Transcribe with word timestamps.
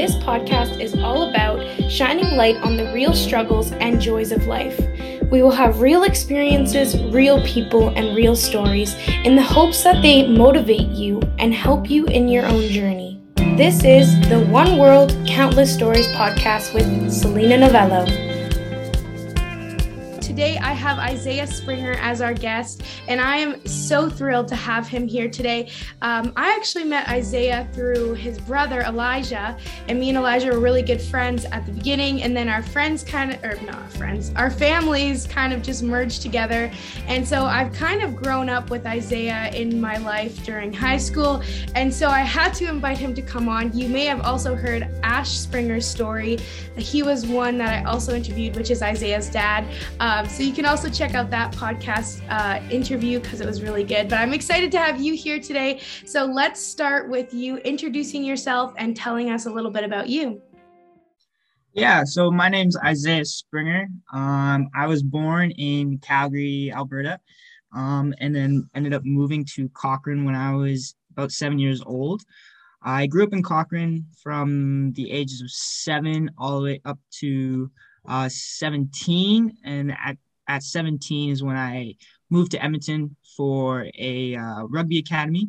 This 0.00 0.14
podcast 0.14 0.80
is 0.80 0.94
all 0.94 1.28
about 1.28 1.60
shining 1.90 2.34
light 2.34 2.56
on 2.62 2.78
the 2.78 2.90
real 2.90 3.12
struggles 3.12 3.72
and 3.72 4.00
joys 4.00 4.32
of 4.32 4.46
life. 4.46 4.80
We 5.30 5.42
will 5.42 5.50
have 5.50 5.82
real 5.82 6.04
experiences, 6.04 6.96
real 7.12 7.44
people, 7.44 7.90
and 7.90 8.16
real 8.16 8.34
stories 8.34 8.94
in 9.24 9.36
the 9.36 9.42
hopes 9.42 9.84
that 9.84 10.00
they 10.00 10.26
motivate 10.26 10.88
you 10.88 11.20
and 11.38 11.52
help 11.52 11.90
you 11.90 12.06
in 12.06 12.28
your 12.28 12.46
own 12.46 12.62
journey. 12.70 13.20
This 13.58 13.84
is 13.84 14.18
the 14.30 14.40
One 14.46 14.78
World 14.78 15.14
Countless 15.26 15.74
Stories 15.74 16.06
podcast 16.06 16.72
with 16.72 17.12
Selena 17.12 17.58
Novello. 17.58 18.29
Today, 20.40 20.56
I 20.56 20.72
have 20.72 20.98
Isaiah 20.98 21.46
Springer 21.46 21.92
as 22.00 22.22
our 22.22 22.32
guest, 22.32 22.82
and 23.08 23.20
I 23.20 23.36
am 23.36 23.62
so 23.66 24.08
thrilled 24.08 24.48
to 24.48 24.56
have 24.56 24.88
him 24.88 25.06
here 25.06 25.28
today. 25.28 25.70
Um, 26.00 26.32
I 26.34 26.56
actually 26.56 26.84
met 26.84 27.06
Isaiah 27.08 27.68
through 27.74 28.14
his 28.14 28.38
brother 28.38 28.80
Elijah, 28.80 29.54
and 29.86 30.00
me 30.00 30.08
and 30.08 30.16
Elijah 30.16 30.50
were 30.50 30.58
really 30.58 30.80
good 30.80 31.02
friends 31.02 31.44
at 31.44 31.66
the 31.66 31.72
beginning, 31.72 32.22
and 32.22 32.34
then 32.34 32.48
our 32.48 32.62
friends 32.62 33.04
kind 33.04 33.34
of, 33.34 33.44
or 33.44 33.60
not 33.66 33.92
friends, 33.92 34.32
our 34.34 34.50
families 34.50 35.26
kind 35.26 35.52
of 35.52 35.60
just 35.60 35.82
merged 35.82 36.22
together. 36.22 36.72
And 37.06 37.28
so 37.28 37.44
I've 37.44 37.70
kind 37.74 38.02
of 38.02 38.16
grown 38.16 38.48
up 38.48 38.70
with 38.70 38.86
Isaiah 38.86 39.50
in 39.52 39.78
my 39.78 39.98
life 39.98 40.42
during 40.42 40.72
high 40.72 40.96
school, 40.96 41.42
and 41.74 41.92
so 41.92 42.08
I 42.08 42.20
had 42.20 42.54
to 42.54 42.64
invite 42.66 42.96
him 42.96 43.12
to 43.14 43.20
come 43.20 43.50
on. 43.50 43.76
You 43.76 43.90
may 43.90 44.06
have 44.06 44.22
also 44.22 44.54
heard 44.54 44.88
Ash 45.02 45.32
Springer's 45.32 45.86
story. 45.86 46.38
He 46.78 47.02
was 47.02 47.26
one 47.26 47.58
that 47.58 47.84
I 47.84 47.90
also 47.90 48.14
interviewed, 48.14 48.56
which 48.56 48.70
is 48.70 48.80
Isaiah's 48.80 49.28
dad. 49.28 49.66
Um, 50.00 50.28
so 50.30 50.42
you 50.42 50.52
can 50.52 50.64
also 50.64 50.88
check 50.88 51.14
out 51.14 51.28
that 51.30 51.52
podcast 51.52 52.22
uh, 52.30 52.62
interview 52.70 53.20
because 53.20 53.40
it 53.40 53.46
was 53.46 53.62
really 53.62 53.84
good. 53.84 54.08
But 54.08 54.20
I'm 54.20 54.32
excited 54.32 54.70
to 54.72 54.78
have 54.78 55.00
you 55.00 55.14
here 55.14 55.40
today. 55.40 55.80
So 56.06 56.24
let's 56.24 56.64
start 56.64 57.08
with 57.10 57.34
you 57.34 57.56
introducing 57.58 58.24
yourself 58.24 58.72
and 58.78 58.96
telling 58.96 59.30
us 59.30 59.46
a 59.46 59.50
little 59.50 59.70
bit 59.70 59.84
about 59.84 60.08
you. 60.08 60.40
Yeah, 61.72 62.04
so 62.04 62.30
my 62.30 62.48
name's 62.48 62.76
Isaiah 62.78 63.24
Springer. 63.24 63.88
Um, 64.12 64.70
I 64.74 64.86
was 64.86 65.02
born 65.02 65.50
in 65.52 65.98
Calgary, 65.98 66.72
Alberta, 66.74 67.20
um, 67.74 68.14
and 68.18 68.34
then 68.34 68.68
ended 68.74 68.94
up 68.94 69.02
moving 69.04 69.44
to 69.56 69.68
Cochrane 69.70 70.24
when 70.24 70.34
I 70.34 70.54
was 70.54 70.94
about 71.12 71.32
seven 71.32 71.58
years 71.58 71.82
old. 71.84 72.22
I 72.82 73.06
grew 73.06 73.24
up 73.24 73.32
in 73.32 73.42
Cochrane 73.42 74.06
from 74.22 74.92
the 74.94 75.10
ages 75.10 75.42
of 75.42 75.50
seven 75.50 76.30
all 76.38 76.58
the 76.58 76.64
way 76.64 76.80
up 76.84 76.98
to 77.18 77.70
uh, 78.08 78.28
17, 78.28 79.56
and 79.64 79.92
at 79.92 80.16
at 80.48 80.62
17 80.64 81.30
is 81.30 81.42
when 81.44 81.56
I 81.56 81.94
moved 82.28 82.50
to 82.52 82.62
Edmonton 82.62 83.16
for 83.36 83.86
a 83.96 84.34
uh, 84.34 84.64
rugby 84.64 84.98
academy. 84.98 85.48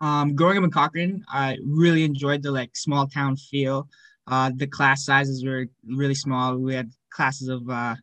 Um, 0.00 0.34
growing 0.34 0.58
up 0.58 0.64
in 0.64 0.70
Cochrane, 0.70 1.22
I 1.28 1.56
really 1.64 2.04
enjoyed 2.04 2.42
the 2.42 2.50
like 2.50 2.76
small 2.76 3.06
town 3.06 3.36
feel. 3.36 3.88
Uh, 4.26 4.50
the 4.54 4.66
class 4.66 5.04
sizes 5.04 5.44
were 5.44 5.66
really 5.86 6.14
small. 6.14 6.56
We 6.56 6.74
had 6.74 6.90
classes 7.10 7.48
of 7.48 7.68
uh, 7.68 7.94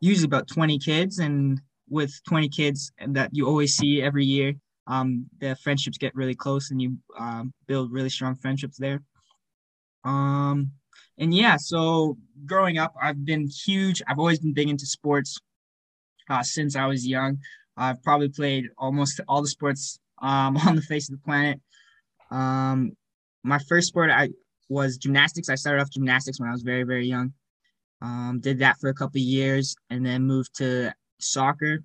usually 0.00 0.26
about 0.26 0.48
20 0.48 0.78
kids, 0.78 1.18
and 1.18 1.60
with 1.88 2.12
20 2.28 2.48
kids 2.48 2.92
that 3.08 3.30
you 3.32 3.46
always 3.46 3.74
see 3.74 4.02
every 4.02 4.24
year, 4.24 4.54
um, 4.86 5.26
the 5.40 5.56
friendships 5.56 5.98
get 5.98 6.14
really 6.14 6.34
close, 6.34 6.70
and 6.70 6.82
you 6.82 6.96
um, 7.18 7.52
build 7.66 7.92
really 7.92 8.10
strong 8.10 8.34
friendships 8.36 8.76
there. 8.76 9.02
Um, 10.04 10.72
and 11.18 11.34
yeah, 11.34 11.56
so 11.56 12.16
growing 12.46 12.78
up, 12.78 12.94
I've 13.00 13.24
been 13.24 13.48
huge. 13.48 14.02
I've 14.06 14.18
always 14.18 14.38
been 14.38 14.54
big 14.54 14.68
into 14.68 14.86
sports 14.86 15.38
uh, 16.28 16.42
since 16.42 16.76
I 16.76 16.86
was 16.86 17.06
young. 17.06 17.38
I've 17.76 18.02
probably 18.02 18.28
played 18.28 18.66
almost 18.78 19.20
all 19.28 19.42
the 19.42 19.48
sports 19.48 19.98
um, 20.20 20.56
on 20.66 20.76
the 20.76 20.82
face 20.82 21.08
of 21.08 21.18
the 21.18 21.24
planet. 21.24 21.60
Um, 22.30 22.92
my 23.44 23.58
first 23.68 23.88
sport 23.88 24.10
I 24.10 24.30
was 24.68 24.96
gymnastics. 24.96 25.48
I 25.48 25.54
started 25.54 25.82
off 25.82 25.90
gymnastics 25.90 26.40
when 26.40 26.48
I 26.48 26.52
was 26.52 26.62
very, 26.62 26.84
very 26.84 27.06
young. 27.06 27.32
Um, 28.00 28.40
did 28.40 28.58
that 28.60 28.78
for 28.80 28.88
a 28.88 28.94
couple 28.94 29.20
years 29.20 29.76
and 29.90 30.04
then 30.04 30.22
moved 30.24 30.56
to 30.56 30.92
soccer. 31.20 31.84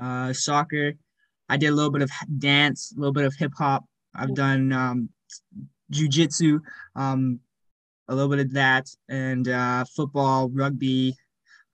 Uh, 0.00 0.32
soccer, 0.32 0.94
I 1.48 1.56
did 1.56 1.68
a 1.68 1.74
little 1.74 1.92
bit 1.92 2.02
of 2.02 2.10
dance, 2.38 2.92
a 2.92 2.98
little 2.98 3.12
bit 3.12 3.24
of 3.24 3.34
hip 3.34 3.52
hop. 3.56 3.84
I've 4.14 4.34
done 4.34 4.72
um, 4.72 5.10
jujitsu, 5.92 6.60
um, 6.96 7.40
a 8.08 8.14
little 8.14 8.30
bit 8.30 8.40
of 8.40 8.52
that, 8.52 8.88
and 9.08 9.48
uh, 9.48 9.84
football, 9.84 10.48
rugby, 10.48 11.16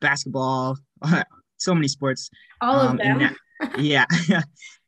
basketball, 0.00 0.76
so 1.59 1.75
many 1.75 1.88
sports. 1.88 2.31
All 2.60 2.81
of 2.81 2.91
um, 2.91 2.97
them. 2.98 3.37
yeah. 3.78 4.04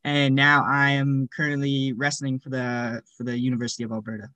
and 0.05 0.35
now 0.35 0.65
I 0.67 0.91
am 0.91 1.29
currently 1.35 1.93
wrestling 1.93 2.39
for 2.39 2.51
the 2.51 3.03
for 3.17 3.25
the 3.25 3.39
University 3.39 3.85
of 3.85 3.93
Alberta. 3.93 4.29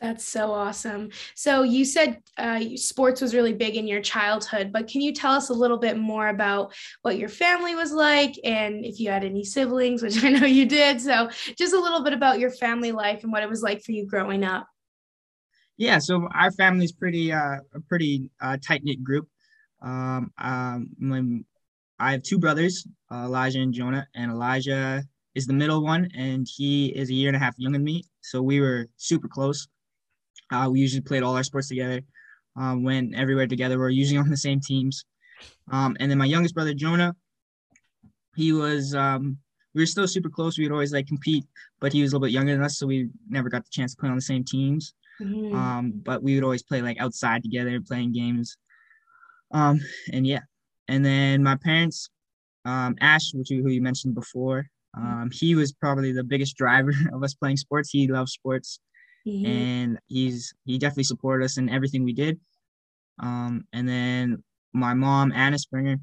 That's 0.00 0.24
so 0.24 0.52
awesome. 0.52 1.10
So 1.34 1.62
you 1.62 1.86
said 1.86 2.20
uh, 2.36 2.60
sports 2.74 3.22
was 3.22 3.34
really 3.34 3.54
big 3.54 3.76
in 3.76 3.86
your 3.86 4.02
childhood, 4.02 4.70
but 4.70 4.86
can 4.86 5.00
you 5.00 5.14
tell 5.14 5.32
us 5.32 5.48
a 5.48 5.54
little 5.54 5.78
bit 5.78 5.96
more 5.96 6.28
about 6.28 6.74
what 7.00 7.16
your 7.16 7.30
family 7.30 7.74
was 7.74 7.90
like 7.90 8.34
and 8.44 8.84
if 8.84 9.00
you 9.00 9.08
had 9.08 9.24
any 9.24 9.44
siblings, 9.44 10.02
which 10.02 10.22
I 10.22 10.28
know 10.28 10.46
you 10.46 10.66
did. 10.66 11.00
So 11.00 11.30
just 11.56 11.72
a 11.72 11.80
little 11.80 12.04
bit 12.04 12.12
about 12.12 12.38
your 12.38 12.50
family 12.50 12.92
life 12.92 13.22
and 13.22 13.32
what 13.32 13.42
it 13.42 13.48
was 13.48 13.62
like 13.62 13.82
for 13.82 13.92
you 13.92 14.04
growing 14.04 14.44
up. 14.44 14.66
Yeah, 15.76 15.98
so 15.98 16.28
our 16.32 16.52
family's 16.52 16.92
pretty 16.92 17.32
uh, 17.32 17.58
a 17.74 17.80
pretty 17.88 18.30
uh, 18.40 18.56
tight 18.64 18.84
knit 18.84 19.02
group. 19.02 19.28
Um, 19.82 20.30
um, 20.38 21.44
I 21.98 22.12
have 22.12 22.22
two 22.22 22.38
brothers, 22.38 22.86
uh, 23.10 23.24
Elijah 23.24 23.60
and 23.60 23.74
Jonah, 23.74 24.06
and 24.14 24.30
Elijah 24.30 25.02
is 25.34 25.46
the 25.46 25.52
middle 25.52 25.82
one, 25.82 26.08
and 26.16 26.46
he 26.48 26.86
is 26.86 27.10
a 27.10 27.14
year 27.14 27.28
and 27.28 27.36
a 27.36 27.40
half 27.40 27.54
younger 27.58 27.78
than 27.78 27.84
me. 27.84 28.04
So 28.20 28.40
we 28.40 28.60
were 28.60 28.86
super 28.96 29.28
close. 29.28 29.66
Uh, 30.50 30.68
we 30.70 30.80
usually 30.80 31.00
played 31.00 31.22
all 31.22 31.34
our 31.36 31.42
sports 31.42 31.68
together, 31.68 32.00
um, 32.56 32.84
went 32.84 33.14
everywhere 33.14 33.46
together. 33.46 33.78
We 33.78 33.84
are 33.84 33.90
usually 33.90 34.18
on 34.18 34.30
the 34.30 34.36
same 34.36 34.60
teams. 34.60 35.04
Um, 35.70 35.96
and 35.98 36.10
then 36.10 36.18
my 36.18 36.24
youngest 36.24 36.54
brother 36.54 36.74
Jonah, 36.74 37.16
he 38.36 38.52
was 38.52 38.94
um, 38.94 39.38
we 39.74 39.82
were 39.82 39.86
still 39.86 40.06
super 40.06 40.30
close. 40.30 40.56
We 40.56 40.64
would 40.64 40.72
always 40.72 40.92
like 40.92 41.08
compete, 41.08 41.44
but 41.80 41.92
he 41.92 42.02
was 42.02 42.12
a 42.12 42.16
little 42.16 42.26
bit 42.26 42.32
younger 42.32 42.52
than 42.52 42.62
us, 42.62 42.78
so 42.78 42.86
we 42.86 43.08
never 43.28 43.48
got 43.48 43.64
the 43.64 43.70
chance 43.70 43.94
to 43.94 44.00
play 44.00 44.08
on 44.08 44.14
the 44.14 44.22
same 44.22 44.44
teams. 44.44 44.94
Mm-hmm. 45.20 45.54
Um, 45.54 45.92
but 46.04 46.22
we 46.22 46.34
would 46.34 46.44
always 46.44 46.62
play 46.62 46.82
like 46.82 47.00
outside 47.00 47.42
together, 47.42 47.80
playing 47.80 48.12
games. 48.12 48.56
Um, 49.52 49.80
and 50.12 50.26
yeah, 50.26 50.40
and 50.88 51.04
then 51.04 51.42
my 51.42 51.56
parents, 51.56 52.10
um, 52.64 52.96
Ash, 53.00 53.32
which 53.32 53.50
you, 53.50 53.62
who 53.62 53.70
you 53.70 53.82
mentioned 53.82 54.14
before, 54.14 54.66
um, 54.96 55.30
he 55.32 55.54
was 55.54 55.72
probably 55.72 56.12
the 56.12 56.24
biggest 56.24 56.56
driver 56.56 56.92
of 57.12 57.22
us 57.22 57.34
playing 57.34 57.56
sports. 57.56 57.90
He 57.90 58.08
loves 58.08 58.32
sports, 58.32 58.80
mm-hmm. 59.26 59.46
and 59.46 59.98
he's 60.06 60.54
he 60.64 60.78
definitely 60.78 61.04
supported 61.04 61.44
us 61.44 61.58
in 61.58 61.68
everything 61.68 62.04
we 62.04 62.12
did. 62.12 62.40
Um, 63.20 63.64
and 63.72 63.88
then 63.88 64.42
my 64.72 64.94
mom, 64.94 65.32
Anna 65.32 65.58
Springer, 65.58 65.98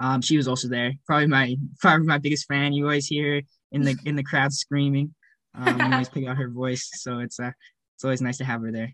um, 0.00 0.20
she 0.20 0.36
was 0.36 0.48
also 0.48 0.68
there. 0.68 0.92
Probably 1.06 1.26
my 1.26 1.56
probably 1.80 2.06
my 2.06 2.18
biggest 2.18 2.46
fan. 2.46 2.72
You 2.72 2.84
always 2.84 3.06
hear 3.06 3.42
in 3.72 3.82
the 3.82 3.96
in 4.04 4.16
the 4.16 4.24
crowd 4.24 4.52
screaming. 4.52 5.14
Um, 5.54 5.78
you 5.78 5.84
always 5.86 6.10
pick 6.10 6.26
out 6.26 6.36
her 6.36 6.50
voice, 6.50 6.90
so 6.92 7.20
it's 7.20 7.40
uh, 7.40 7.50
it's 7.96 8.04
always 8.04 8.22
nice 8.22 8.38
to 8.38 8.44
have 8.44 8.60
her 8.60 8.70
there. 8.70 8.92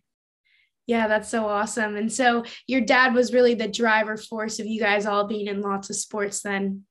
Yeah, 0.86 1.08
that's 1.08 1.28
so 1.28 1.46
awesome. 1.46 1.96
And 1.96 2.12
so 2.12 2.44
your 2.66 2.80
dad 2.80 3.14
was 3.14 3.32
really 3.32 3.54
the 3.54 3.68
driver 3.68 4.16
force 4.16 4.58
of 4.58 4.66
you 4.66 4.80
guys 4.80 5.06
all 5.06 5.26
being 5.26 5.46
in 5.46 5.60
lots 5.60 5.90
of 5.90 5.96
sports 5.96 6.42
then. 6.42 6.84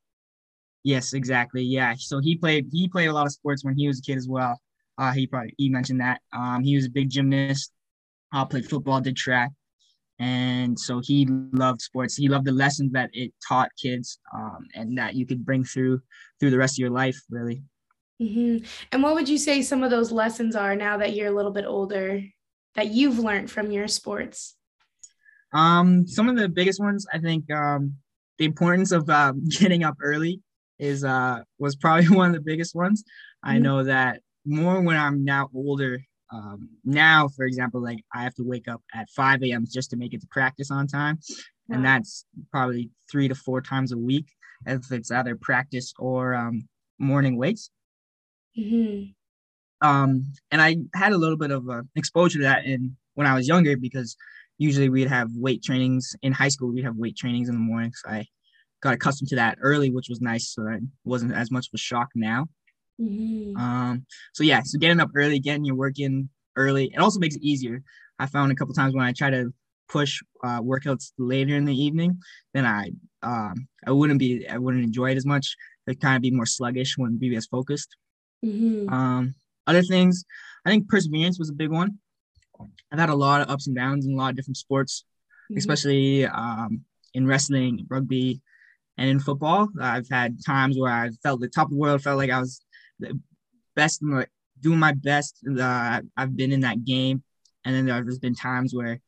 Yes, 0.84 1.14
exactly. 1.14 1.64
Yeah. 1.64 1.94
So 1.98 2.20
he 2.20 2.36
played 2.36 2.68
he 2.72 2.88
played 2.88 3.08
a 3.08 3.14
lot 3.14 3.26
of 3.26 3.32
sports 3.32 3.64
when 3.64 3.78
he 3.78 3.88
was 3.88 4.00
a 4.00 4.02
kid 4.02 4.18
as 4.18 4.28
well. 4.28 4.60
Uh, 4.98 5.12
he 5.12 5.28
probably 5.28 5.54
he 5.58 5.70
mentioned 5.70 6.02
that. 6.02 6.22
Um, 6.34 6.64
he 6.64 6.76
was 6.76 6.86
a 6.86 6.90
big 6.90 7.10
gymnast. 7.10 7.72
Uh, 8.34 8.46
played 8.46 8.70
football, 8.70 9.02
did 9.02 9.18
track, 9.18 9.52
and 10.20 10.80
so 10.80 11.02
he 11.04 11.28
loved 11.52 11.82
sports. 11.82 12.16
He 12.16 12.30
loved 12.30 12.46
the 12.46 12.54
lessons 12.54 12.94
that 12.94 13.10
it 13.14 13.34
taught 13.46 13.70
kids, 13.82 14.20
um, 14.34 14.68
and 14.74 14.98
that 14.98 15.16
you 15.16 15.26
could 15.26 15.46
bring 15.46 15.66
through 15.66 16.02
through 16.40 16.52
the 16.52 16.58
rest 16.58 16.76
of 16.76 16.80
your 16.80 16.92
life, 16.92 17.20
really. 17.30 17.62
Mm-hmm. 18.22 18.66
And 18.92 19.04
what 19.04 19.16
would 19.16 19.28
you 19.28 19.38
say 19.38 19.62
some 19.62 19.84
of 19.84 19.90
those 19.90 20.12
lessons 20.12 20.56
are 20.56 20.76
now 20.76 20.98
that 20.98 21.16
you're 21.16 21.28
a 21.28 21.36
little 21.36 21.52
bit 21.52 21.66
older 21.66 22.22
that 22.76 22.88
you've 22.88 23.18
learned 23.18 23.50
from 23.50 23.72
your 23.72 23.88
sports? 23.88 24.56
Um, 25.54 26.08
some 26.08 26.30
of 26.30 26.38
the 26.38 26.48
biggest 26.48 26.80
ones, 26.80 27.06
I 27.12 27.18
think, 27.18 27.52
um, 27.52 27.96
the 28.38 28.46
importance 28.46 28.92
of 28.92 29.10
uh, 29.10 29.34
getting 29.50 29.84
up 29.84 29.98
early 30.02 30.42
is 30.78 31.04
uh, 31.04 31.42
was 31.58 31.76
probably 31.76 32.10
one 32.16 32.28
of 32.28 32.36
the 32.36 32.42
biggest 32.42 32.76
ones. 32.76 33.04
Mm-hmm. 33.04 33.50
I 33.50 33.58
know 33.58 33.84
that 33.84 34.22
more 34.46 34.82
when 34.82 34.98
I'm 34.98 35.24
now 35.24 35.50
older. 35.54 36.02
Um, 36.34 36.70
now, 36.86 37.28
for 37.28 37.46
example, 37.46 37.82
like 37.82 38.06
I 38.14 38.24
have 38.24 38.36
to 38.36 38.44
wake 38.44 38.70
up 38.70 38.82
at 38.94 39.10
5 39.10 39.44
a.m. 39.44 39.66
just 39.70 39.90
to 39.90 39.98
make 39.98 40.14
it 40.14 40.22
to 40.22 40.28
practice 40.28 40.72
on 40.72 40.88
time, 40.88 41.20
wow. 41.68 41.76
and 41.76 41.86
that's 41.86 42.26
probably 42.52 42.90
three 43.12 43.28
to 43.28 43.36
four 43.36 43.62
times 43.62 43.92
a 43.92 43.98
week 43.98 44.28
if 44.66 44.92
it's 44.92 45.12
either 45.12 45.36
practice 45.36 45.94
or 46.00 46.34
um, 46.34 46.70
morning 47.00 47.36
weights. 47.36 47.70
Mm-hmm. 48.58 49.88
Um, 49.88 50.34
and 50.52 50.62
I 50.62 50.78
had 50.94 51.14
a 51.14 51.18
little 51.18 51.38
bit 51.38 51.52
of 51.52 51.68
uh, 51.70 51.82
exposure 51.96 52.40
to 52.40 52.44
that 52.44 52.66
in 52.66 52.96
when 53.16 53.28
I 53.28 53.34
was 53.34 53.48
younger 53.48 53.78
because 53.78 54.16
usually 54.58 54.90
we'd 54.90 55.08
have 55.08 55.30
weight 55.36 55.64
trainings 55.64 56.16
in 56.22 56.32
high 56.32 56.50
school. 56.50 56.72
We'd 56.72 56.86
have 56.86 56.96
weight 56.96 57.18
trainings 57.18 57.50
in 57.50 57.56
the 57.56 57.62
morning, 57.62 57.92
so 57.96 58.10
I 58.10 58.28
got 58.82 58.94
accustomed 58.94 59.30
to 59.30 59.36
that 59.38 59.58
early, 59.62 59.90
which 59.90 60.10
was 60.10 60.22
nice. 60.22 60.54
So 60.54 60.64
that 60.64 60.82
wasn't 61.04 61.34
as 61.34 61.52
much 61.52 61.68
of 61.68 61.72
a 61.74 61.78
shock 61.78 62.10
now. 62.14 62.48
Mm-hmm. 63.00 63.58
Um, 63.58 64.06
so 64.34 64.44
yeah, 64.44 64.62
so 64.64 64.78
getting 64.78 65.00
up 65.00 65.10
early, 65.16 65.40
getting 65.40 65.66
your 65.66 65.76
work 65.76 66.00
in 66.00 66.30
early. 66.56 66.92
It 66.94 67.00
also 67.00 67.20
makes 67.20 67.36
it 67.36 67.44
easier. 67.44 67.82
I 68.20 68.28
found 68.28 68.52
a 68.52 68.56
couple 68.56 68.74
times 68.76 68.94
when 68.94 69.06
I 69.06 69.14
try 69.14 69.32
to 69.32 69.52
push 69.90 70.22
uh, 70.44 70.62
workouts 70.62 71.12
later 71.18 71.56
in 71.56 71.66
the 71.66 71.76
evening, 71.76 72.20
then 72.54 72.66
I 72.66 72.92
um, 73.24 73.68
I 73.86 73.92
wouldn't 73.92 74.20
be 74.20 74.48
I 74.48 74.58
wouldn't 74.58 74.84
enjoy 74.84 75.12
it 75.12 75.18
as 75.18 75.26
much. 75.26 75.56
It 75.88 76.00
kind 76.00 76.16
of 76.16 76.22
be 76.22 76.32
more 76.32 76.46
sluggish, 76.46 76.98
wouldn't 76.98 77.20
be 77.20 77.36
as 77.36 77.48
focused. 77.48 77.96
Mm-hmm. 78.44 78.94
Um, 78.94 79.36
other 79.68 79.84
things, 79.84 80.26
I 80.66 80.70
think 80.70 80.90
perseverance 80.90 81.40
was 81.40 81.50
a 81.50 81.54
big 81.54 81.72
one. 81.72 82.00
I've 82.92 83.00
had 83.00 83.10
a 83.10 83.16
lot 83.16 83.42
of 83.42 83.50
ups 83.50 83.68
and 83.68 83.76
downs 83.76 84.06
in 84.06 84.14
a 84.14 84.16
lot 84.16 84.32
of 84.32 84.36
different 84.36 84.58
sports, 84.58 85.06
mm-hmm. 85.50 85.58
especially 85.58 86.26
um, 86.26 86.82
in 87.14 87.26
wrestling, 87.28 87.86
rugby, 87.90 88.42
and 88.98 89.10
in 89.10 89.20
football. 89.20 89.70
I've 89.80 90.10
had 90.10 90.38
times 90.46 90.78
where 90.78 90.92
I 90.92 91.10
felt 91.24 91.42
the 91.42 91.48
top 91.48 91.68
of 91.68 91.72
the 91.72 91.78
world, 91.78 92.02
felt 92.02 92.18
like 92.18 92.30
I 92.30 92.40
was 92.40 92.62
the 93.00 93.20
best, 93.76 94.02
doing 94.60 94.80
my 94.80 94.94
best. 94.94 95.38
Uh, 95.48 96.02
I've 96.18 96.36
been 96.36 96.52
in 96.52 96.62
that 96.62 96.84
game, 96.86 97.24
and 97.66 97.76
then 97.76 97.86
there's 97.86 98.20
been 98.20 98.36
times 98.36 98.74
where 98.76 99.00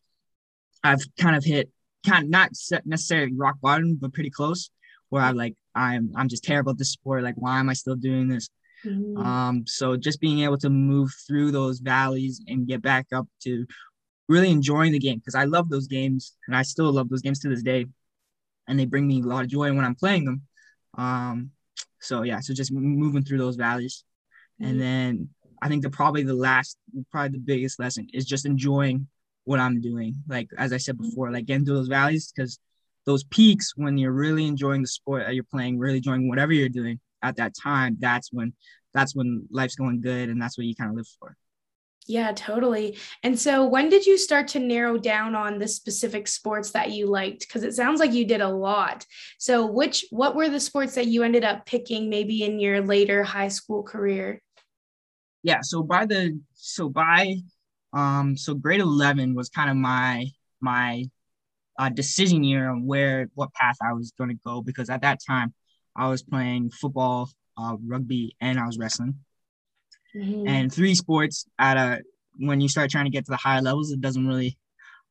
I've 0.83 1.03
kind 1.19 1.35
of 1.35 1.43
hit 1.43 1.69
kind 2.05 2.25
of 2.25 2.29
not 2.29 2.51
necessarily 2.85 3.33
rock 3.33 3.55
bottom, 3.61 3.95
but 3.95 4.13
pretty 4.13 4.29
close, 4.29 4.69
where 5.09 5.21
I'm 5.21 5.35
like 5.35 5.55
I'm 5.75 6.11
I'm 6.15 6.27
just 6.27 6.43
terrible 6.43 6.71
at 6.71 6.77
this 6.77 6.91
sport. 6.91 7.23
Like, 7.23 7.35
why 7.37 7.59
am 7.59 7.69
I 7.69 7.73
still 7.73 7.95
doing 7.95 8.27
this? 8.27 8.49
Mm-hmm. 8.85 9.17
Um, 9.17 9.67
so 9.67 9.95
just 9.95 10.19
being 10.19 10.41
able 10.41 10.57
to 10.59 10.69
move 10.69 11.11
through 11.27 11.51
those 11.51 11.79
valleys 11.79 12.41
and 12.47 12.67
get 12.67 12.81
back 12.81 13.07
up 13.13 13.27
to 13.43 13.65
really 14.27 14.51
enjoying 14.51 14.91
the 14.91 14.99
game 14.99 15.19
because 15.19 15.35
I 15.35 15.45
love 15.45 15.69
those 15.69 15.87
games 15.87 16.35
and 16.47 16.55
I 16.55 16.63
still 16.63 16.91
love 16.91 17.09
those 17.09 17.21
games 17.21 17.39
to 17.39 17.49
this 17.49 17.63
day, 17.63 17.85
and 18.67 18.79
they 18.79 18.85
bring 18.85 19.07
me 19.07 19.21
a 19.21 19.25
lot 19.25 19.43
of 19.43 19.49
joy 19.49 19.73
when 19.73 19.85
I'm 19.85 19.95
playing 19.95 20.25
them. 20.25 20.41
Um, 20.97 21.51
so 21.99 22.23
yeah, 22.23 22.39
so 22.39 22.53
just 22.53 22.71
moving 22.71 23.23
through 23.23 23.39
those 23.39 23.55
valleys, 23.55 24.03
mm-hmm. 24.61 24.69
and 24.69 24.81
then 24.81 25.29
I 25.61 25.69
think 25.69 25.83
the 25.83 25.89
probably 25.89 26.23
the 26.23 26.33
last, 26.33 26.77
probably 27.11 27.37
the 27.37 27.43
biggest 27.43 27.79
lesson 27.79 28.07
is 28.13 28.25
just 28.25 28.45
enjoying 28.45 29.07
what 29.45 29.59
I'm 29.59 29.81
doing. 29.81 30.15
Like 30.27 30.49
as 30.57 30.73
I 30.73 30.77
said 30.77 30.97
before, 30.97 31.31
like 31.31 31.45
getting 31.45 31.65
through 31.65 31.75
those 31.75 31.87
valleys 31.87 32.31
because 32.31 32.59
those 33.05 33.23
peaks 33.25 33.73
when 33.75 33.97
you're 33.97 34.13
really 34.13 34.45
enjoying 34.45 34.81
the 34.81 34.87
sport 34.87 35.23
that 35.25 35.35
you're 35.35 35.43
playing, 35.43 35.77
really 35.77 35.97
enjoying 35.97 36.29
whatever 36.29 36.53
you're 36.53 36.69
doing 36.69 36.99
at 37.23 37.37
that 37.37 37.53
time, 37.55 37.97
that's 37.99 38.31
when 38.31 38.53
that's 38.93 39.15
when 39.15 39.47
life's 39.49 39.75
going 39.75 40.01
good 40.01 40.29
and 40.29 40.41
that's 40.41 40.57
what 40.57 40.67
you 40.67 40.75
kind 40.75 40.91
of 40.91 40.95
live 40.95 41.07
for. 41.19 41.35
Yeah, 42.05 42.33
totally. 42.33 42.97
And 43.23 43.39
so 43.39 43.65
when 43.65 43.89
did 43.89 44.05
you 44.05 44.17
start 44.17 44.49
to 44.49 44.59
narrow 44.59 44.97
down 44.97 45.35
on 45.35 45.57
the 45.57 45.67
specific 45.67 46.27
sports 46.27 46.71
that 46.71 46.91
you 46.91 47.07
liked? 47.07 47.47
Because 47.47 47.63
it 47.63 47.73
sounds 47.73 47.99
like 48.01 48.11
you 48.11 48.25
did 48.25 48.41
a 48.41 48.49
lot. 48.49 49.05
So 49.39 49.65
which 49.65 50.05
what 50.09 50.35
were 50.35 50.49
the 50.49 50.59
sports 50.59 50.95
that 50.95 51.07
you 51.07 51.23
ended 51.23 51.45
up 51.45 51.65
picking 51.65 52.09
maybe 52.09 52.43
in 52.43 52.59
your 52.59 52.81
later 52.81 53.23
high 53.23 53.47
school 53.47 53.83
career? 53.83 54.41
yeah 55.43 55.59
so 55.61 55.83
by 55.83 56.05
the 56.05 56.39
so 56.53 56.89
by 56.89 57.35
um 57.91 58.35
so 58.35 58.55
grade 58.55 58.79
11 58.79 59.35
was 59.35 59.49
kind 59.49 59.69
of 59.69 59.75
my 59.75 60.25
my 60.59 61.03
uh, 61.77 61.89
decision 61.89 62.43
year 62.43 62.69
on 62.69 62.85
where 62.85 63.29
what 63.35 63.53
path 63.53 63.77
i 63.81 63.93
was 63.93 64.13
going 64.17 64.29
to 64.29 64.39
go 64.45 64.61
because 64.61 64.89
at 64.89 65.01
that 65.01 65.19
time 65.25 65.53
i 65.95 66.07
was 66.07 66.23
playing 66.23 66.69
football 66.69 67.29
uh, 67.57 67.75
rugby 67.85 68.35
and 68.41 68.59
i 68.59 68.65
was 68.65 68.77
wrestling 68.77 69.15
mm-hmm. 70.15 70.47
and 70.47 70.73
three 70.73 70.95
sports 70.95 71.45
at 71.59 71.77
a 71.77 72.01
when 72.37 72.59
you 72.59 72.67
start 72.67 72.89
trying 72.89 73.05
to 73.05 73.11
get 73.11 73.25
to 73.25 73.31
the 73.31 73.37
higher 73.37 73.61
levels 73.61 73.91
it 73.91 74.01
doesn't 74.01 74.27
really 74.27 74.57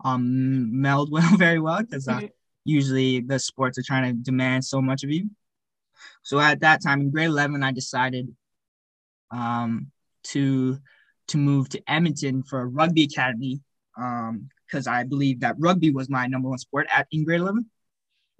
um 0.04 0.80
meld 0.80 1.10
well 1.12 1.36
very 1.36 1.60
well 1.60 1.80
because 1.82 2.08
uh, 2.08 2.16
mm-hmm. 2.16 2.26
usually 2.64 3.20
the 3.20 3.38
sports 3.38 3.78
are 3.78 3.84
trying 3.86 4.04
to 4.04 4.22
demand 4.22 4.64
so 4.64 4.80
much 4.82 5.04
of 5.04 5.10
you 5.10 5.30
so 6.22 6.40
at 6.40 6.60
that 6.60 6.82
time 6.82 7.00
in 7.00 7.10
grade 7.10 7.28
11 7.28 7.62
i 7.62 7.72
decided 7.72 8.34
um 9.30 9.90
to 10.22 10.78
to 11.28 11.38
move 11.38 11.68
to 11.70 11.82
Edmonton 11.88 12.42
for 12.42 12.60
a 12.60 12.66
rugby 12.66 13.04
academy 13.04 13.60
because 13.94 14.86
um, 14.86 14.92
I 14.92 15.04
believe 15.04 15.40
that 15.40 15.56
rugby 15.58 15.90
was 15.90 16.08
my 16.08 16.26
number 16.26 16.48
one 16.48 16.58
sport 16.58 16.86
at 16.92 17.06
in 17.10 17.24
grade 17.24 17.40
11. 17.40 17.70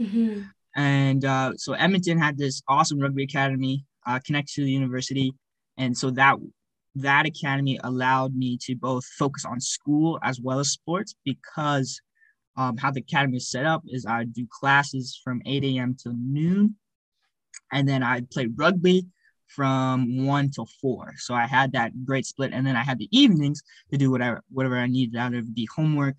Mm-hmm. 0.01 0.43
And 0.75 1.25
uh, 1.25 1.53
so 1.57 1.75
Edmonton 1.75 2.19
had 2.19 2.39
this 2.39 2.63
awesome 2.69 2.99
rugby 2.99 3.25
academy 3.25 3.85
uh, 4.07 4.21
connected 4.25 4.55
to 4.55 4.65
the 4.65 4.71
university, 4.71 5.35
and 5.77 5.97
so 5.97 6.11
that 6.13 6.37
that 6.97 7.27
academy 7.27 7.79
allowed 7.85 8.35
me 8.35 8.59
to 8.63 8.75
both 8.75 9.05
focus 9.05 9.45
on 9.45 9.61
school 9.61 10.19
as 10.23 10.41
well 10.41 10.59
as 10.61 10.71
sports 10.71 11.15
because 11.25 12.01
um, 12.57 12.77
how 12.77 12.91
the 12.91 13.01
academy 13.01 13.39
is 13.39 13.51
set 13.51 13.65
up 13.65 13.83
is 13.87 14.05
I 14.05 14.25
do 14.25 14.47
classes 14.51 15.19
from 15.23 15.41
8 15.47 15.65
a.m. 15.65 15.97
to 16.03 16.15
noon, 16.15 16.77
and 17.73 17.89
then 17.89 18.03
I 18.03 18.23
play 18.31 18.49
rugby 18.55 19.07
from 19.49 20.27
one 20.27 20.51
till 20.51 20.69
four. 20.81 21.13
So 21.19 21.35
I 21.35 21.47
had 21.47 21.73
that 21.73 22.05
great 22.05 22.27
split, 22.27 22.53
and 22.53 22.67
then 22.67 22.77
I 22.77 22.83
had 22.83 22.99
the 22.99 23.09
evenings 23.11 23.63
to 23.91 23.99
do 23.99 24.11
whatever 24.11 24.43
whatever 24.51 24.79
I 24.79 24.87
needed 24.87 25.17
out 25.17 25.35
of 25.35 25.55
the 25.55 25.69
homework. 25.75 26.17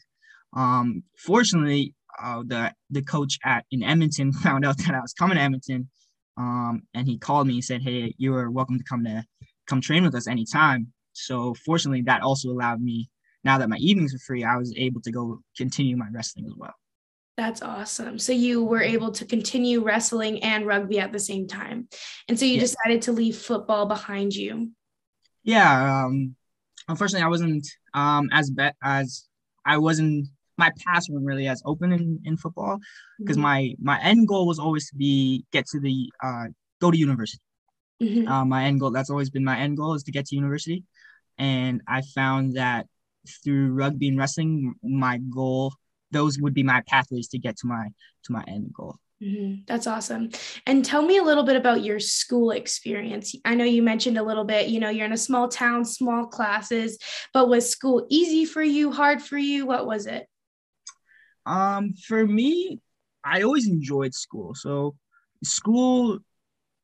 Um, 0.55 1.03
fortunately, 1.17 1.93
uh, 2.21 2.43
the 2.45 2.73
the 2.89 3.01
coach 3.01 3.39
at 3.43 3.65
in 3.71 3.83
Edmonton 3.83 4.31
found 4.45 4.65
out 4.65 4.77
that 4.77 4.95
I 4.95 5.01
was 5.01 5.13
coming 5.13 5.37
to 5.37 5.43
Edmonton, 5.43 5.89
um, 6.37 6.83
and 6.93 7.07
he 7.07 7.17
called 7.17 7.47
me 7.47 7.55
and 7.55 7.63
said, 7.63 7.81
"Hey, 7.81 8.13
you 8.17 8.35
are 8.35 8.49
welcome 8.49 8.77
to 8.77 8.83
come 8.83 9.03
to 9.05 9.23
come 9.67 9.81
train 9.81 10.03
with 10.03 10.15
us 10.15 10.27
anytime." 10.27 10.93
So 11.13 11.53
fortunately, 11.65 12.01
that 12.03 12.21
also 12.21 12.49
allowed 12.49 12.81
me. 12.81 13.09
Now 13.43 13.57
that 13.57 13.69
my 13.69 13.77
evenings 13.77 14.13
were 14.13 14.19
free, 14.19 14.43
I 14.43 14.57
was 14.57 14.73
able 14.77 15.01
to 15.01 15.11
go 15.11 15.41
continue 15.57 15.97
my 15.97 16.07
wrestling 16.11 16.45
as 16.45 16.53
well. 16.55 16.73
That's 17.35 17.61
awesome. 17.61 18.19
So 18.19 18.31
you 18.31 18.63
were 18.63 18.81
able 18.81 19.11
to 19.11 19.25
continue 19.25 19.83
wrestling 19.83 20.43
and 20.43 20.67
rugby 20.67 20.99
at 20.99 21.11
the 21.11 21.19
same 21.19 21.47
time. 21.47 21.87
And 22.29 22.37
so 22.37 22.45
you 22.45 22.55
yeah. 22.55 22.61
decided 22.61 23.01
to 23.03 23.11
leave 23.11 23.35
football 23.35 23.87
behind 23.87 24.35
you. 24.35 24.71
Yeah. 25.43 26.05
Um, 26.05 26.35
unfortunately, 26.87 27.25
I 27.25 27.29
wasn't 27.29 27.67
um, 27.93 28.29
as 28.31 28.51
bet 28.51 28.75
as 28.83 29.27
I 29.65 29.77
wasn't 29.77 30.27
my 30.63 30.71
paths 30.83 31.09
weren't 31.09 31.25
really 31.25 31.47
as 31.47 31.61
open 31.65 31.91
in, 31.91 32.19
in 32.25 32.37
football 32.37 32.79
because 33.19 33.37
mm-hmm. 33.37 33.43
my 33.43 33.75
my 33.79 33.97
end 34.01 34.27
goal 34.27 34.47
was 34.47 34.59
always 34.59 34.89
to 34.89 34.95
be 34.95 35.45
get 35.51 35.65
to 35.67 35.79
the 35.79 36.11
uh, 36.23 36.45
go 36.81 36.91
to 36.91 36.97
university. 36.97 37.41
Mm-hmm. 38.01 38.27
Uh, 38.27 38.45
my 38.45 38.65
end 38.65 38.79
goal 38.79 38.91
that's 38.91 39.09
always 39.09 39.29
been 39.29 39.43
my 39.43 39.57
end 39.57 39.77
goal 39.77 39.93
is 39.93 40.03
to 40.03 40.11
get 40.11 40.25
to 40.27 40.35
university, 40.35 40.83
and 41.37 41.81
I 41.87 42.01
found 42.15 42.55
that 42.55 42.87
through 43.43 43.73
rugby 43.73 44.07
and 44.09 44.17
wrestling, 44.17 44.75
my 44.83 45.17
goal 45.17 45.73
those 46.11 46.39
would 46.39 46.53
be 46.53 46.63
my 46.63 46.81
pathways 46.87 47.27
to 47.29 47.39
get 47.39 47.57
to 47.57 47.67
my 47.67 47.85
to 48.25 48.31
my 48.31 48.43
end 48.47 48.71
goal. 48.73 48.95
Mm-hmm. 49.23 49.61
That's 49.67 49.87
awesome. 49.87 50.29
And 50.65 50.83
tell 50.83 51.01
me 51.01 51.17
a 51.17 51.23
little 51.23 51.43
bit 51.43 51.55
about 51.55 51.83
your 51.83 51.99
school 51.99 52.51
experience. 52.51 53.35
I 53.45 53.55
know 53.55 53.63
you 53.63 53.81
mentioned 53.81 54.17
a 54.17 54.23
little 54.23 54.43
bit, 54.43 54.67
you 54.67 54.79
know, 54.79 54.89
you're 54.89 55.05
in 55.05 55.13
a 55.13 55.17
small 55.17 55.47
town, 55.47 55.85
small 55.85 56.25
classes, 56.25 56.97
but 57.33 57.47
was 57.47 57.69
school 57.69 58.05
easy 58.09 58.45
for 58.45 58.61
you, 58.61 58.91
hard 58.91 59.21
for 59.21 59.37
you? 59.37 59.65
What 59.65 59.85
was 59.85 60.07
it? 60.07 60.27
Um, 61.45 61.93
for 61.93 62.25
me, 62.25 62.79
I 63.23 63.41
always 63.41 63.67
enjoyed 63.67 64.13
school. 64.13 64.55
So 64.55 64.95
school, 65.43 66.19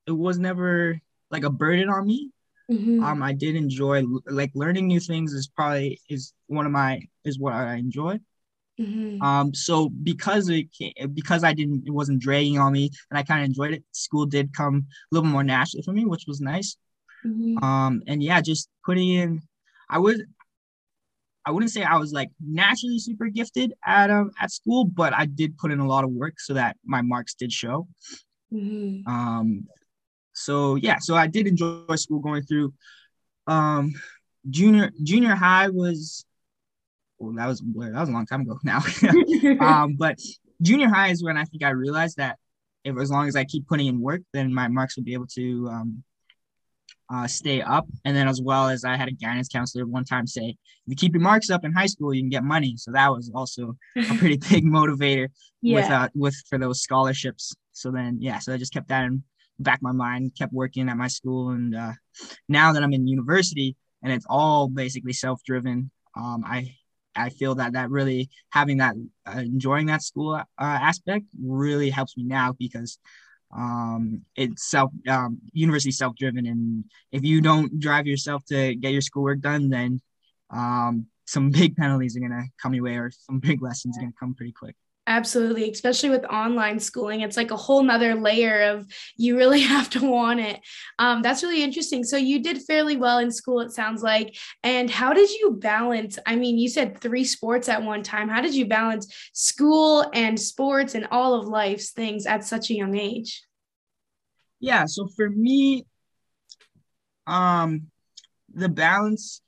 it 0.08 0.12
was 0.12 0.40
never 0.40 1.00
like 1.32 1.44
a 1.44 1.50
burden 1.50 1.90
on 1.90 2.08
me. 2.08 2.32
Mm-hmm. 2.72 3.04
Um, 3.04 3.24
I 3.24 3.34
did 3.34 3.56
enjoy 3.56 4.04
like 4.28 4.52
learning 4.54 4.88
new 4.88 5.00
things 5.00 5.34
is 5.34 5.48
probably 5.48 6.00
is 6.08 6.34
one 6.48 6.66
of 6.66 6.72
my 6.72 7.02
is 7.26 7.40
what 7.40 7.54
I 7.54 7.76
enjoy. 7.76 8.20
Mm-hmm. 8.80 9.22
Um, 9.22 9.54
so 9.54 9.90
because 9.90 10.50
it 10.50 10.68
because 11.14 11.44
I 11.44 11.54
didn't 11.54 11.84
it 11.88 11.92
wasn't 11.92 12.22
dragging 12.22 12.60
on 12.60 12.72
me 12.72 12.92
and 13.10 13.18
I 13.18 13.24
kind 13.24 13.42
of 13.42 13.46
enjoyed 13.46 13.74
it. 13.74 13.84
School 13.92 14.26
did 14.26 14.54
come 14.56 14.86
a 15.12 15.16
little 15.16 15.30
more 15.30 15.44
naturally 15.44 15.84
for 15.84 15.94
me, 15.94 16.06
which 16.06 16.26
was 16.28 16.42
nice. 16.42 16.78
Mm-hmm. 17.26 17.64
Um, 17.64 18.02
and 18.08 18.24
yeah, 18.24 18.40
just 18.40 18.70
putting 18.86 19.10
in, 19.10 19.42
I 19.90 19.98
would 19.98 20.22
I 21.46 21.52
wouldn't 21.52 21.72
say 21.72 21.84
I 21.84 21.98
was 21.98 22.12
like 22.12 22.30
naturally 22.40 23.00
super 23.00 23.28
gifted 23.28 23.74
at 23.86 24.10
um 24.10 24.32
at 24.40 24.52
school, 24.52 24.86
but 24.86 25.14
I 25.14 25.26
did 25.26 25.58
put 25.58 25.72
in 25.72 25.80
a 25.80 25.88
lot 25.88 26.04
of 26.04 26.12
work 26.12 26.40
so 26.40 26.54
that 26.54 26.78
my 26.86 27.02
marks 27.02 27.34
did 27.34 27.52
show. 27.52 27.88
Mm-hmm. 28.54 29.08
Um, 29.10 29.68
so 30.34 30.76
yeah, 30.76 30.98
so 31.00 31.16
I 31.16 31.28
did 31.28 31.48
enjoy 31.48 31.96
school 31.96 32.20
going 32.20 32.44
through. 32.44 32.74
Um, 33.48 33.94
junior 34.50 34.92
junior 35.04 35.36
high 35.36 35.70
was 35.70 36.26
well, 37.20 37.34
that 37.34 37.48
was 37.48 37.60
that 37.60 38.00
was 38.00 38.10
a 38.10 38.12
long 38.12 38.26
time 38.26 38.42
ago 38.42 38.60
now. 38.64 38.82
um, 39.60 39.96
but 39.96 40.20
junior 40.62 40.90
high 40.90 41.10
is 41.10 41.24
when 41.24 41.38
I 41.38 41.46
think 41.46 41.64
I 41.64 41.70
realized 41.70 42.18
that 42.18 42.38
if 42.84 42.98
as 42.98 43.12
long 43.12 43.28
as 43.28 43.36
I 43.36 43.44
keep 43.44 43.68
putting 43.68 43.88
in 43.88 44.00
work, 44.00 44.22
then 44.34 44.54
my 44.54 44.68
marks 44.68 44.96
will 44.96 45.04
be 45.04 45.14
able 45.14 45.28
to 45.28 45.68
um, 45.70 46.04
uh, 47.12 47.28
stay 47.28 47.62
up. 47.62 47.88
And 48.06 48.16
then 48.16 48.28
as 48.28 48.42
well 48.42 48.70
as 48.70 48.84
I 48.86 48.96
had 48.96 49.08
a 49.08 49.12
guidance 49.12 49.48
counselor 49.48 49.86
one 49.86 50.06
time 50.06 50.28
say, 50.28 50.50
if 50.50 50.58
you 50.86 50.96
keep 50.96 51.14
your 51.14 51.22
marks 51.22 51.50
up 51.50 51.66
in 51.66 51.74
high 51.74 51.88
school, 51.88 52.14
you 52.14 52.22
can 52.22 52.30
get 52.30 52.44
money. 52.44 52.76
So 52.78 52.92
that 52.92 53.12
was 53.12 53.32
also 53.34 53.76
a 53.98 54.16
pretty 54.16 54.38
big 54.50 54.66
motivator 54.66 55.30
yeah. 55.62 55.76
with 55.76 55.90
uh, 55.92 56.10
with 56.16 56.36
for 56.50 56.58
those 56.58 56.82
scholarships. 56.82 57.56
So 57.72 57.92
then 57.92 58.18
yeah, 58.20 58.40
so 58.40 58.54
I 58.54 58.58
just 58.58 58.74
kept 58.74 58.90
that 58.90 59.06
in 59.06 59.24
back 59.58 59.80
my 59.82 59.92
mind, 59.92 60.34
kept 60.38 60.54
working 60.54 60.88
at 60.88 60.98
my 60.98 61.08
school, 61.08 61.50
and 61.50 61.76
uh, 61.76 61.92
now 62.48 62.74
that 62.74 62.84
I'm 62.84 62.94
in 62.94 63.08
university 63.08 63.76
and 64.02 64.14
it's 64.14 64.26
all 64.30 64.68
basically 64.68 65.14
self 65.14 65.44
driven. 65.44 65.92
Um, 66.16 66.44
I 66.46 66.76
I 67.16 67.30
feel 67.30 67.56
that 67.56 67.74
that 67.74 67.90
really 67.90 68.30
having 68.50 68.78
that 68.78 68.96
uh, 69.26 69.40
enjoying 69.40 69.88
that 69.88 70.04
school 70.04 70.36
uh, 70.36 70.44
aspect 70.60 71.26
really 71.42 71.90
helps 71.90 72.16
me 72.18 72.24
now 72.24 72.54
because 72.58 72.98
um, 73.56 74.24
it's 74.36 74.70
self 74.70 74.92
um, 75.08 75.40
university 75.54 75.92
self 75.92 76.16
driven 76.16 76.46
and 76.46 76.86
if 77.12 77.24
you 77.24 77.42
don't 77.42 77.80
drive 77.80 78.06
yourself 78.06 78.44
to 78.46 78.76
get 78.76 78.92
your 78.92 79.02
schoolwork 79.02 79.40
done 79.40 79.70
then 79.70 80.00
um, 80.52 81.08
some 81.30 81.52
big 81.52 81.76
penalties 81.78 82.18
are 82.18 82.20
gonna 82.20 82.46
come 82.62 82.74
your 82.74 82.84
way, 82.84 82.96
or 82.96 83.12
some 83.12 83.40
big 83.40 83.62
lessons 83.62 83.98
are 83.98 84.02
gonna 84.02 84.14
come 84.20 84.36
pretty 84.36 84.52
quick. 84.52 84.76
Absolutely, 85.10 85.72
especially 85.72 86.12
with 86.12 86.24
online 86.26 86.80
schooling, 86.80 87.22
it's 87.22 87.36
like 87.36 87.50
a 87.50 87.58
whole 87.58 87.82
nother 87.82 88.14
layer 88.14 88.70
of 88.70 88.86
you 89.18 89.36
really 89.36 89.60
have 89.76 89.90
to 89.90 90.08
want 90.08 90.40
it. 90.40 90.62
Um, 91.00 91.24
that's 91.24 91.42
really 91.42 91.64
interesting. 91.64 92.04
So 92.04 92.16
you 92.16 92.44
did 92.44 92.62
fairly 92.62 92.96
well 92.96 93.18
in 93.18 93.32
school, 93.32 93.60
it 93.62 93.72
sounds 93.72 94.04
like. 94.04 94.38
And 94.64 94.88
how 94.88 95.14
did 95.14 95.32
you 95.32 95.58
balance? 95.60 96.20
I 96.28 96.36
mean, 96.36 96.60
you 96.60 96.70
said 96.70 97.00
three 97.00 97.24
sports 97.24 97.68
at 97.70 97.82
one 97.82 98.04
time. 98.04 98.30
How 98.30 98.40
did 98.40 98.54
you 98.54 98.68
balance 98.68 99.12
school 99.34 100.06
and 100.14 100.40
sports 100.40 100.94
and 100.94 101.08
all 101.10 101.34
of 101.34 101.48
life's 101.48 101.90
things 101.90 102.28
at 102.28 102.44
such 102.44 102.70
a 102.70 102.76
young 102.76 102.96
age? 102.96 103.42
Yeah, 104.60 104.86
so 104.86 105.08
for 105.08 105.28
me, 105.28 105.88
um, 107.26 107.88
the 108.54 108.70
balance 108.70 109.42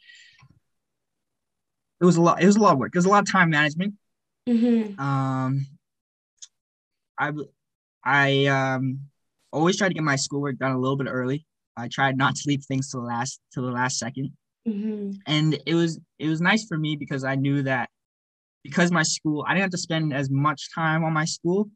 it 1.99 2.05
was 2.05 2.17
a 2.17 2.21
lot. 2.21 2.41
It 2.41 2.47
was 2.47 2.55
a 2.55 2.59
lot 2.59 2.73
of 2.73 2.79
work. 2.79 2.95
It 2.95 2.97
was 2.97 3.05
a 3.05 3.09
lot 3.09 3.21
of 3.21 3.31
time 3.31 3.51
management 3.51 3.93
Mm-hmm. 4.47 4.99
Um, 4.99 5.65
I 7.17 7.31
I 8.03 8.45
um 8.45 8.99
always 9.51 9.77
try 9.77 9.87
to 9.87 9.93
get 9.93 10.03
my 10.03 10.15
schoolwork 10.15 10.57
done 10.57 10.71
a 10.71 10.79
little 10.79 10.97
bit 10.97 11.07
early. 11.07 11.45
I 11.77 11.87
tried 11.87 12.17
not 12.17 12.35
to 12.35 12.43
leave 12.47 12.63
things 12.63 12.89
to 12.91 12.97
the 12.97 13.03
last 13.03 13.39
to 13.53 13.61
the 13.61 13.71
last 13.71 14.01
2nd 14.01 14.31
mm-hmm. 14.67 15.11
and 15.27 15.57
it 15.65 15.75
was 15.75 15.99
it 16.19 16.27
was 16.27 16.41
nice 16.41 16.65
for 16.65 16.77
me 16.77 16.95
because 16.95 17.23
I 17.23 17.35
knew 17.35 17.63
that 17.63 17.89
because 18.63 18.91
my 18.91 19.03
school 19.03 19.45
I 19.47 19.53
didn't 19.53 19.63
have 19.63 19.71
to 19.71 19.77
spend 19.77 20.13
as 20.13 20.29
much 20.29 20.73
time 20.73 21.03
on 21.03 21.13
my 21.13 21.25
school 21.25 21.69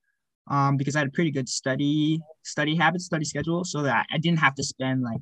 um, 0.48 0.78
because 0.78 0.96
I 0.96 1.00
had 1.00 1.08
a 1.08 1.12
pretty 1.12 1.32
good 1.32 1.50
study 1.50 2.20
study 2.44 2.76
habit 2.76 3.02
study 3.02 3.26
schedule 3.26 3.64
so 3.64 3.84
that 3.84 4.06
I 4.12 4.18
didn't 4.18 4.40
have 4.40 4.56
to 4.56 4.64
spend 4.64 5.02
like 5.02 5.22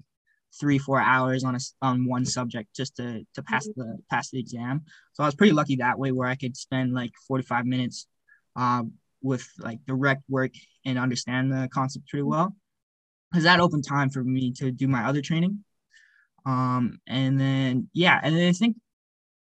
three 0.60 0.78
four 0.78 1.00
hours 1.00 1.44
on 1.44 1.56
a 1.56 1.60
on 1.82 2.06
one 2.08 2.26
subject 2.26 2.76
just 2.76 2.96
to 2.98 3.26
to 3.34 3.44
pass 3.44 3.68
mm-hmm. 3.68 3.82
the 3.82 3.98
pass 4.10 4.30
the 4.30 4.40
exam. 4.40 4.84
So 5.14 5.24
i 5.24 5.28
was 5.28 5.36
pretty 5.36 5.54
lucky 5.54 5.78
that 5.78 6.00
way 6.00 6.12
where 6.12 6.28
i 6.28 6.36
could 6.36 6.56
spend 6.58 6.94
like 6.94 7.12
45 7.28 7.66
minutes 7.66 8.08
um, 8.56 8.94
with 9.22 9.48
like 9.60 9.80
direct 9.86 10.24
work 10.30 10.52
and 10.86 11.00
understand 11.00 11.52
the 11.52 11.70
concept 11.74 12.08
pretty 12.10 12.24
well. 12.24 12.56
Because 13.32 13.46
that 13.46 13.60
opened 13.60 13.86
time 13.88 14.10
for 14.10 14.24
me 14.24 14.52
to 14.54 14.72
do 14.72 14.88
my 14.88 15.06
other 15.06 15.22
training. 15.22 15.64
Um 16.46 17.00
and 17.08 17.40
then 17.40 17.90
yeah 17.94 18.20
and 18.22 18.36
then 18.36 18.50
i 18.50 18.52
think 18.52 18.76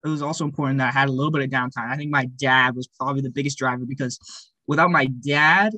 it 0.04 0.08
was 0.08 0.22
also 0.22 0.44
important 0.44 0.80
that 0.80 0.88
i 0.88 0.98
had 0.98 1.10
a 1.10 1.12
little 1.12 1.32
bit 1.32 1.44
of 1.44 1.50
downtime. 1.50 1.90
I 1.90 1.98
think 1.98 2.12
my 2.12 2.26
dad 2.26 2.76
was 2.76 2.88
probably 2.88 3.22
the 3.22 3.30
biggest 3.30 3.58
driver 3.58 3.86
because 3.86 4.20
without 4.68 4.90
my 4.90 5.06
dad 5.06 5.74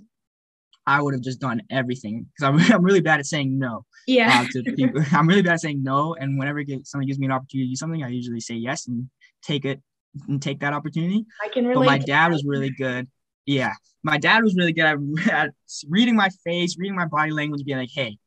I 0.85 1.01
would 1.01 1.13
have 1.13 1.21
just 1.21 1.39
done 1.39 1.61
everything. 1.69 2.27
Because 2.33 2.69
I'm, 2.69 2.73
I'm 2.75 2.83
really 2.83 3.01
bad 3.01 3.19
at 3.19 3.25
saying 3.25 3.57
no. 3.57 3.85
Yeah. 4.07 4.45
Uh, 4.45 4.63
to 4.63 4.71
people. 4.75 5.03
I'm 5.11 5.27
really 5.27 5.41
bad 5.41 5.53
at 5.53 5.61
saying 5.61 5.83
no. 5.83 6.15
And 6.15 6.37
whenever 6.39 6.63
get, 6.63 6.87
somebody 6.87 7.07
gives 7.07 7.19
me 7.19 7.27
an 7.27 7.31
opportunity 7.31 7.67
to 7.67 7.71
do 7.71 7.75
something, 7.75 8.03
I 8.03 8.09
usually 8.09 8.39
say 8.39 8.55
yes 8.55 8.87
and 8.87 9.09
take 9.41 9.65
it 9.65 9.81
and 10.27 10.41
take 10.41 10.59
that 10.59 10.73
opportunity. 10.73 11.25
I 11.43 11.49
can 11.49 11.65
relate. 11.65 11.85
But 11.85 11.91
my 11.91 11.97
dad 11.97 12.31
was 12.31 12.43
really 12.43 12.71
good. 12.71 13.07
Yeah. 13.45 13.73
My 14.03 14.17
dad 14.17 14.43
was 14.43 14.55
really 14.55 14.73
good 14.73 14.85
at, 14.85 14.97
at 15.31 15.51
reading 15.87 16.15
my 16.15 16.29
face, 16.43 16.77
reading 16.77 16.95
my 16.95 17.05
body 17.05 17.31
language, 17.31 17.63
being 17.63 17.77
like, 17.77 17.91
hey, 17.93 18.17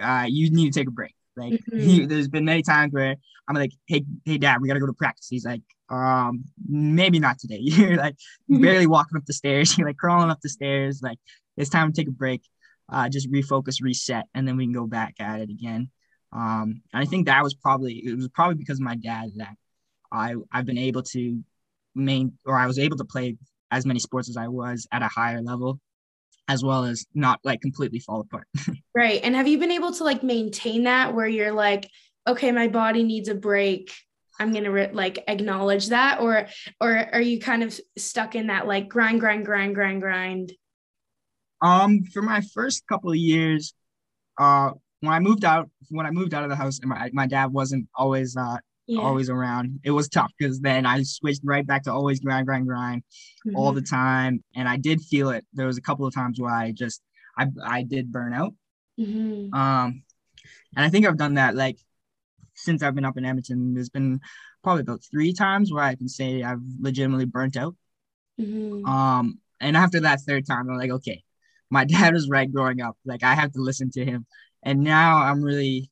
uh, 0.00 0.26
you 0.28 0.50
need 0.50 0.72
to 0.72 0.80
take 0.80 0.88
a 0.88 0.92
break. 0.92 1.14
Like 1.36 1.52
mm-hmm. 1.52 1.78
he, 1.78 2.06
there's 2.06 2.28
been 2.28 2.44
many 2.44 2.62
times 2.62 2.92
where 2.92 3.16
I'm 3.48 3.56
like, 3.56 3.72
hey, 3.86 4.04
hey, 4.24 4.38
dad, 4.38 4.60
we 4.60 4.68
gotta 4.68 4.80
go 4.80 4.86
to 4.86 4.92
practice. 4.92 5.28
He's 5.28 5.44
like, 5.44 5.62
um, 5.88 6.44
maybe 6.68 7.18
not 7.18 7.38
today. 7.38 7.58
You're 7.60 7.96
like 7.96 8.16
barely 8.48 8.86
walking 8.86 9.16
up 9.16 9.26
the 9.26 9.32
stairs. 9.32 9.76
You're 9.76 9.86
like 9.86 9.98
crawling 9.98 10.30
up 10.30 10.40
the 10.40 10.48
stairs. 10.48 11.00
Like 11.02 11.18
it's 11.56 11.70
time 11.70 11.92
to 11.92 11.96
take 12.00 12.08
a 12.08 12.12
break, 12.12 12.42
uh, 12.88 13.08
just 13.08 13.30
refocus, 13.30 13.82
reset, 13.82 14.26
and 14.34 14.46
then 14.46 14.56
we 14.56 14.64
can 14.64 14.72
go 14.72 14.86
back 14.86 15.14
at 15.18 15.40
it 15.40 15.50
again. 15.50 15.90
Um, 16.32 16.82
and 16.92 17.02
I 17.02 17.04
think 17.04 17.26
that 17.26 17.42
was 17.42 17.54
probably 17.54 17.94
it 18.04 18.16
was 18.16 18.28
probably 18.28 18.56
because 18.56 18.78
of 18.78 18.84
my 18.84 18.96
dad 18.96 19.30
that 19.36 19.56
I 20.12 20.34
I've 20.52 20.66
been 20.66 20.78
able 20.78 21.02
to 21.02 21.42
main 21.94 22.32
or 22.44 22.56
I 22.56 22.66
was 22.66 22.78
able 22.78 22.96
to 22.98 23.04
play 23.04 23.36
as 23.70 23.86
many 23.86 23.98
sports 23.98 24.28
as 24.28 24.36
I 24.36 24.48
was 24.48 24.86
at 24.92 25.02
a 25.02 25.08
higher 25.08 25.42
level, 25.42 25.80
as 26.48 26.62
well 26.62 26.84
as 26.84 27.06
not 27.14 27.40
like 27.44 27.60
completely 27.60 27.98
fall 27.98 28.20
apart. 28.20 28.46
right. 28.94 29.20
And 29.22 29.34
have 29.34 29.48
you 29.48 29.58
been 29.58 29.72
able 29.72 29.92
to 29.92 30.04
like 30.04 30.22
maintain 30.22 30.84
that 30.84 31.14
where 31.14 31.28
you're 31.28 31.52
like, 31.52 31.88
okay, 32.26 32.52
my 32.52 32.68
body 32.68 33.02
needs 33.02 33.28
a 33.28 33.34
break. 33.34 33.92
I'm 34.38 34.52
gonna 34.52 34.70
re- 34.70 34.90
like 34.92 35.24
acknowledge 35.28 35.88
that, 35.88 36.20
or 36.20 36.46
or 36.80 37.08
are 37.14 37.20
you 37.20 37.40
kind 37.40 37.62
of 37.62 37.78
stuck 37.96 38.34
in 38.34 38.48
that 38.48 38.66
like 38.66 38.88
grind, 38.88 39.20
grind, 39.20 39.46
grind, 39.46 39.74
grind, 39.74 40.02
grind? 40.02 40.52
Um, 41.62 42.04
for 42.12 42.22
my 42.22 42.40
first 42.40 42.86
couple 42.86 43.10
of 43.10 43.16
years, 43.16 43.74
uh, 44.38 44.72
when 45.00 45.12
I 45.12 45.20
moved 45.20 45.44
out, 45.44 45.70
when 45.88 46.06
I 46.06 46.10
moved 46.10 46.34
out 46.34 46.44
of 46.44 46.50
the 46.50 46.56
house, 46.56 46.78
and 46.80 46.88
my 46.88 47.10
my 47.12 47.26
dad 47.26 47.52
wasn't 47.52 47.88
always 47.94 48.36
uh 48.36 48.58
yeah. 48.86 49.00
always 49.00 49.30
around, 49.30 49.80
it 49.84 49.90
was 49.90 50.08
tough 50.08 50.32
because 50.38 50.60
then 50.60 50.86
I 50.86 51.02
switched 51.02 51.42
right 51.44 51.66
back 51.66 51.84
to 51.84 51.92
always 51.92 52.20
grind, 52.20 52.46
grind, 52.46 52.66
grind, 52.66 53.02
mm-hmm. 53.46 53.56
all 53.56 53.72
the 53.72 53.82
time, 53.82 54.42
and 54.54 54.68
I 54.68 54.76
did 54.76 55.00
feel 55.02 55.30
it. 55.30 55.44
There 55.52 55.66
was 55.66 55.78
a 55.78 55.82
couple 55.82 56.06
of 56.06 56.14
times 56.14 56.40
where 56.40 56.52
I 56.52 56.72
just 56.72 57.02
I 57.38 57.48
I 57.64 57.82
did 57.82 58.12
burn 58.12 58.32
out. 58.32 58.54
Mm-hmm. 58.98 59.54
Um, 59.54 60.02
and 60.74 60.84
I 60.84 60.88
think 60.88 61.06
I've 61.06 61.18
done 61.18 61.34
that 61.34 61.54
like 61.54 61.78
since 62.54 62.82
I've 62.82 62.94
been 62.94 63.04
up 63.04 63.16
in 63.16 63.24
Edmonton. 63.24 63.74
There's 63.74 63.90
been 63.90 64.20
probably 64.62 64.82
about 64.82 65.02
three 65.10 65.32
times 65.32 65.72
where 65.72 65.84
I 65.84 65.94
can 65.94 66.08
say 66.08 66.42
I've 66.42 66.62
legitimately 66.80 67.26
burnt 67.26 67.56
out. 67.56 67.76
Mm-hmm. 68.40 68.84
Um, 68.84 69.38
and 69.60 69.76
after 69.76 70.00
that 70.00 70.20
third 70.20 70.46
time, 70.46 70.68
I'm 70.68 70.76
like, 70.76 70.90
okay, 70.90 71.22
my 71.70 71.84
dad 71.84 72.14
was 72.14 72.28
right 72.28 72.50
growing 72.50 72.80
up. 72.80 72.96
Like 73.04 73.22
I 73.22 73.34
have 73.34 73.52
to 73.52 73.60
listen 73.60 73.90
to 73.92 74.04
him. 74.04 74.26
And 74.62 74.80
now 74.80 75.18
I'm 75.18 75.42
really 75.42 75.90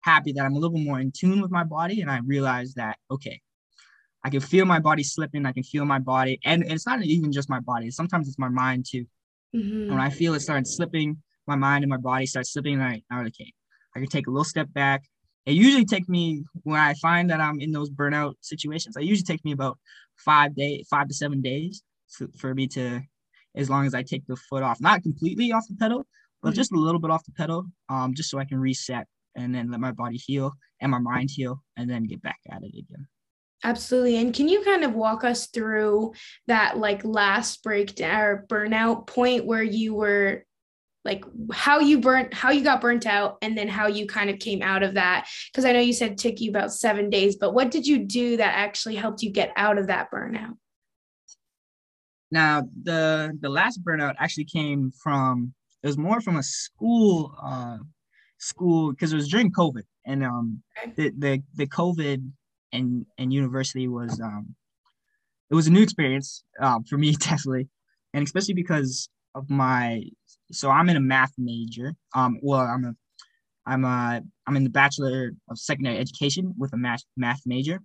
happy 0.00 0.32
that 0.32 0.44
I'm 0.44 0.54
a 0.54 0.58
little 0.58 0.78
more 0.78 1.00
in 1.00 1.12
tune 1.12 1.40
with 1.40 1.50
my 1.50 1.64
body. 1.64 2.00
And 2.00 2.10
I 2.10 2.20
realize 2.24 2.74
that, 2.74 2.98
okay, 3.10 3.40
I 4.24 4.30
can 4.30 4.40
feel 4.40 4.64
my 4.66 4.78
body 4.78 5.02
slipping. 5.02 5.46
I 5.46 5.52
can 5.52 5.62
feel 5.62 5.84
my 5.84 5.98
body. 5.98 6.38
And 6.44 6.64
it's 6.64 6.86
not 6.86 7.02
even 7.02 7.32
just 7.32 7.48
my 7.48 7.60
body. 7.60 7.90
Sometimes 7.90 8.28
it's 8.28 8.38
my 8.38 8.48
mind 8.48 8.86
too. 8.88 9.06
Mm-hmm. 9.54 9.90
When 9.90 10.00
I 10.00 10.10
feel 10.10 10.34
it 10.34 10.40
start 10.40 10.66
slipping, 10.66 11.22
my 11.46 11.56
mind 11.56 11.84
and 11.84 11.90
my 11.90 11.96
body 11.96 12.26
start 12.26 12.46
slipping. 12.46 12.74
And 12.74 12.82
I, 12.82 13.02
I'm 13.10 13.26
okay, 13.26 13.52
I 13.94 14.00
can 14.00 14.08
take 14.08 14.26
a 14.26 14.30
little 14.30 14.44
step 14.44 14.72
back. 14.72 15.04
It 15.44 15.52
usually 15.52 15.84
takes 15.84 16.08
me 16.08 16.44
when 16.62 16.78
I 16.78 16.94
find 16.94 17.30
that 17.30 17.40
I'm 17.40 17.60
in 17.60 17.72
those 17.72 17.90
burnout 17.90 18.34
situations. 18.40 18.96
It 18.96 19.02
usually 19.02 19.24
takes 19.24 19.44
me 19.44 19.52
about 19.52 19.78
five 20.16 20.54
day, 20.54 20.84
five 20.88 21.08
to 21.08 21.14
seven 21.14 21.42
days 21.42 21.82
for 22.36 22.54
me 22.54 22.68
to 22.68 23.02
as 23.54 23.70
long 23.70 23.86
as 23.86 23.94
I 23.94 24.02
take 24.02 24.26
the 24.26 24.36
foot 24.36 24.62
off, 24.62 24.80
not 24.80 25.02
completely 25.02 25.52
off 25.52 25.66
the 25.68 25.76
pedal, 25.76 26.06
but 26.42 26.50
mm-hmm. 26.50 26.56
just 26.56 26.72
a 26.72 26.78
little 26.78 27.00
bit 27.00 27.10
off 27.10 27.24
the 27.24 27.32
pedal, 27.32 27.66
um, 27.88 28.14
just 28.14 28.30
so 28.30 28.38
I 28.38 28.44
can 28.44 28.58
reset 28.58 29.06
and 29.34 29.54
then 29.54 29.70
let 29.70 29.80
my 29.80 29.92
body 29.92 30.16
heal 30.16 30.52
and 30.80 30.90
my 30.90 30.98
mind 30.98 31.30
heal 31.30 31.62
and 31.76 31.88
then 31.88 32.04
get 32.04 32.22
back 32.22 32.38
at 32.50 32.62
it 32.62 32.72
again. 32.76 33.06
Absolutely. 33.64 34.16
And 34.16 34.34
can 34.34 34.48
you 34.48 34.62
kind 34.62 34.82
of 34.82 34.94
walk 34.94 35.22
us 35.22 35.46
through 35.46 36.14
that 36.48 36.78
like 36.78 37.04
last 37.04 37.62
breakdown 37.62 38.20
or 38.20 38.46
burnout 38.48 39.06
point 39.06 39.46
where 39.46 39.62
you 39.62 39.94
were 39.94 40.44
like 41.04 41.24
how 41.52 41.80
you 41.80 42.00
burnt 42.00 42.32
how 42.32 42.50
you 42.50 42.62
got 42.62 42.80
burnt 42.80 43.06
out 43.06 43.36
and 43.42 43.56
then 43.58 43.68
how 43.68 43.86
you 43.86 44.06
kind 44.06 44.30
of 44.30 44.38
came 44.38 44.62
out 44.62 44.82
of 44.82 44.94
that 44.94 45.26
because 45.50 45.64
i 45.64 45.72
know 45.72 45.80
you 45.80 45.92
said 45.92 46.12
it 46.12 46.18
took 46.18 46.40
you 46.40 46.50
about 46.50 46.72
seven 46.72 47.10
days 47.10 47.36
but 47.36 47.54
what 47.54 47.70
did 47.70 47.86
you 47.86 47.98
do 47.98 48.36
that 48.36 48.54
actually 48.54 48.94
helped 48.94 49.22
you 49.22 49.30
get 49.30 49.52
out 49.56 49.78
of 49.78 49.88
that 49.88 50.10
burnout 50.12 50.54
now, 52.32 52.62
the 52.82 53.36
the 53.40 53.50
last 53.50 53.84
burnout 53.84 54.14
actually 54.18 54.46
came 54.46 54.90
from 54.90 55.52
it 55.82 55.86
was 55.86 55.98
more 55.98 56.20
from 56.22 56.36
a 56.38 56.42
school 56.42 57.34
uh 57.40 57.76
school 58.38 58.90
because 58.92 59.12
it 59.12 59.16
was 59.16 59.28
during 59.28 59.52
COVID 59.52 59.82
and 60.06 60.24
um 60.24 60.62
the 60.96 61.12
the 61.18 61.42
the 61.54 61.66
COVID 61.66 62.26
and 62.72 63.04
and 63.18 63.32
university 63.34 63.86
was 63.86 64.18
um 64.18 64.56
it 65.50 65.54
was 65.54 65.66
a 65.66 65.70
new 65.70 65.82
experience 65.82 66.42
um 66.58 66.84
for 66.84 66.96
me 66.96 67.12
definitely. 67.20 67.68
And 68.14 68.24
especially 68.24 68.54
because 68.54 69.10
of 69.34 69.50
my 69.50 70.02
so 70.50 70.70
I'm 70.70 70.88
in 70.88 70.96
a 70.96 71.00
math 71.00 71.32
major 71.36 71.92
um 72.14 72.38
well 72.42 72.62
I'm 72.62 72.84
a 72.86 72.94
I'm 73.66 73.84
a 73.84 74.22
I'm 74.46 74.56
in 74.56 74.64
the 74.64 74.70
bachelor 74.70 75.32
of 75.50 75.58
secondary 75.58 75.98
education 75.98 76.54
with 76.56 76.72
a 76.72 76.78
math 76.78 77.04
math 77.14 77.42
major. 77.44 77.80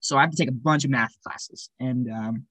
So 0.00 0.18
I 0.18 0.20
have 0.20 0.32
to 0.32 0.36
take 0.36 0.50
a 0.50 0.60
bunch 0.68 0.84
of 0.84 0.90
math 0.90 1.14
classes 1.26 1.70
and 1.80 2.10
um 2.10 2.46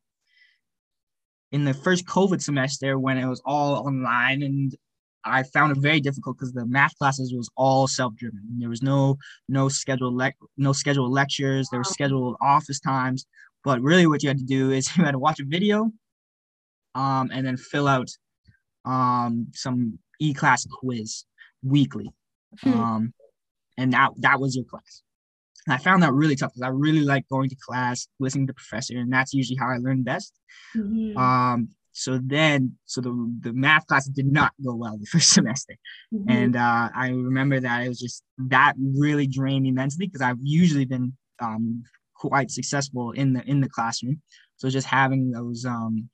in 1.53 1.63
the 1.63 1.73
first 1.73 2.05
COVID 2.07 2.41
semester 2.41 2.99
when 2.99 3.17
it 3.17 3.27
was 3.27 3.41
all 3.45 3.87
online 3.87 4.41
and 4.41 4.75
I 5.23 5.43
found 5.43 5.71
it 5.71 5.79
very 5.79 6.01
difficult 6.01 6.37
because 6.37 6.51
the 6.51 6.65
math 6.65 6.97
classes 6.97 7.33
was 7.33 7.49
all 7.55 7.87
self-driven. 7.87 8.41
There 8.59 8.67
was 8.67 8.81
no 8.81 9.17
no 9.47 9.69
scheduled 9.69 10.15
le- 10.15 10.33
no 10.57 10.73
scheduled 10.73 11.13
lectures. 11.13 11.69
There 11.69 11.79
were 11.79 11.85
scheduled 11.85 12.35
office 12.41 12.79
times, 12.79 13.25
but 13.63 13.79
really 13.81 14.05
what 14.05 14.21
you 14.21 14.29
had 14.29 14.39
to 14.39 14.43
do 14.43 14.71
is 14.71 14.89
you 14.97 15.05
had 15.05 15.11
to 15.11 15.19
watch 15.19 15.39
a 15.39 15.45
video, 15.45 15.91
um, 16.93 17.29
and 17.31 17.45
then 17.47 17.55
fill 17.55 17.87
out 17.87 18.09
um, 18.83 19.47
some 19.53 19.97
e-class 20.19 20.65
quiz 20.65 21.23
weekly, 21.63 22.11
hmm. 22.61 22.73
um, 22.73 23.13
and 23.77 23.93
that 23.93 24.11
that 24.17 24.41
was 24.41 24.57
your 24.57 24.65
class. 24.65 25.03
And 25.65 25.73
I 25.73 25.77
found 25.77 26.03
that 26.03 26.13
really 26.13 26.35
tough 26.35 26.53
because 26.53 26.65
I 26.65 26.69
really 26.69 27.01
like 27.01 27.27
going 27.29 27.49
to 27.49 27.55
class, 27.55 28.07
listening 28.19 28.47
to 28.47 28.51
the 28.51 28.55
professor, 28.55 28.97
and 28.97 29.11
that's 29.11 29.33
usually 29.33 29.57
how 29.57 29.69
I 29.69 29.77
learn 29.77 30.03
best. 30.03 30.33
Mm-hmm. 30.75 31.17
Um, 31.17 31.69
so 31.93 32.19
then, 32.23 32.73
so 32.85 33.01
the 33.01 33.35
the 33.41 33.53
math 33.53 33.85
class 33.87 34.07
did 34.07 34.25
not 34.25 34.51
go 34.63 34.75
well 34.75 34.97
the 34.97 35.05
first 35.11 35.29
semester, 35.29 35.75
mm-hmm. 36.13 36.29
and 36.29 36.55
uh, 36.55 36.89
I 36.93 37.09
remember 37.09 37.59
that 37.59 37.85
it 37.85 37.89
was 37.89 37.99
just 37.99 38.23
that 38.49 38.73
really 38.77 39.27
drained 39.27 39.63
me 39.63 39.71
mentally 39.71 40.07
because 40.07 40.21
I've 40.21 40.39
usually 40.41 40.85
been 40.85 41.13
um, 41.39 41.83
quite 42.15 42.51
successful 42.51 43.11
in 43.11 43.33
the 43.33 43.43
in 43.49 43.61
the 43.61 43.69
classroom. 43.69 44.21
So 44.57 44.69
just 44.69 44.87
having 44.87 45.31
those 45.31 45.65
um, 45.65 46.09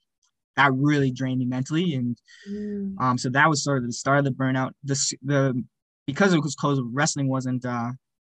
that 0.56 0.72
really 0.74 1.10
drained 1.10 1.40
me 1.40 1.46
mentally, 1.46 1.94
and 1.94 2.16
mm. 2.48 2.94
um, 3.00 3.16
so 3.16 3.30
that 3.30 3.48
was 3.48 3.64
sort 3.64 3.78
of 3.78 3.86
the 3.86 3.92
start 3.92 4.18
of 4.18 4.24
the 4.24 4.30
burnout. 4.30 4.72
The 4.84 5.16
the 5.22 5.64
because 6.06 6.34
it 6.34 6.42
was 6.42 6.54
close, 6.54 6.80
wrestling 6.92 7.28
wasn't 7.28 7.64
uh, 7.64 7.92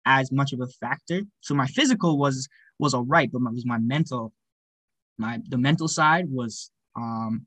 as 0.07 0.33
much 0.33 0.53
of 0.53 0.61
a 0.61 0.67
factor. 0.67 1.23
So 1.41 1.55
my 1.55 1.67
physical 1.67 2.19
was 2.19 2.49
was 2.79 2.95
all 2.95 3.05
right, 3.05 3.31
but 3.31 3.43
my, 3.43 3.51
was 3.51 3.67
my 3.67 3.79
mental, 3.79 4.33
my 5.19 5.41
the 5.49 5.59
mental 5.59 5.89
side 5.89 6.27
was 6.31 6.71
um 6.97 7.47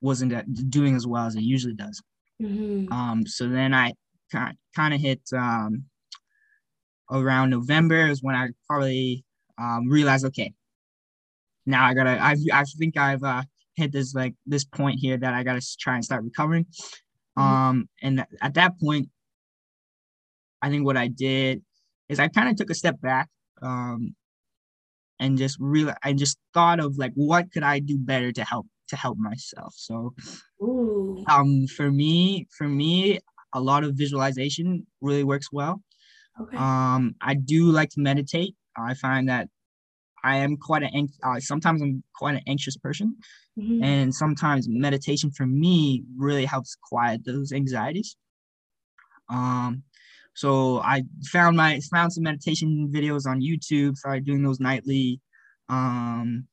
wasn't 0.00 0.70
doing 0.70 0.94
as 0.94 1.06
well 1.06 1.26
as 1.26 1.34
it 1.34 1.42
usually 1.42 1.74
does. 1.74 2.00
Mm-hmm. 2.40 2.92
Um, 2.92 3.26
so 3.26 3.48
then 3.48 3.74
I 3.74 3.94
kind 4.32 4.94
of 4.94 5.00
hit 5.00 5.20
um, 5.36 5.84
around 7.10 7.50
November 7.50 8.06
is 8.08 8.22
when 8.22 8.34
I 8.34 8.48
probably 8.68 9.24
um, 9.58 9.88
realized, 9.88 10.24
okay, 10.26 10.52
now 11.66 11.84
I 11.84 11.94
gotta. 11.94 12.18
I 12.20 12.36
I 12.52 12.64
think 12.78 12.96
I've 12.96 13.22
uh, 13.22 13.42
hit 13.74 13.92
this 13.92 14.14
like 14.14 14.34
this 14.46 14.64
point 14.64 14.98
here 15.00 15.16
that 15.16 15.34
I 15.34 15.42
gotta 15.42 15.60
try 15.80 15.94
and 15.94 16.04
start 16.04 16.24
recovering. 16.24 16.64
Mm-hmm. 17.38 17.42
Um, 17.42 17.88
and 18.02 18.18
th- 18.18 18.28
at 18.40 18.54
that 18.54 18.78
point, 18.80 19.08
I 20.62 20.70
think 20.70 20.84
what 20.84 20.96
I 20.96 21.08
did 21.08 21.62
is 22.08 22.18
I 22.18 22.28
kind 22.28 22.48
of 22.48 22.56
took 22.56 22.70
a 22.70 22.74
step 22.74 23.00
back. 23.00 23.28
Um, 23.62 24.14
and 25.20 25.36
just 25.36 25.56
really, 25.58 25.92
I 26.04 26.12
just 26.12 26.38
thought 26.54 26.78
of 26.78 26.96
like, 26.96 27.12
what 27.14 27.50
could 27.52 27.64
I 27.64 27.80
do 27.80 27.98
better 27.98 28.30
to 28.32 28.44
help 28.44 28.66
to 28.88 28.96
help 28.96 29.18
myself. 29.18 29.74
So, 29.76 30.14
Ooh. 30.62 31.24
um, 31.28 31.66
for 31.66 31.90
me, 31.90 32.46
for 32.56 32.68
me, 32.68 33.18
a 33.54 33.60
lot 33.60 33.84
of 33.84 33.94
visualization 33.94 34.86
really 35.00 35.24
works 35.24 35.48
well. 35.52 35.82
Okay. 36.40 36.56
Um, 36.56 37.14
I 37.20 37.34
do 37.34 37.70
like 37.70 37.90
to 37.90 38.00
meditate. 38.00 38.54
I 38.76 38.94
find 38.94 39.28
that 39.28 39.48
I 40.22 40.38
am 40.38 40.56
quite 40.56 40.82
an 40.82 41.08
uh, 41.22 41.40
sometimes 41.40 41.80
I'm 41.80 42.02
quite 42.14 42.36
an 42.36 42.42
anxious 42.46 42.76
person, 42.76 43.16
mm-hmm. 43.58 43.82
and 43.82 44.14
sometimes 44.14 44.66
meditation 44.68 45.30
for 45.30 45.46
me 45.46 46.02
really 46.16 46.44
helps 46.44 46.76
quiet 46.82 47.24
those 47.24 47.52
anxieties. 47.52 48.16
Um, 49.30 49.82
so 50.38 50.78
I 50.78 51.02
found 51.32 51.56
my 51.56 51.80
found 51.90 52.12
some 52.12 52.22
meditation 52.22 52.92
videos 52.94 53.26
on 53.26 53.40
YouTube. 53.40 53.96
Started 53.96 54.24
doing 54.24 54.44
those 54.44 54.60
nightly. 54.60 55.20
Um, 55.68 56.46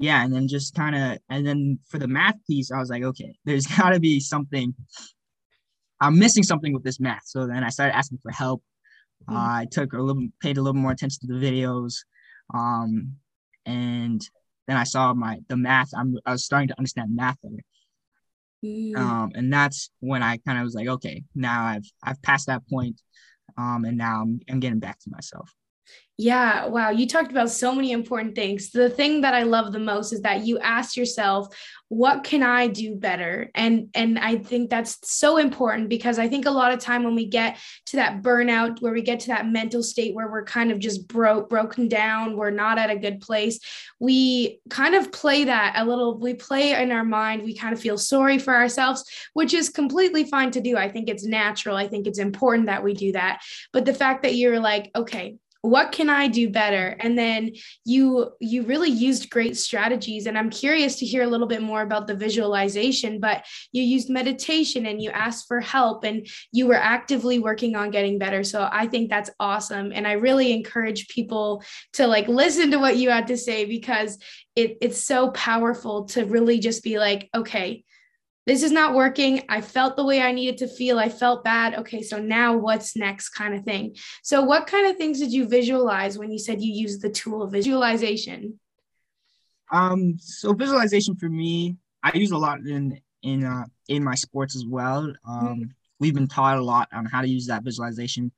yeah, 0.00 0.24
and 0.24 0.34
then 0.34 0.48
just 0.48 0.74
kind 0.74 0.96
of, 0.96 1.18
and 1.28 1.46
then 1.46 1.78
for 1.88 2.00
the 2.00 2.08
math 2.08 2.34
piece, 2.48 2.72
I 2.72 2.80
was 2.80 2.90
like, 2.90 3.04
okay, 3.04 3.36
there's 3.44 3.64
got 3.78 3.90
to 3.90 4.00
be 4.00 4.18
something. 4.18 4.74
I'm 6.00 6.18
missing 6.18 6.42
something 6.42 6.74
with 6.74 6.82
this 6.82 6.98
math. 6.98 7.22
So 7.26 7.46
then 7.46 7.62
I 7.62 7.68
started 7.68 7.94
asking 7.94 8.18
for 8.24 8.32
help. 8.32 8.60
Mm-hmm. 9.28 9.36
Uh, 9.36 9.60
I 9.60 9.66
took 9.70 9.92
a 9.92 10.02
little, 10.02 10.26
paid 10.42 10.58
a 10.58 10.60
little 10.62 10.80
more 10.80 10.90
attention 10.90 11.20
to 11.20 11.32
the 11.32 11.46
videos, 11.46 11.94
um, 12.52 13.12
and 13.66 14.20
then 14.66 14.76
I 14.76 14.82
saw 14.82 15.14
my 15.14 15.38
the 15.48 15.56
math. 15.56 15.90
I'm 15.96 16.18
I 16.26 16.32
was 16.32 16.44
starting 16.44 16.68
to 16.70 16.78
understand 16.78 17.14
math 17.14 17.40
better. 17.40 17.62
Mm. 18.64 18.96
Um, 18.96 19.32
and 19.34 19.52
that's 19.52 19.90
when 20.00 20.22
I 20.22 20.38
kind 20.38 20.58
of 20.58 20.64
was 20.64 20.74
like, 20.74 20.88
okay, 20.88 21.24
now 21.34 21.64
I've 21.64 21.90
I've 22.02 22.20
passed 22.22 22.46
that 22.46 22.68
point, 22.68 23.00
um, 23.56 23.84
and 23.84 23.96
now 23.96 24.22
I'm 24.22 24.40
I'm 24.50 24.60
getting 24.60 24.80
back 24.80 24.98
to 25.00 25.10
myself. 25.10 25.54
Yeah, 26.20 26.66
wow. 26.66 26.90
You 26.90 27.06
talked 27.06 27.30
about 27.30 27.50
so 27.50 27.74
many 27.74 27.92
important 27.92 28.34
things. 28.34 28.72
The 28.72 28.90
thing 28.90 29.22
that 29.22 29.32
I 29.32 29.44
love 29.44 29.72
the 29.72 29.78
most 29.78 30.12
is 30.12 30.20
that 30.20 30.44
you 30.44 30.58
asked 30.58 30.94
yourself, 30.94 31.48
what 31.88 32.24
can 32.24 32.42
I 32.42 32.66
do 32.66 32.94
better? 32.94 33.50
And 33.54 33.88
and 33.94 34.18
I 34.18 34.36
think 34.36 34.68
that's 34.68 34.98
so 35.10 35.38
important 35.38 35.88
because 35.88 36.18
I 36.18 36.28
think 36.28 36.44
a 36.44 36.50
lot 36.50 36.72
of 36.72 36.78
time 36.78 37.04
when 37.04 37.14
we 37.14 37.24
get 37.24 37.56
to 37.86 37.96
that 37.96 38.20
burnout 38.20 38.82
where 38.82 38.92
we 38.92 39.00
get 39.00 39.20
to 39.20 39.28
that 39.28 39.48
mental 39.48 39.82
state 39.82 40.14
where 40.14 40.30
we're 40.30 40.44
kind 40.44 40.70
of 40.70 40.78
just 40.78 41.08
broke 41.08 41.48
broken 41.48 41.88
down, 41.88 42.36
we're 42.36 42.50
not 42.50 42.76
at 42.76 42.90
a 42.90 42.98
good 42.98 43.22
place, 43.22 43.58
we 43.98 44.60
kind 44.68 44.94
of 44.94 45.10
play 45.12 45.44
that 45.44 45.72
a 45.76 45.86
little 45.86 46.18
we 46.18 46.34
play 46.34 46.74
in 46.74 46.92
our 46.92 47.04
mind, 47.04 47.44
we 47.44 47.56
kind 47.56 47.72
of 47.72 47.80
feel 47.80 47.96
sorry 47.96 48.38
for 48.38 48.54
ourselves, 48.54 49.02
which 49.32 49.54
is 49.54 49.70
completely 49.70 50.24
fine 50.24 50.50
to 50.50 50.60
do. 50.60 50.76
I 50.76 50.90
think 50.90 51.08
it's 51.08 51.24
natural. 51.24 51.76
I 51.76 51.88
think 51.88 52.06
it's 52.06 52.18
important 52.18 52.66
that 52.66 52.84
we 52.84 52.92
do 52.92 53.12
that. 53.12 53.40
But 53.72 53.86
the 53.86 53.94
fact 53.94 54.22
that 54.24 54.34
you're 54.34 54.60
like, 54.60 54.90
okay, 54.94 55.38
what 55.62 55.92
can 55.92 56.08
i 56.08 56.26
do 56.26 56.48
better? 56.48 56.96
And 57.00 57.18
then 57.18 57.52
you 57.84 58.32
you 58.40 58.62
really 58.62 58.88
used 58.90 59.30
great 59.30 59.56
strategies. 59.56 60.26
And 60.26 60.38
i'm 60.38 60.50
curious 60.50 60.96
to 60.96 61.06
hear 61.06 61.22
a 61.22 61.26
little 61.26 61.46
bit 61.46 61.62
more 61.62 61.82
about 61.82 62.06
the 62.06 62.14
visualization 62.14 63.20
but 63.20 63.44
you 63.72 63.82
used 63.82 64.08
meditation 64.08 64.86
and 64.86 65.02
you 65.02 65.10
asked 65.10 65.46
for 65.46 65.60
help 65.60 66.04
and 66.04 66.26
you 66.52 66.66
were 66.66 66.74
actively 66.74 67.38
working 67.38 67.76
on 67.76 67.90
getting 67.90 68.18
better. 68.18 68.42
So 68.44 68.68
i 68.72 68.86
think 68.86 69.10
that's 69.10 69.30
awesome. 69.38 69.92
And 69.94 70.06
i 70.06 70.12
really 70.12 70.52
encourage 70.52 71.08
people 71.08 71.62
to 71.94 72.06
like 72.06 72.28
listen 72.28 72.70
to 72.70 72.78
what 72.78 72.96
you 72.96 73.10
had 73.10 73.26
to 73.28 73.36
say 73.36 73.64
because 73.64 74.18
it, 74.56 74.78
it's 74.80 75.02
so 75.02 75.30
powerful 75.30 76.04
to 76.06 76.24
really 76.24 76.58
just 76.58 76.82
be 76.82 76.98
like 76.98 77.28
okay 77.34 77.84
this 78.50 78.64
is 78.64 78.72
not 78.72 78.94
working. 78.94 79.42
I 79.48 79.60
felt 79.60 79.94
the 79.94 80.04
way 80.04 80.20
I 80.20 80.32
needed 80.32 80.58
to 80.58 80.66
feel. 80.66 80.98
I 80.98 81.08
felt 81.08 81.44
bad. 81.44 81.76
Okay, 81.76 82.02
so 82.02 82.18
now 82.18 82.56
what's 82.56 82.96
next 82.96 83.28
kind 83.28 83.54
of 83.54 83.62
thing. 83.62 83.94
So, 84.24 84.42
what 84.42 84.66
kind 84.66 84.88
of 84.88 84.96
things 84.96 85.20
did 85.20 85.32
you 85.32 85.46
visualize 85.46 86.18
when 86.18 86.32
you 86.32 86.38
said 86.40 86.60
you 86.60 86.72
used 86.72 87.00
the 87.00 87.10
tool 87.10 87.44
of 87.44 87.52
visualization? 87.52 88.58
Um, 89.70 90.16
so 90.18 90.52
visualization 90.52 91.14
for 91.14 91.28
me, 91.28 91.76
I 92.02 92.10
use 92.16 92.32
a 92.32 92.36
lot 92.36 92.58
in 92.66 93.00
in 93.22 93.44
uh, 93.44 93.66
in 93.86 94.02
my 94.02 94.16
sports 94.16 94.56
as 94.56 94.66
well. 94.66 95.04
Um, 95.28 95.46
mm-hmm. 95.46 95.62
We've 96.00 96.14
been 96.14 96.26
taught 96.26 96.58
a 96.58 96.62
lot 96.62 96.88
on 96.92 97.04
how 97.04 97.20
to 97.20 97.28
use 97.28 97.46
that 97.46 97.62
visualization, 97.62 98.32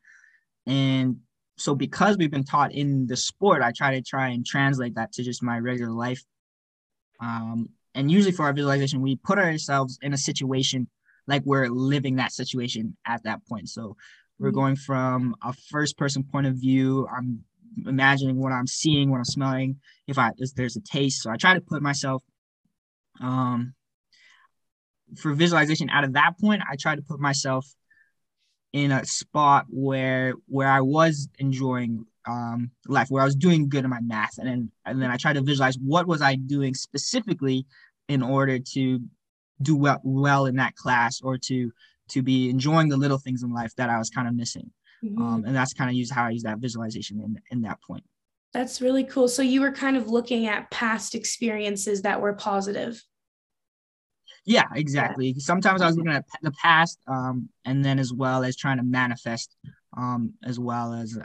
and 0.67 1.21
so 1.57 1.75
because 1.75 2.19
we've 2.19 2.31
been 2.31 2.45
taught 2.45 2.73
in 2.73 3.07
the 3.07 3.17
sport, 3.17 3.63
I 3.63 3.73
try 3.75 3.95
to 3.95 4.03
try 4.03 4.29
and 4.29 4.45
translate 4.45 4.97
that 4.97 5.13
to 5.13 5.23
just 5.23 5.43
my 5.43 5.59
regular 5.59 5.91
life. 5.91 6.23
Um, 7.19 7.71
and 7.95 8.11
usually 8.11 8.33
for 8.33 8.45
our 8.45 8.53
visualization, 8.53 9.03
we 9.03 9.17
put 9.17 9.39
ourselves 9.39 9.99
in 10.03 10.13
a 10.13 10.19
situation 10.19 10.89
like 11.27 11.43
we're 11.45 11.69
living 11.69 12.17
that 12.17 12.33
situation 12.33 12.97
at 13.07 13.23
that 13.25 13.47
point. 13.47 13.69
So 13.69 13.97
we're 14.39 14.49
mm-hmm. 14.49 14.59
going 14.59 14.77
from 14.77 15.37
a 15.43 15.53
first 15.71 15.97
person 15.97 16.25
point 16.25 16.47
of 16.47 16.55
view. 16.55 17.07
I'm 17.15 17.45
imagining 17.87 18.37
what 18.37 18.53
I'm 18.53 18.67
seeing, 18.67 19.11
what 19.11 19.19
I'm 19.19 19.25
smelling, 19.25 19.81
if 20.07 20.19
I 20.19 20.31
if 20.39 20.55
there's 20.55 20.77
a 20.77 20.81
taste. 20.81 21.23
So 21.23 21.31
I 21.31 21.37
try 21.37 21.55
to 21.55 21.61
put 21.61 21.83
myself 21.83 22.23
um 23.21 23.75
for 25.17 25.35
visualization 25.35 25.91
out 25.91 26.05
of 26.05 26.15
that 26.15 26.39
point, 26.41 26.63
I 26.69 26.77
try 26.77 26.97
to 26.97 27.03
put 27.03 27.21
myself 27.21 27.67
in 28.73 28.91
a 28.91 29.05
spot 29.05 29.67
where 29.69 30.35
where 30.47 30.69
I 30.69 30.81
was 30.81 31.29
enjoying 31.39 32.07
um, 32.27 32.71
life 32.87 33.09
where 33.11 33.23
I 33.23 33.25
was 33.25 33.37
doing 33.37 33.69
good 33.69 33.85
in 33.85 33.91
my 33.91 34.01
math, 34.01 34.39
and 34.39 34.47
then 34.47 34.71
and 34.85 35.01
then 35.01 35.11
I 35.11 35.17
tried 35.17 35.35
to 35.35 35.43
visualize 35.43 35.79
what 35.79 36.07
was 36.07 36.23
I 36.23 36.37
doing 36.37 36.75
specifically 36.75 37.67
in 38.09 38.23
order 38.23 38.59
to 38.59 39.01
do 39.61 39.77
well 39.77 40.01
well 40.03 40.47
in 40.47 40.57
that 40.57 40.77
class 40.77 41.21
or 41.23 41.39
to 41.39 41.73
to 42.09 42.23
be 42.23 42.51
enjoying 42.51 42.89
the 42.89 42.97
little 42.97 43.19
things 43.19 43.43
in 43.43 43.53
life 43.53 43.75
that 43.77 43.91
I 43.91 43.99
was 43.99 44.11
kind 44.11 44.29
of 44.29 44.35
missing. 44.35 44.71
Mm-hmm. 45.05 45.23
Um, 45.23 45.45
and 45.47 45.57
that's 45.57 45.73
kind 45.73 45.91
of 45.91 45.97
use 45.97 46.11
how 46.11 46.27
I 46.27 46.31
use 46.31 46.43
that 46.43 46.59
visualization 46.59 47.21
in 47.21 47.41
in 47.51 47.63
that 47.63 47.81
point. 47.83 48.05
That's 48.53 48.83
really 48.83 49.05
cool. 49.05 49.29
So 49.29 49.43
you 49.43 49.63
were 49.63 49.73
kind 49.73 49.97
of 49.97 50.09
looking 50.09 50.47
at 50.47 50.71
past 50.71 51.15
experiences 51.15 52.03
that 52.03 52.21
were 52.21 52.35
positive. 52.35 53.03
Yeah, 54.45 54.67
exactly. 54.75 55.35
Sometimes 55.39 55.81
I 55.81 55.87
was 55.87 55.97
looking 55.97 56.13
at 56.13 56.25
the 56.43 56.53
past, 56.53 56.99
um, 57.07 57.49
and 57.65 57.85
then 57.85 57.99
as 57.99 58.13
well 58.13 58.45
as 58.45 58.57
trying 58.57 58.79
to 58.79 58.83
manifest, 58.83 59.57
um, 59.97 60.35
as 60.45 60.59
well 60.59 60.93
as 60.93 61.17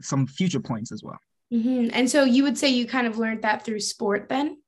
some 0.00 0.26
future 0.26 0.60
points 0.60 0.92
as 0.92 1.02
well. 1.02 1.18
Mm-hmm. 1.52 1.90
And 1.92 2.10
so 2.10 2.24
you 2.24 2.42
would 2.42 2.58
say 2.58 2.68
you 2.68 2.86
kind 2.86 3.06
of 3.06 3.18
learned 3.18 3.42
that 3.42 3.64
through 3.64 3.80
sport 3.80 4.28
then? 4.28 4.58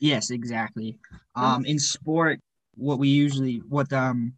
Yes, 0.00 0.30
exactly. 0.30 0.98
Um, 1.36 1.64
in 1.64 1.78
sport, 1.78 2.40
what 2.74 2.98
we 2.98 3.08
usually, 3.08 3.62
what 3.68 3.92
um, 3.92 4.34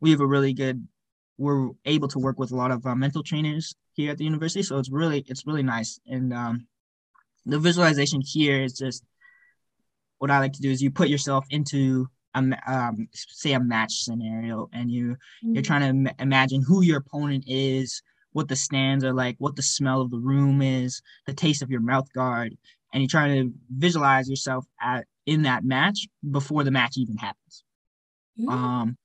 we 0.00 0.10
have 0.10 0.20
a 0.20 0.26
really 0.26 0.52
good, 0.52 0.86
we're 1.38 1.70
able 1.84 2.08
to 2.08 2.18
work 2.18 2.38
with 2.38 2.52
a 2.52 2.56
lot 2.56 2.70
of 2.70 2.84
uh, 2.84 2.94
mental 2.94 3.22
trainers 3.22 3.74
here 3.94 4.10
at 4.10 4.18
the 4.18 4.24
university, 4.24 4.62
so 4.62 4.78
it's 4.78 4.90
really, 4.90 5.24
it's 5.28 5.46
really 5.46 5.62
nice. 5.62 5.98
And 6.06 6.32
um, 6.32 6.66
the 7.46 7.58
visualization 7.58 8.20
here 8.24 8.62
is 8.62 8.74
just 8.74 9.04
what 10.18 10.30
I 10.30 10.38
like 10.38 10.52
to 10.54 10.60
do 10.60 10.70
is 10.70 10.82
you 10.82 10.90
put 10.90 11.08
yourself 11.08 11.46
into 11.50 12.08
a 12.34 12.40
um, 12.66 13.08
say 13.14 13.52
a 13.52 13.60
match 13.60 14.02
scenario, 14.02 14.68
and 14.72 14.90
you 14.90 15.10
mm-hmm. 15.10 15.54
you're 15.54 15.62
trying 15.62 15.80
to 15.80 15.88
Im- 15.88 16.16
imagine 16.18 16.62
who 16.62 16.82
your 16.82 16.98
opponent 16.98 17.44
is, 17.46 18.02
what 18.32 18.48
the 18.48 18.56
stands 18.56 19.04
are 19.04 19.12
like, 19.12 19.36
what 19.38 19.56
the 19.56 19.62
smell 19.62 20.00
of 20.00 20.10
the 20.10 20.18
room 20.18 20.62
is, 20.62 21.02
the 21.26 21.32
taste 21.32 21.62
of 21.62 21.70
your 21.70 21.80
mouth 21.80 22.12
guard, 22.12 22.56
and 22.92 23.02
you're 23.02 23.08
trying 23.08 23.42
to 23.42 23.54
visualize 23.70 24.28
yourself 24.28 24.64
at 24.80 25.06
in 25.26 25.42
that 25.42 25.64
match 25.64 26.06
before 26.30 26.64
the 26.64 26.70
match 26.70 26.96
even 26.96 27.16
happens. 27.16 27.64
Mm-hmm. 28.38 28.50
Um, 28.50 28.96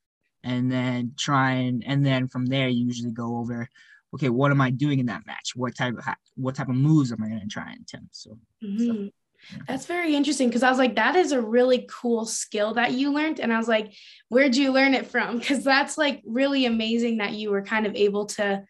and 0.43 0.71
then 0.71 1.13
try 1.17 1.51
and 1.53 1.83
and 1.85 2.05
then 2.05 2.27
from 2.27 2.45
there 2.45 2.67
you 2.67 2.85
usually 2.85 3.11
go 3.11 3.37
over, 3.37 3.67
okay, 4.13 4.29
what 4.29 4.51
am 4.51 4.61
I 4.61 4.69
doing 4.69 4.99
in 4.99 5.07
that 5.07 5.25
match? 5.25 5.51
What 5.55 5.75
type 5.75 5.95
of 5.97 6.05
what 6.35 6.55
type 6.55 6.69
of 6.69 6.75
moves 6.75 7.11
am 7.11 7.23
I 7.23 7.29
going 7.29 7.41
to 7.41 7.47
try 7.47 7.71
and 7.71 7.81
attempt? 7.81 8.15
So. 8.15 8.37
Mm-hmm. 8.63 9.07
That's 9.67 9.85
very 9.85 10.15
interesting 10.15 10.47
because 10.47 10.63
I 10.63 10.69
was 10.69 10.79
like, 10.79 10.95
that 10.95 11.17
is 11.17 11.33
a 11.33 11.41
really 11.41 11.85
cool 11.89 12.25
skill 12.25 12.75
that 12.75 12.93
you 12.93 13.11
learned. 13.11 13.41
And 13.41 13.51
I 13.51 13.57
was 13.57 13.67
like, 13.67 13.93
where'd 14.29 14.55
you 14.55 14.71
learn 14.71 14.93
it 14.93 15.07
from? 15.07 15.39
Because 15.39 15.65
that's 15.65 15.97
like 15.97 16.21
really 16.25 16.65
amazing 16.65 17.17
that 17.17 17.33
you 17.33 17.51
were 17.51 17.61
kind 17.61 17.85
of 17.85 17.93
able 17.93 18.27
to 18.27 18.63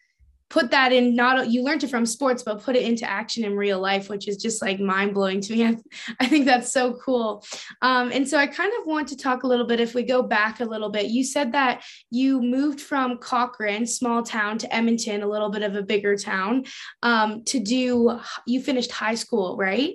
put 0.50 0.70
that 0.70 0.92
in 0.92 1.16
not 1.16 1.50
you 1.50 1.62
learned 1.62 1.82
it 1.82 1.90
from 1.90 2.06
sports 2.06 2.42
but 2.42 2.62
put 2.62 2.76
it 2.76 2.82
into 2.82 3.08
action 3.08 3.44
in 3.44 3.56
real 3.56 3.80
life 3.80 4.08
which 4.08 4.28
is 4.28 4.36
just 4.36 4.62
like 4.62 4.78
mind-blowing 4.78 5.40
to 5.40 5.52
me. 5.52 5.64
I, 5.64 5.76
I 6.20 6.26
think 6.26 6.44
that's 6.44 6.72
so 6.72 6.94
cool. 6.94 7.44
Um, 7.82 8.12
and 8.12 8.28
so 8.28 8.38
i 8.38 8.46
kind 8.46 8.72
of 8.78 8.86
want 8.86 9.08
to 9.08 9.16
talk 9.16 9.42
a 9.42 9.46
little 9.46 9.66
bit 9.66 9.80
if 9.80 9.94
we 9.94 10.02
go 10.02 10.22
back 10.22 10.60
a 10.60 10.64
little 10.64 10.90
bit 10.90 11.06
you 11.06 11.24
said 11.24 11.52
that 11.52 11.82
you 12.10 12.40
moved 12.40 12.80
from 12.80 13.18
cochrane 13.18 13.86
small 13.86 14.22
town 14.22 14.58
to 14.58 14.74
edmonton 14.74 15.22
a 15.22 15.26
little 15.26 15.50
bit 15.50 15.62
of 15.62 15.74
a 15.74 15.82
bigger 15.82 16.16
town 16.16 16.64
um, 17.02 17.44
to 17.44 17.58
do 17.60 18.18
you 18.46 18.62
finished 18.62 18.92
high 18.92 19.14
school 19.14 19.56
right? 19.56 19.94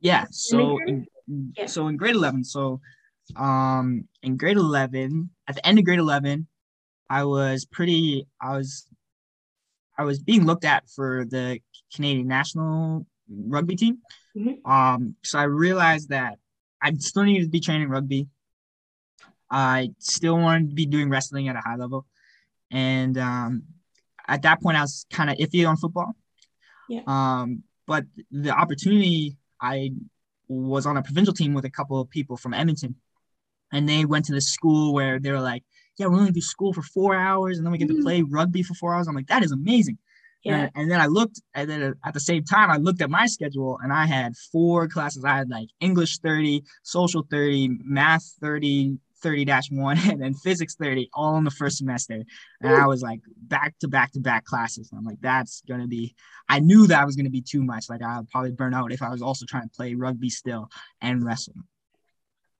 Yeah 0.00 0.26
so 0.30 0.78
in, 0.86 1.06
yeah. 1.56 1.66
so 1.66 1.88
in 1.88 1.96
grade 1.96 2.14
11 2.14 2.44
so 2.44 2.80
um 3.36 4.08
in 4.22 4.36
grade 4.36 4.56
11 4.56 5.30
at 5.46 5.56
the 5.56 5.66
end 5.66 5.78
of 5.78 5.84
grade 5.84 5.98
11 5.98 6.46
i 7.10 7.24
was 7.24 7.64
pretty 7.64 8.26
i 8.40 8.56
was 8.56 8.87
i 9.98 10.04
was 10.04 10.18
being 10.20 10.46
looked 10.46 10.64
at 10.64 10.88
for 10.88 11.24
the 11.28 11.60
canadian 11.94 12.28
national 12.28 13.06
rugby 13.28 13.76
team. 13.76 13.98
Mm-hmm. 14.36 14.70
um 14.70 15.16
so 15.22 15.38
i 15.38 15.42
realized 15.42 16.08
that 16.10 16.38
i 16.80 16.92
still 16.94 17.24
needed 17.24 17.44
to 17.44 17.50
be 17.50 17.60
training 17.60 17.88
rugby. 17.88 18.28
I 19.50 19.90
still 19.98 20.36
wanted 20.38 20.68
to 20.68 20.74
be 20.74 20.84
doing 20.86 21.08
wrestling 21.08 21.48
at 21.48 21.56
a 21.56 21.60
high 21.60 21.76
level. 21.76 22.06
And 22.70 23.16
um 23.16 23.62
at 24.26 24.42
that 24.42 24.60
point 24.60 24.76
i 24.76 24.82
was 24.82 25.06
kind 25.10 25.30
of 25.30 25.36
iffy 25.38 25.66
on 25.68 25.76
football. 25.76 26.14
Yeah. 26.88 27.00
Um 27.06 27.62
but 27.86 28.04
the 28.30 28.50
opportunity 28.50 29.36
i 29.60 29.90
was 30.48 30.86
on 30.86 30.96
a 30.96 31.02
provincial 31.02 31.34
team 31.34 31.54
with 31.54 31.64
a 31.64 31.70
couple 31.70 32.00
of 32.00 32.10
people 32.10 32.36
from 32.36 32.54
edmonton. 32.54 32.94
And 33.72 33.88
they 33.88 34.04
went 34.04 34.26
to 34.26 34.32
the 34.32 34.40
school 34.40 34.94
where 34.94 35.18
they 35.18 35.30
were 35.30 35.40
like, 35.40 35.62
yeah, 35.98 36.06
we 36.06 36.16
only 36.16 36.30
do 36.30 36.40
school 36.40 36.72
for 36.72 36.82
four 36.82 37.14
hours 37.14 37.58
and 37.58 37.66
then 37.66 37.72
we 37.72 37.78
get 37.78 37.88
to 37.88 37.94
mm-hmm. 37.94 38.02
play 38.02 38.22
rugby 38.22 38.62
for 38.62 38.74
four 38.74 38.94
hours. 38.94 39.08
I'm 39.08 39.14
like, 39.14 39.26
that 39.26 39.44
is 39.44 39.52
amazing. 39.52 39.98
Yeah. 40.44 40.54
And, 40.54 40.70
and 40.76 40.90
then 40.90 41.00
I 41.00 41.06
looked, 41.06 41.42
and 41.54 41.68
then 41.68 41.94
at 42.04 42.14
the 42.14 42.20
same 42.20 42.44
time, 42.44 42.70
I 42.70 42.76
looked 42.76 43.02
at 43.02 43.10
my 43.10 43.26
schedule 43.26 43.78
and 43.82 43.92
I 43.92 44.06
had 44.06 44.36
four 44.52 44.86
classes. 44.86 45.24
I 45.24 45.36
had 45.36 45.50
like 45.50 45.68
English 45.80 46.18
30, 46.18 46.62
social 46.84 47.26
30, 47.28 47.78
math 47.84 48.24
30, 48.40 48.98
30 49.20 49.46
1, 49.70 49.98
and 50.10 50.22
then 50.22 50.34
physics 50.34 50.76
30 50.76 51.10
all 51.12 51.36
in 51.36 51.44
the 51.44 51.50
first 51.50 51.78
semester. 51.78 52.22
And 52.60 52.74
I 52.74 52.86
was 52.86 53.02
like 53.02 53.20
back 53.36 53.76
to 53.80 53.88
back 53.88 54.12
to 54.12 54.20
back 54.20 54.44
classes. 54.44 54.90
And 54.92 54.98
I'm 54.98 55.04
like, 55.04 55.20
that's 55.20 55.62
going 55.66 55.80
to 55.80 55.88
be, 55.88 56.14
I 56.48 56.60
knew 56.60 56.86
that 56.86 57.04
was 57.04 57.16
going 57.16 57.26
to 57.26 57.30
be 57.30 57.42
too 57.42 57.64
much. 57.64 57.88
Like 57.88 58.02
I 58.02 58.18
would 58.18 58.30
probably 58.30 58.52
burn 58.52 58.74
out 58.74 58.92
if 58.92 59.02
I 59.02 59.10
was 59.10 59.22
also 59.22 59.44
trying 59.44 59.64
to 59.64 59.76
play 59.76 59.94
rugby 59.94 60.30
still 60.30 60.68
and 61.00 61.24
wrestle. 61.24 61.54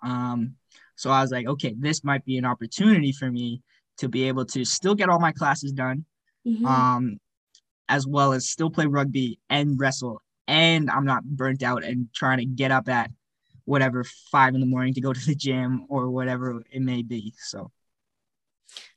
Um, 0.02 0.56
so 0.98 1.10
I 1.10 1.22
was 1.22 1.30
like, 1.30 1.46
okay, 1.46 1.76
this 1.78 2.02
might 2.02 2.24
be 2.24 2.38
an 2.38 2.44
opportunity 2.44 3.12
for 3.12 3.30
me 3.30 3.62
to 3.98 4.08
be 4.08 4.24
able 4.24 4.44
to 4.46 4.64
still 4.64 4.96
get 4.96 5.08
all 5.08 5.20
my 5.20 5.30
classes 5.30 5.70
done, 5.70 6.04
mm-hmm. 6.44 6.66
um, 6.66 7.18
as 7.88 8.04
well 8.04 8.32
as 8.32 8.50
still 8.50 8.68
play 8.68 8.86
rugby 8.86 9.38
and 9.48 9.78
wrestle. 9.78 10.20
And 10.48 10.90
I'm 10.90 11.04
not 11.04 11.22
burnt 11.22 11.62
out 11.62 11.84
and 11.84 12.08
trying 12.12 12.38
to 12.38 12.44
get 12.44 12.72
up 12.72 12.88
at 12.88 13.12
whatever 13.64 14.02
five 14.32 14.54
in 14.54 14.60
the 14.60 14.66
morning 14.66 14.92
to 14.94 15.00
go 15.00 15.12
to 15.12 15.24
the 15.24 15.36
gym 15.36 15.86
or 15.88 16.10
whatever 16.10 16.64
it 16.68 16.82
may 16.82 17.02
be. 17.02 17.32
So 17.38 17.70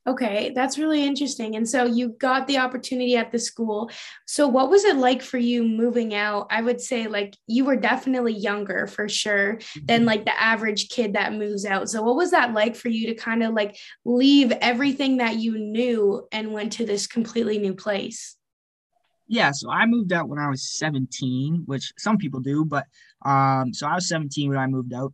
Okay, 0.08 0.52
that's 0.56 0.80
really 0.80 1.06
interesting. 1.06 1.56
And 1.56 1.70
so 1.70 1.86
you 1.86 2.10
got 2.10 2.48
the 2.48 2.58
opportunity 2.58 3.16
at 3.18 3.32
the 3.32 3.38
school. 3.38 3.92
So 4.26 4.48
what 4.48 4.72
was 4.72 4.84
it 4.84 4.96
like 4.96 5.22
for 5.22 5.38
you 5.38 5.64
moving 5.64 6.16
out? 6.16 6.48
I 6.50 6.64
would 6.64 6.82
say 6.82 7.06
like 7.06 7.38
you 7.46 7.66
were 7.66 7.76
definitely 7.76 8.34
younger 8.34 8.88
for 8.88 9.08
sure 9.08 9.60
than 9.86 10.00
mm-hmm. 10.00 10.06
like 10.08 10.26
the 10.26 10.42
average 10.42 10.90
kid 10.90 11.14
that 11.14 11.34
moves 11.34 11.66
out. 11.66 11.88
So 11.88 12.02
what 12.02 12.16
was 12.16 12.32
that 12.32 12.52
like 12.54 12.76
for 12.76 12.90
you 12.90 13.08
to 13.08 13.14
kind 13.14 13.44
of 13.44 13.54
like 13.54 13.78
leave 14.04 14.52
everything 14.54 15.18
that 15.18 15.36
you 15.36 15.60
knew 15.60 16.28
and 16.32 16.52
went 16.52 16.74
to 16.74 16.86
this 16.86 17.06
completely 17.06 17.60
new 17.60 17.76
place? 17.76 18.38
Yeah, 19.28 19.52
so 19.52 19.70
I 19.70 19.86
moved 19.86 20.12
out 20.12 20.28
when 20.28 20.40
I 20.40 20.50
was 20.50 20.68
17, 20.72 21.64
which 21.66 21.94
some 21.98 22.18
people 22.18 22.40
do, 22.40 22.66
but 22.66 22.88
um 23.24 23.72
so 23.72 23.86
I 23.86 23.94
was 23.94 24.08
17 24.08 24.50
when 24.50 24.58
I 24.58 24.66
moved 24.66 24.96
out. 24.96 25.14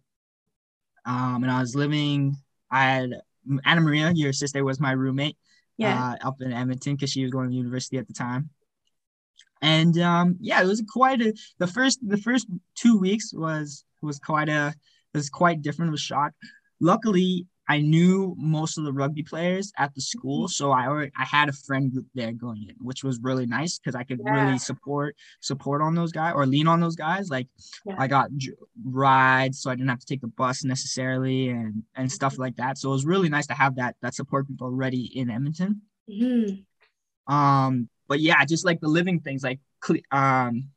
Um 1.05 1.43
and 1.43 1.51
I 1.51 1.59
was 1.59 1.75
living 1.75 2.37
I 2.71 2.83
had 2.83 3.21
Anna 3.65 3.81
Maria, 3.81 4.11
your 4.11 4.33
sister, 4.33 4.63
was 4.63 4.79
my 4.79 4.91
roommate. 4.91 5.37
Yeah. 5.77 6.15
Uh, 6.23 6.27
up 6.27 6.41
in 6.41 6.51
Edmonton 6.51 6.95
because 6.95 7.11
she 7.11 7.21
was 7.21 7.31
going 7.31 7.49
to 7.49 7.55
university 7.55 7.97
at 7.97 8.07
the 8.07 8.13
time. 8.13 8.49
And 9.61 9.97
um, 9.99 10.37
yeah, 10.39 10.61
it 10.61 10.65
was 10.65 10.83
quite 10.87 11.21
a 11.21 11.33
the 11.59 11.67
first 11.67 11.99
the 12.07 12.17
first 12.17 12.47
two 12.75 12.97
weeks 12.97 13.33
was 13.33 13.85
was 14.01 14.19
quite 14.19 14.49
a 14.49 14.73
was 15.13 15.29
quite 15.29 15.61
different. 15.61 15.91
Was 15.91 16.01
shock. 16.01 16.33
Luckily, 16.79 17.47
I 17.69 17.81
knew 17.81 18.33
most 18.37 18.77
of 18.77 18.85
the 18.85 18.93
rugby 18.93 19.23
players 19.23 19.73
at 19.77 19.93
the 19.93 20.01
school, 20.01 20.47
so 20.47 20.71
I 20.71 20.87
already, 20.87 21.11
I 21.17 21.25
had 21.25 21.49
a 21.49 21.53
friend 21.53 21.91
group 21.91 22.05
there 22.15 22.31
going 22.31 22.63
in, 22.69 22.75
which 22.79 23.03
was 23.03 23.19
really 23.21 23.45
nice 23.45 23.77
because 23.77 23.95
I 23.95 24.03
could 24.03 24.21
yeah. 24.23 24.45
really 24.45 24.57
support 24.57 25.15
support 25.41 25.81
on 25.81 25.93
those 25.93 26.11
guys 26.11 26.33
or 26.35 26.45
lean 26.45 26.67
on 26.67 26.79
those 26.79 26.95
guys. 26.95 27.29
Like 27.29 27.47
yeah. 27.85 27.95
I 27.97 28.07
got 28.07 28.29
rides, 28.85 29.59
so 29.61 29.69
I 29.69 29.75
didn't 29.75 29.89
have 29.89 29.99
to 29.99 30.05
take 30.05 30.21
the 30.21 30.27
bus 30.27 30.63
necessarily 30.63 31.49
and 31.49 31.83
and 31.95 32.11
stuff 32.11 32.33
mm-hmm. 32.33 32.43
like 32.43 32.55
that. 32.55 32.77
So 32.77 32.89
it 32.89 32.93
was 32.93 33.05
really 33.05 33.29
nice 33.29 33.47
to 33.47 33.53
have 33.53 33.75
that 33.75 33.95
that 34.01 34.15
support 34.15 34.47
group 34.47 34.61
already 34.61 35.17
in 35.17 35.29
Edmonton. 35.29 35.81
Mm-hmm. 36.09 37.33
Um, 37.33 37.89
but 38.07 38.21
yeah, 38.21 38.43
just 38.45 38.65
like 38.65 38.79
the 38.79 38.87
living 38.87 39.19
things, 39.19 39.43
like 39.43 39.59
um, 40.11 40.69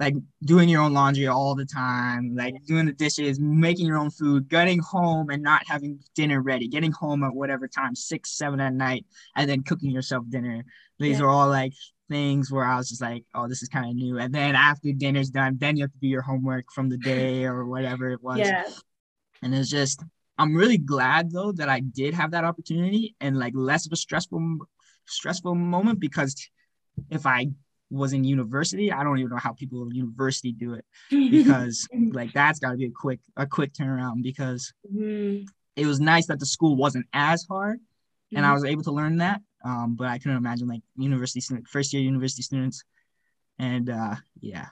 like 0.00 0.14
doing 0.44 0.66
your 0.70 0.80
own 0.80 0.94
laundry 0.94 1.26
all 1.26 1.54
the 1.54 1.66
time, 1.66 2.34
like 2.34 2.54
doing 2.64 2.86
the 2.86 2.92
dishes, 2.92 3.38
making 3.38 3.86
your 3.86 3.98
own 3.98 4.10
food, 4.10 4.48
getting 4.48 4.78
home 4.78 5.28
and 5.28 5.42
not 5.42 5.62
having 5.68 6.00
dinner 6.14 6.40
ready, 6.40 6.68
getting 6.68 6.90
home 6.90 7.22
at 7.22 7.34
whatever 7.34 7.68
time, 7.68 7.94
six, 7.94 8.30
seven 8.30 8.60
at 8.60 8.72
night, 8.72 9.04
and 9.36 9.48
then 9.48 9.62
cooking 9.62 9.90
yourself 9.90 10.24
dinner. 10.30 10.64
These 10.98 11.18
yeah. 11.18 11.26
are 11.26 11.28
all 11.28 11.48
like 11.48 11.74
things 12.08 12.50
where 12.50 12.64
I 12.64 12.78
was 12.78 12.88
just 12.88 13.02
like, 13.02 13.24
oh, 13.34 13.46
this 13.46 13.62
is 13.62 13.68
kind 13.68 13.90
of 13.90 13.94
new. 13.94 14.18
And 14.18 14.34
then 14.34 14.54
after 14.54 14.90
dinner's 14.90 15.28
done, 15.28 15.58
then 15.60 15.76
you 15.76 15.84
have 15.84 15.92
to 15.92 15.98
do 15.98 16.08
your 16.08 16.22
homework 16.22 16.72
from 16.72 16.88
the 16.88 16.98
day 17.12 17.44
or 17.44 17.66
whatever 17.66 18.08
it 18.10 18.22
was. 18.22 18.38
Yeah. 18.38 18.64
And 19.42 19.54
it's 19.54 19.68
just, 19.68 20.02
I'm 20.38 20.56
really 20.56 20.78
glad 20.78 21.30
though 21.30 21.52
that 21.52 21.68
I 21.68 21.80
did 21.80 22.14
have 22.14 22.30
that 22.30 22.44
opportunity 22.44 23.16
and 23.20 23.38
like 23.38 23.52
less 23.54 23.84
of 23.84 23.92
a 23.92 23.96
stressful, 23.96 24.60
stressful 25.06 25.54
moment 25.54 26.00
because 26.00 26.34
if 27.10 27.26
I 27.26 27.48
was 27.90 28.12
in 28.12 28.24
university, 28.24 28.92
I 28.92 29.02
don't 29.02 29.18
even 29.18 29.30
know 29.30 29.36
how 29.36 29.52
people 29.52 29.82
in 29.82 29.94
university 29.94 30.52
do 30.52 30.74
it 30.74 30.84
because 31.10 31.88
like 32.12 32.32
that's 32.32 32.58
got 32.58 32.72
to 32.72 32.76
be 32.76 32.86
a 32.86 32.90
quick 32.90 33.20
a 33.36 33.46
quick 33.46 33.72
turnaround 33.72 34.22
because 34.22 34.72
mm-hmm. 34.90 35.44
it 35.76 35.86
was 35.86 36.00
nice 36.00 36.26
that 36.26 36.38
the 36.38 36.46
school 36.46 36.76
wasn't 36.76 37.06
as 37.12 37.44
hard 37.48 37.78
mm-hmm. 37.78 38.36
and 38.36 38.46
I 38.46 38.50
mm-hmm. 38.50 38.54
was 38.54 38.64
able 38.64 38.82
to 38.84 38.92
learn 38.92 39.18
that. 39.18 39.40
Um, 39.64 39.94
but 39.96 40.08
I 40.08 40.18
couldn't 40.18 40.38
imagine 40.38 40.68
like 40.68 40.82
university 40.96 41.40
student, 41.40 41.68
first 41.68 41.92
year 41.92 42.02
university 42.02 42.42
students, 42.42 42.82
and 43.58 43.90
uh, 43.90 44.14
yeah, 44.40 44.68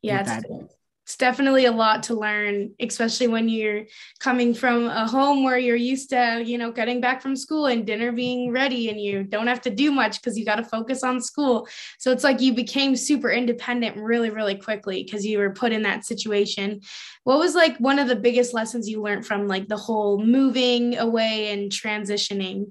yeah, 0.00 0.38
it's, 0.38 0.77
it's 1.08 1.16
definitely 1.16 1.64
a 1.64 1.72
lot 1.72 2.02
to 2.02 2.14
learn, 2.14 2.74
especially 2.80 3.28
when 3.28 3.48
you're 3.48 3.86
coming 4.20 4.52
from 4.52 4.88
a 4.88 5.08
home 5.08 5.42
where 5.42 5.56
you're 5.56 5.74
used 5.74 6.10
to, 6.10 6.42
you 6.44 6.58
know, 6.58 6.70
getting 6.70 7.00
back 7.00 7.22
from 7.22 7.34
school 7.34 7.64
and 7.64 7.86
dinner 7.86 8.12
being 8.12 8.52
ready 8.52 8.90
and 8.90 9.00
you 9.00 9.24
don't 9.24 9.46
have 9.46 9.62
to 9.62 9.70
do 9.70 9.90
much 9.90 10.20
because 10.20 10.36
you 10.36 10.44
got 10.44 10.56
to 10.56 10.64
focus 10.64 11.02
on 11.02 11.22
school. 11.22 11.66
So 11.98 12.12
it's 12.12 12.24
like 12.24 12.42
you 12.42 12.52
became 12.52 12.94
super 12.94 13.30
independent 13.30 13.96
really, 13.96 14.28
really 14.28 14.56
quickly 14.56 15.02
because 15.02 15.24
you 15.24 15.38
were 15.38 15.54
put 15.54 15.72
in 15.72 15.84
that 15.84 16.04
situation. 16.04 16.82
What 17.24 17.38
was 17.38 17.54
like 17.54 17.78
one 17.78 17.98
of 17.98 18.08
the 18.08 18.14
biggest 18.14 18.52
lessons 18.52 18.86
you 18.86 19.00
learned 19.00 19.24
from 19.24 19.48
like 19.48 19.66
the 19.66 19.78
whole 19.78 20.22
moving 20.22 20.98
away 20.98 21.54
and 21.54 21.72
transitioning? 21.72 22.66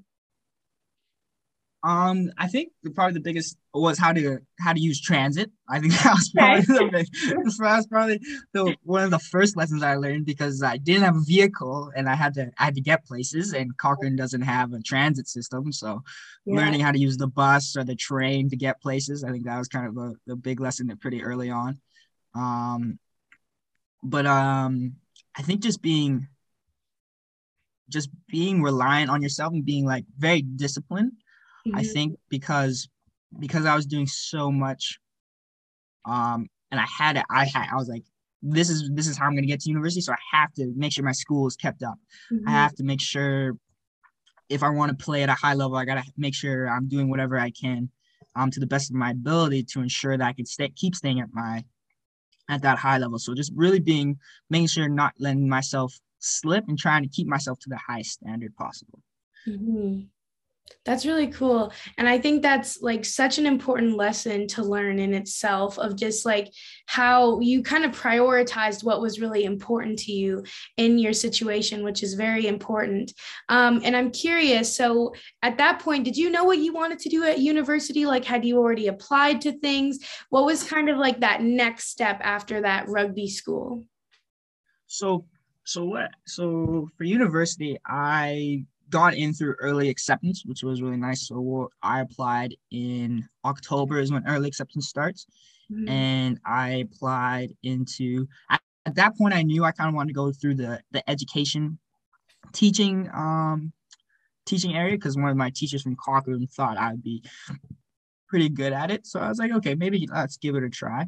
Um, 1.84 2.32
I 2.36 2.48
think 2.48 2.72
probably 2.94 3.14
the 3.14 3.20
biggest 3.20 3.56
was 3.72 3.98
how 3.98 4.12
to 4.12 4.40
how 4.58 4.72
to 4.72 4.80
use 4.80 5.00
transit. 5.00 5.50
I 5.68 5.78
think 5.78 5.92
that 6.02 6.12
was 6.12 6.30
probably 6.30 6.62
the 6.62 6.88
big, 6.90 7.06
that 7.28 7.76
was 7.76 7.86
probably 7.86 8.20
the 8.52 8.76
one 8.82 9.04
of 9.04 9.10
the 9.12 9.18
first 9.20 9.56
lessons 9.56 9.82
I 9.82 9.94
learned 9.94 10.26
because 10.26 10.62
I 10.62 10.76
didn't 10.76 11.04
have 11.04 11.16
a 11.16 11.24
vehicle 11.24 11.92
and 11.94 12.08
I 12.08 12.16
had 12.16 12.34
to 12.34 12.50
I 12.58 12.64
had 12.64 12.74
to 12.74 12.80
get 12.80 13.06
places 13.06 13.52
and 13.52 13.76
Cochrane 13.76 14.16
doesn't 14.16 14.42
have 14.42 14.72
a 14.72 14.80
transit 14.80 15.28
system, 15.28 15.72
so 15.72 16.02
yeah. 16.44 16.56
learning 16.56 16.80
how 16.80 16.90
to 16.90 16.98
use 16.98 17.16
the 17.16 17.28
bus 17.28 17.76
or 17.76 17.84
the 17.84 17.94
train 17.94 18.50
to 18.50 18.56
get 18.56 18.82
places, 18.82 19.22
I 19.22 19.30
think 19.30 19.44
that 19.44 19.58
was 19.58 19.68
kind 19.68 19.86
of 19.86 19.96
a, 19.96 20.14
the 20.26 20.34
big 20.34 20.60
lesson 20.60 20.94
pretty 21.00 21.22
early 21.22 21.50
on. 21.50 21.80
Um, 22.34 22.98
but 24.02 24.26
um, 24.26 24.96
I 25.36 25.42
think 25.42 25.62
just 25.62 25.80
being 25.80 26.26
just 27.88 28.10
being 28.28 28.62
reliant 28.62 29.10
on 29.10 29.22
yourself 29.22 29.52
and 29.52 29.64
being 29.64 29.86
like 29.86 30.04
very 30.18 30.42
disciplined 30.42 31.12
Mm-hmm. 31.68 31.78
I 31.78 31.82
think 31.82 32.18
because 32.28 32.88
because 33.38 33.66
I 33.66 33.74
was 33.74 33.86
doing 33.86 34.06
so 34.06 34.50
much, 34.50 34.98
um, 36.04 36.48
and 36.70 36.80
I 36.80 36.86
had 36.86 37.16
it. 37.16 37.24
I 37.30 37.44
had 37.44 37.68
I 37.70 37.76
was 37.76 37.88
like, 37.88 38.04
this 38.42 38.70
is 38.70 38.90
this 38.92 39.06
is 39.06 39.16
how 39.16 39.26
I'm 39.26 39.34
gonna 39.34 39.46
get 39.46 39.60
to 39.60 39.70
university. 39.70 40.00
So 40.00 40.12
I 40.12 40.36
have 40.36 40.52
to 40.54 40.72
make 40.76 40.92
sure 40.92 41.04
my 41.04 41.12
school 41.12 41.46
is 41.46 41.56
kept 41.56 41.82
up. 41.82 41.98
Mm-hmm. 42.32 42.48
I 42.48 42.52
have 42.52 42.74
to 42.76 42.84
make 42.84 43.00
sure 43.00 43.56
if 44.48 44.62
I 44.62 44.70
want 44.70 44.96
to 44.96 45.04
play 45.04 45.22
at 45.22 45.28
a 45.28 45.34
high 45.34 45.54
level, 45.54 45.76
I 45.76 45.84
gotta 45.84 46.04
make 46.16 46.34
sure 46.34 46.68
I'm 46.68 46.88
doing 46.88 47.10
whatever 47.10 47.38
I 47.38 47.50
can, 47.50 47.90
um, 48.34 48.50
to 48.50 48.60
the 48.60 48.66
best 48.66 48.90
of 48.90 48.96
my 48.96 49.10
ability 49.10 49.64
to 49.64 49.80
ensure 49.80 50.16
that 50.16 50.26
I 50.26 50.32
can 50.32 50.46
stay 50.46 50.70
keep 50.70 50.94
staying 50.94 51.20
at 51.20 51.28
my 51.32 51.64
at 52.48 52.62
that 52.62 52.78
high 52.78 52.98
level. 52.98 53.18
So 53.18 53.34
just 53.34 53.52
really 53.54 53.80
being 53.80 54.18
making 54.48 54.68
sure 54.68 54.88
not 54.88 55.12
letting 55.18 55.48
myself 55.48 55.98
slip 56.18 56.64
and 56.68 56.78
trying 56.78 57.02
to 57.02 57.08
keep 57.08 57.26
myself 57.26 57.58
to 57.60 57.68
the 57.68 57.76
highest 57.76 58.12
standard 58.12 58.54
possible. 58.56 59.00
Mm-hmm. 59.46 60.02
That's 60.84 61.04
really 61.04 61.28
cool. 61.28 61.72
And 61.98 62.08
I 62.08 62.18
think 62.18 62.42
that's 62.42 62.80
like 62.80 63.04
such 63.04 63.38
an 63.38 63.46
important 63.46 63.96
lesson 63.96 64.46
to 64.48 64.62
learn 64.62 64.98
in 64.98 65.12
itself 65.12 65.78
of 65.78 65.96
just 65.96 66.24
like 66.24 66.50
how 66.86 67.40
you 67.40 67.62
kind 67.62 67.84
of 67.84 67.92
prioritized 67.92 68.84
what 68.84 69.02
was 69.02 69.20
really 69.20 69.44
important 69.44 69.98
to 70.00 70.12
you 70.12 70.44
in 70.76 70.98
your 70.98 71.12
situation, 71.12 71.84
which 71.84 72.02
is 72.02 72.14
very 72.14 72.46
important. 72.46 73.12
Um, 73.48 73.82
and 73.84 73.94
I'm 73.94 74.10
curious 74.10 74.74
so 74.74 75.12
at 75.42 75.58
that 75.58 75.80
point, 75.80 76.04
did 76.04 76.16
you 76.16 76.30
know 76.30 76.44
what 76.44 76.58
you 76.58 76.72
wanted 76.72 77.00
to 77.00 77.08
do 77.08 77.24
at 77.24 77.40
university? 77.40 78.06
Like, 78.06 78.24
had 78.24 78.44
you 78.44 78.58
already 78.58 78.86
applied 78.86 79.40
to 79.42 79.58
things? 79.58 79.98
What 80.30 80.44
was 80.44 80.62
kind 80.62 80.88
of 80.88 80.98
like 80.98 81.20
that 81.20 81.42
next 81.42 81.88
step 81.88 82.20
after 82.22 82.62
that 82.62 82.88
rugby 82.88 83.28
school? 83.28 83.84
So, 84.86 85.26
so 85.64 85.84
what? 85.84 86.10
So 86.26 86.88
for 86.96 87.04
university, 87.04 87.78
I 87.84 88.64
got 88.90 89.14
in 89.14 89.32
through 89.32 89.54
early 89.60 89.88
acceptance, 89.88 90.44
which 90.44 90.62
was 90.62 90.82
really 90.82 90.96
nice. 90.96 91.28
So 91.28 91.70
I 91.82 92.00
applied 92.00 92.54
in 92.70 93.28
October 93.44 93.98
is 93.98 94.12
when 94.12 94.26
early 94.26 94.48
acceptance 94.48 94.88
starts, 94.88 95.26
mm-hmm. 95.70 95.88
and 95.88 96.40
I 96.44 96.86
applied 96.90 97.52
into. 97.62 98.26
At, 98.50 98.60
at 98.86 98.94
that 98.94 99.16
point, 99.16 99.34
I 99.34 99.42
knew 99.42 99.64
I 99.64 99.72
kind 99.72 99.88
of 99.88 99.94
wanted 99.94 100.08
to 100.08 100.14
go 100.14 100.32
through 100.32 100.54
the 100.54 100.80
the 100.92 101.08
education, 101.10 101.78
teaching 102.52 103.10
um, 103.14 103.72
teaching 104.46 104.76
area 104.76 104.96
because 104.96 105.16
one 105.16 105.28
of 105.28 105.36
my 105.36 105.50
teachers 105.54 105.82
from 105.82 105.96
Cochrane 105.96 106.46
thought 106.46 106.78
I'd 106.78 107.02
be 107.02 107.22
pretty 108.28 108.48
good 108.48 108.72
at 108.72 108.90
it. 108.90 109.06
So 109.06 109.20
I 109.20 109.28
was 109.28 109.38
like, 109.38 109.52
okay, 109.52 109.74
maybe 109.74 110.08
let's 110.10 110.36
give 110.38 110.54
it 110.54 110.64
a 110.64 110.70
try. 110.70 111.06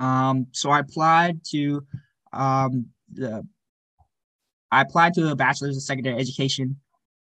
Um, 0.00 0.48
so 0.52 0.70
I 0.70 0.80
applied 0.80 1.44
to 1.50 1.86
um, 2.32 2.86
the 3.12 3.46
I 4.72 4.80
applied 4.80 5.14
to 5.14 5.30
a 5.30 5.36
bachelor's 5.36 5.76
of 5.76 5.82
secondary 5.82 6.18
education, 6.18 6.80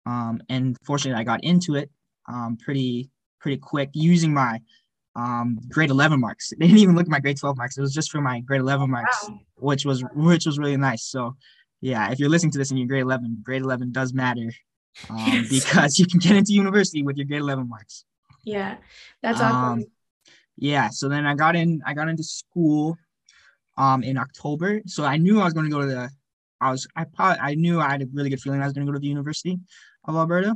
um, 0.05 0.41
and 0.47 0.77
fortunately, 0.83 1.19
I 1.19 1.23
got 1.23 1.43
into 1.43 1.75
it 1.75 1.89
um, 2.29 2.57
pretty 2.57 3.09
pretty 3.39 3.57
quick 3.57 3.89
using 3.93 4.33
my 4.33 4.61
um, 5.15 5.59
grade 5.69 5.89
11 5.89 6.19
marks. 6.19 6.53
They 6.59 6.67
didn't 6.67 6.79
even 6.79 6.95
look 6.95 7.07
at 7.07 7.11
my 7.11 7.19
grade 7.19 7.39
12 7.39 7.57
marks. 7.57 7.77
It 7.77 7.81
was 7.81 7.93
just 7.93 8.11
for 8.11 8.21
my 8.21 8.39
grade 8.41 8.61
11 8.61 8.89
marks, 8.89 9.27
wow. 9.27 9.39
which 9.57 9.85
was 9.85 10.03
which 10.13 10.45
was 10.45 10.59
really 10.59 10.77
nice. 10.77 11.03
So, 11.03 11.35
yeah, 11.81 12.11
if 12.11 12.19
you're 12.19 12.29
listening 12.29 12.51
to 12.51 12.59
this 12.59 12.69
and 12.69 12.79
you're 12.79 12.87
grade 12.87 13.01
11, 13.01 13.41
grade 13.43 13.63
11 13.63 13.91
does 13.91 14.13
matter 14.13 14.51
um, 15.09 15.17
yes. 15.17 15.49
because 15.65 15.99
you 15.99 16.05
can 16.05 16.19
get 16.19 16.35
into 16.35 16.53
university 16.53 17.03
with 17.03 17.17
your 17.17 17.25
grade 17.25 17.41
11 17.41 17.67
marks. 17.67 18.05
Yeah, 18.45 18.77
that's 19.21 19.41
awesome. 19.41 19.55
Um, 19.55 19.85
yeah, 20.57 20.89
so 20.89 21.09
then 21.09 21.25
I 21.25 21.35
got 21.35 21.55
in. 21.55 21.81
I 21.85 21.93
got 21.93 22.07
into 22.07 22.23
school 22.23 22.97
um, 23.77 24.03
in 24.03 24.17
October. 24.17 24.81
So 24.85 25.03
I 25.03 25.17
knew 25.17 25.41
I 25.41 25.45
was 25.45 25.53
going 25.53 25.65
to 25.65 25.71
go 25.71 25.81
to 25.81 25.87
the 25.87 26.09
I 26.61 26.71
was 26.71 26.87
I 26.95 27.05
probably 27.05 27.39
I 27.41 27.55
knew 27.55 27.79
I 27.79 27.89
had 27.89 28.01
a 28.01 28.07
really 28.13 28.29
good 28.29 28.41
feeling 28.41 28.61
I 28.61 28.65
was 28.65 28.73
going 28.73 28.85
to 28.85 28.91
go 28.91 28.93
to 28.93 28.99
the 28.99 29.07
University 29.07 29.59
of 30.05 30.15
Alberta. 30.15 30.55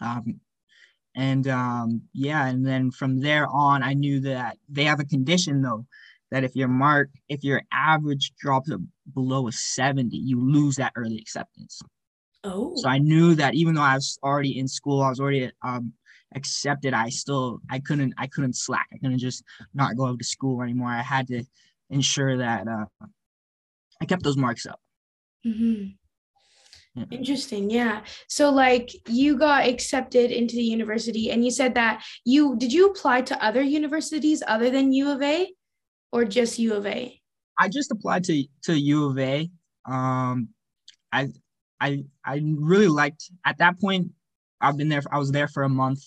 Um, 0.00 0.40
and 1.14 1.46
um, 1.48 2.02
yeah, 2.14 2.46
and 2.46 2.66
then 2.66 2.90
from 2.90 3.20
there 3.20 3.46
on, 3.48 3.82
I 3.82 3.94
knew 3.94 4.20
that 4.20 4.56
they 4.68 4.84
have 4.84 5.00
a 5.00 5.04
condition 5.04 5.60
though 5.60 5.86
that 6.30 6.44
if 6.44 6.54
your 6.54 6.68
mark, 6.68 7.10
if 7.28 7.44
your 7.44 7.62
average 7.72 8.32
drops 8.38 8.70
below 9.12 9.48
a 9.48 9.52
70, 9.52 10.16
you 10.16 10.40
lose 10.40 10.76
that 10.76 10.92
early 10.96 11.18
acceptance. 11.18 11.82
Oh. 12.44 12.72
So 12.76 12.88
I 12.88 12.98
knew 12.98 13.34
that 13.34 13.54
even 13.54 13.74
though 13.74 13.82
I 13.82 13.96
was 13.96 14.18
already 14.22 14.58
in 14.58 14.68
school, 14.68 15.02
I 15.02 15.10
was 15.10 15.20
already 15.20 15.50
um, 15.62 15.92
accepted. 16.34 16.94
I 16.94 17.08
still 17.08 17.60
I 17.68 17.80
couldn't 17.80 18.14
I 18.16 18.26
couldn't 18.26 18.56
slack. 18.56 18.86
I 18.92 18.98
couldn't 18.98 19.18
just 19.18 19.42
not 19.74 19.96
go 19.96 20.16
to 20.16 20.24
school 20.24 20.62
anymore. 20.62 20.88
I 20.88 21.02
had 21.02 21.26
to 21.28 21.42
ensure 21.90 22.38
that 22.38 22.68
uh, 22.68 23.06
I 24.00 24.06
kept 24.06 24.22
those 24.22 24.36
marks 24.36 24.66
up. 24.66 24.80
Mm-hmm. 25.46 25.90
Interesting. 27.10 27.70
Yeah. 27.70 28.02
So 28.28 28.50
like 28.50 28.90
you 29.08 29.38
got 29.38 29.66
accepted 29.66 30.30
into 30.30 30.56
the 30.56 30.62
university 30.62 31.30
and 31.30 31.44
you 31.44 31.50
said 31.50 31.74
that 31.74 32.02
you 32.24 32.56
did 32.56 32.72
you 32.72 32.90
apply 32.90 33.22
to 33.22 33.44
other 33.44 33.62
universities 33.62 34.42
other 34.46 34.70
than 34.70 34.92
U 34.92 35.10
of 35.10 35.22
A 35.22 35.52
or 36.12 36.24
just 36.24 36.58
U 36.58 36.74
of 36.74 36.86
A? 36.86 37.20
I 37.58 37.68
just 37.68 37.92
applied 37.92 38.24
to 38.24 38.44
to 38.64 38.78
U 38.78 39.06
of 39.06 39.18
A. 39.18 39.48
Um 39.86 40.48
I 41.12 41.28
I 41.80 42.04
I 42.24 42.42
really 42.44 42.88
liked 42.88 43.30
at 43.46 43.58
that 43.58 43.80
point 43.80 44.10
I've 44.60 44.76
been 44.76 44.88
there 44.88 45.02
I 45.12 45.18
was 45.18 45.30
there 45.30 45.48
for 45.48 45.62
a 45.62 45.68
month. 45.68 46.02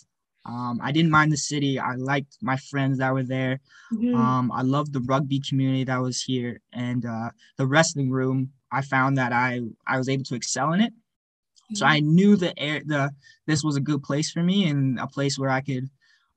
Um, 0.45 0.81
I 0.83 0.91
didn't 0.91 1.11
mind 1.11 1.31
the 1.31 1.37
city. 1.37 1.79
I 1.79 1.95
liked 1.95 2.37
my 2.41 2.57
friends 2.57 2.97
that 2.97 3.13
were 3.13 3.23
there. 3.23 3.61
Mm-hmm. 3.93 4.13
Um, 4.13 4.51
I 4.51 4.61
loved 4.61 4.91
the 4.91 4.99
rugby 4.99 5.39
community 5.39 5.85
that 5.85 6.01
was 6.01 6.21
here 6.21 6.59
and 6.73 7.05
uh, 7.05 7.29
the 7.57 7.65
wrestling 7.65 8.11
room 8.11 8.51
I 8.73 8.81
found 8.81 9.17
that 9.17 9.31
I 9.31 9.61
I 9.87 9.97
was 9.97 10.09
able 10.09 10.23
to 10.25 10.35
excel 10.35 10.73
in 10.73 10.81
it. 10.81 10.93
Mm-hmm. 10.93 11.75
So 11.75 11.85
I 11.85 11.99
knew 11.99 12.35
the 12.35 12.57
air 12.59 12.81
the 12.85 13.11
this 13.47 13.63
was 13.63 13.75
a 13.75 13.81
good 13.81 14.03
place 14.03 14.31
for 14.31 14.41
me 14.41 14.67
and 14.67 14.99
a 14.99 15.07
place 15.07 15.37
where 15.37 15.49
I 15.49 15.61
could 15.61 15.89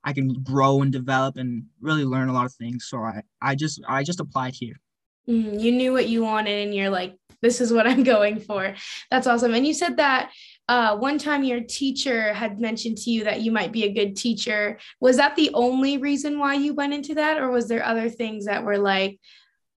I 0.05 0.13
can 0.13 0.43
grow 0.43 0.83
and 0.83 0.93
develop 0.93 1.37
and 1.37 1.65
really 1.81 2.05
learn 2.05 2.29
a 2.29 2.33
lot 2.33 2.47
of 2.47 2.53
things. 2.55 2.87
So 2.89 2.99
I 2.99 3.23
I 3.41 3.55
just 3.55 3.81
I 3.89 4.03
just 4.03 4.21
applied 4.21 4.55
here. 4.55 4.81
Mm, 5.29 5.61
you 5.61 5.73
knew 5.73 5.93
what 5.93 6.09
you 6.09 6.23
wanted 6.23 6.65
and 6.65 6.75
you're 6.75 6.91
like 6.91 7.17
this 7.43 7.61
is 7.61 7.73
what 7.73 7.87
I'm 7.87 8.03
going 8.15 8.41
for. 8.41 8.75
That's 9.11 9.27
awesome. 9.27 9.55
And 9.55 9.67
you 9.67 9.75
said 9.75 9.97
that 9.97 10.33
uh, 10.69 10.97
one 10.97 11.19
time 11.19 11.45
your 11.45 11.61
teacher 11.61 12.33
had 12.33 12.61
mentioned 12.61 12.99
to 12.99 13.11
you 13.11 13.25
that 13.25 13.41
you 13.41 13.53
might 13.53 13.73
be 13.73 13.85
a 13.85 13.93
good 13.93 14.17
teacher. 14.17 14.79
Was 15.01 15.17
that 15.19 15.37
the 15.37 15.51
only 15.55 15.99
reason 15.99 16.39
why 16.39 16.55
you 16.55 16.75
went 16.75 16.93
into 16.93 17.15
that, 17.15 17.39
or 17.39 17.51
was 17.51 17.69
there 17.69 17.85
other 17.85 18.09
things 18.09 18.47
that 18.47 18.65
were 18.65 18.79
like, 18.79 19.21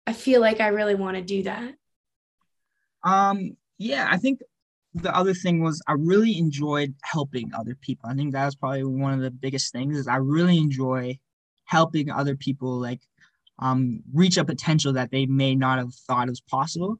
I 0.08 0.14
feel 0.14 0.42
like 0.42 0.60
I 0.60 0.70
really 0.70 0.96
want 0.96 1.18
to 1.18 1.22
do 1.22 1.44
that? 1.44 1.76
Um, 3.04 3.58
yeah, 3.78 4.08
I 4.10 4.18
think 4.18 4.42
the 4.94 5.16
other 5.16 5.34
thing 5.34 5.64
was 5.64 5.82
I 5.88 5.94
really 5.94 6.38
enjoyed 6.38 6.96
helping 7.04 7.54
other 7.54 7.76
people. 7.76 8.10
I 8.10 8.16
think 8.16 8.34
that 8.34 8.46
was 8.46 8.56
probably 8.56 8.84
one 8.84 9.14
of 9.14 9.22
the 9.22 9.32
biggest 9.32 9.72
things 9.72 9.98
is 9.98 10.08
I 10.08 10.18
really 10.18 10.58
enjoy 10.58 11.20
helping 11.66 12.10
other 12.10 12.36
people 12.36 12.80
like 12.80 13.02
um, 13.60 14.02
reach 14.14 14.38
a 14.38 14.46
potential 14.46 14.94
that 14.94 15.12
they 15.12 15.26
may 15.26 15.56
not 15.56 15.78
have 15.78 15.94
thought 15.94 16.30
was 16.30 16.42
possible 16.42 17.00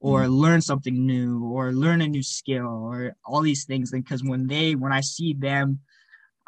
or 0.00 0.22
mm-hmm. 0.22 0.32
learn 0.32 0.60
something 0.60 1.06
new 1.06 1.44
or 1.44 1.72
learn 1.72 2.00
a 2.00 2.08
new 2.08 2.22
skill 2.22 2.66
or 2.66 3.14
all 3.24 3.40
these 3.40 3.64
things 3.64 3.90
because 3.90 4.22
when 4.24 4.46
they 4.46 4.74
when 4.74 4.92
i 4.92 5.00
see 5.00 5.34
them 5.34 5.78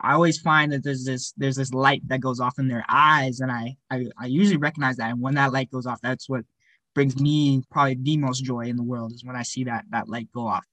i 0.01 0.13
always 0.13 0.39
find 0.39 0.73
that 0.73 0.85
there's 0.85 1.05
this 1.05 1.33
there's 1.37 1.57
this 1.57 1.73
light 1.73 2.07
that 2.09 2.21
goes 2.21 2.41
off 2.41 2.59
in 2.59 2.69
their 2.69 2.85
eyes 2.89 3.41
and 3.41 3.51
i 3.51 3.77
i, 3.91 4.07
I 4.19 4.27
usually 4.27 4.57
recognize 4.57 4.97
that 4.97 5.11
and 5.11 5.21
when 5.21 5.35
that 5.35 5.53
light 5.53 5.71
goes 5.71 5.87
off 5.87 6.01
that's 6.01 6.29
what 6.29 6.45
brings 6.95 7.21
me 7.21 7.63
probably 7.71 7.97
the 8.01 8.17
most 8.17 8.45
joy 8.45 8.67
in 8.67 8.77
the 8.77 8.83
world 8.83 9.13
is 9.13 9.25
when 9.25 9.37
I 9.37 9.43
see 9.43 9.65
that 9.65 9.85
that 9.91 10.09
light 10.09 10.29
go 10.35 10.47
off 10.47 10.65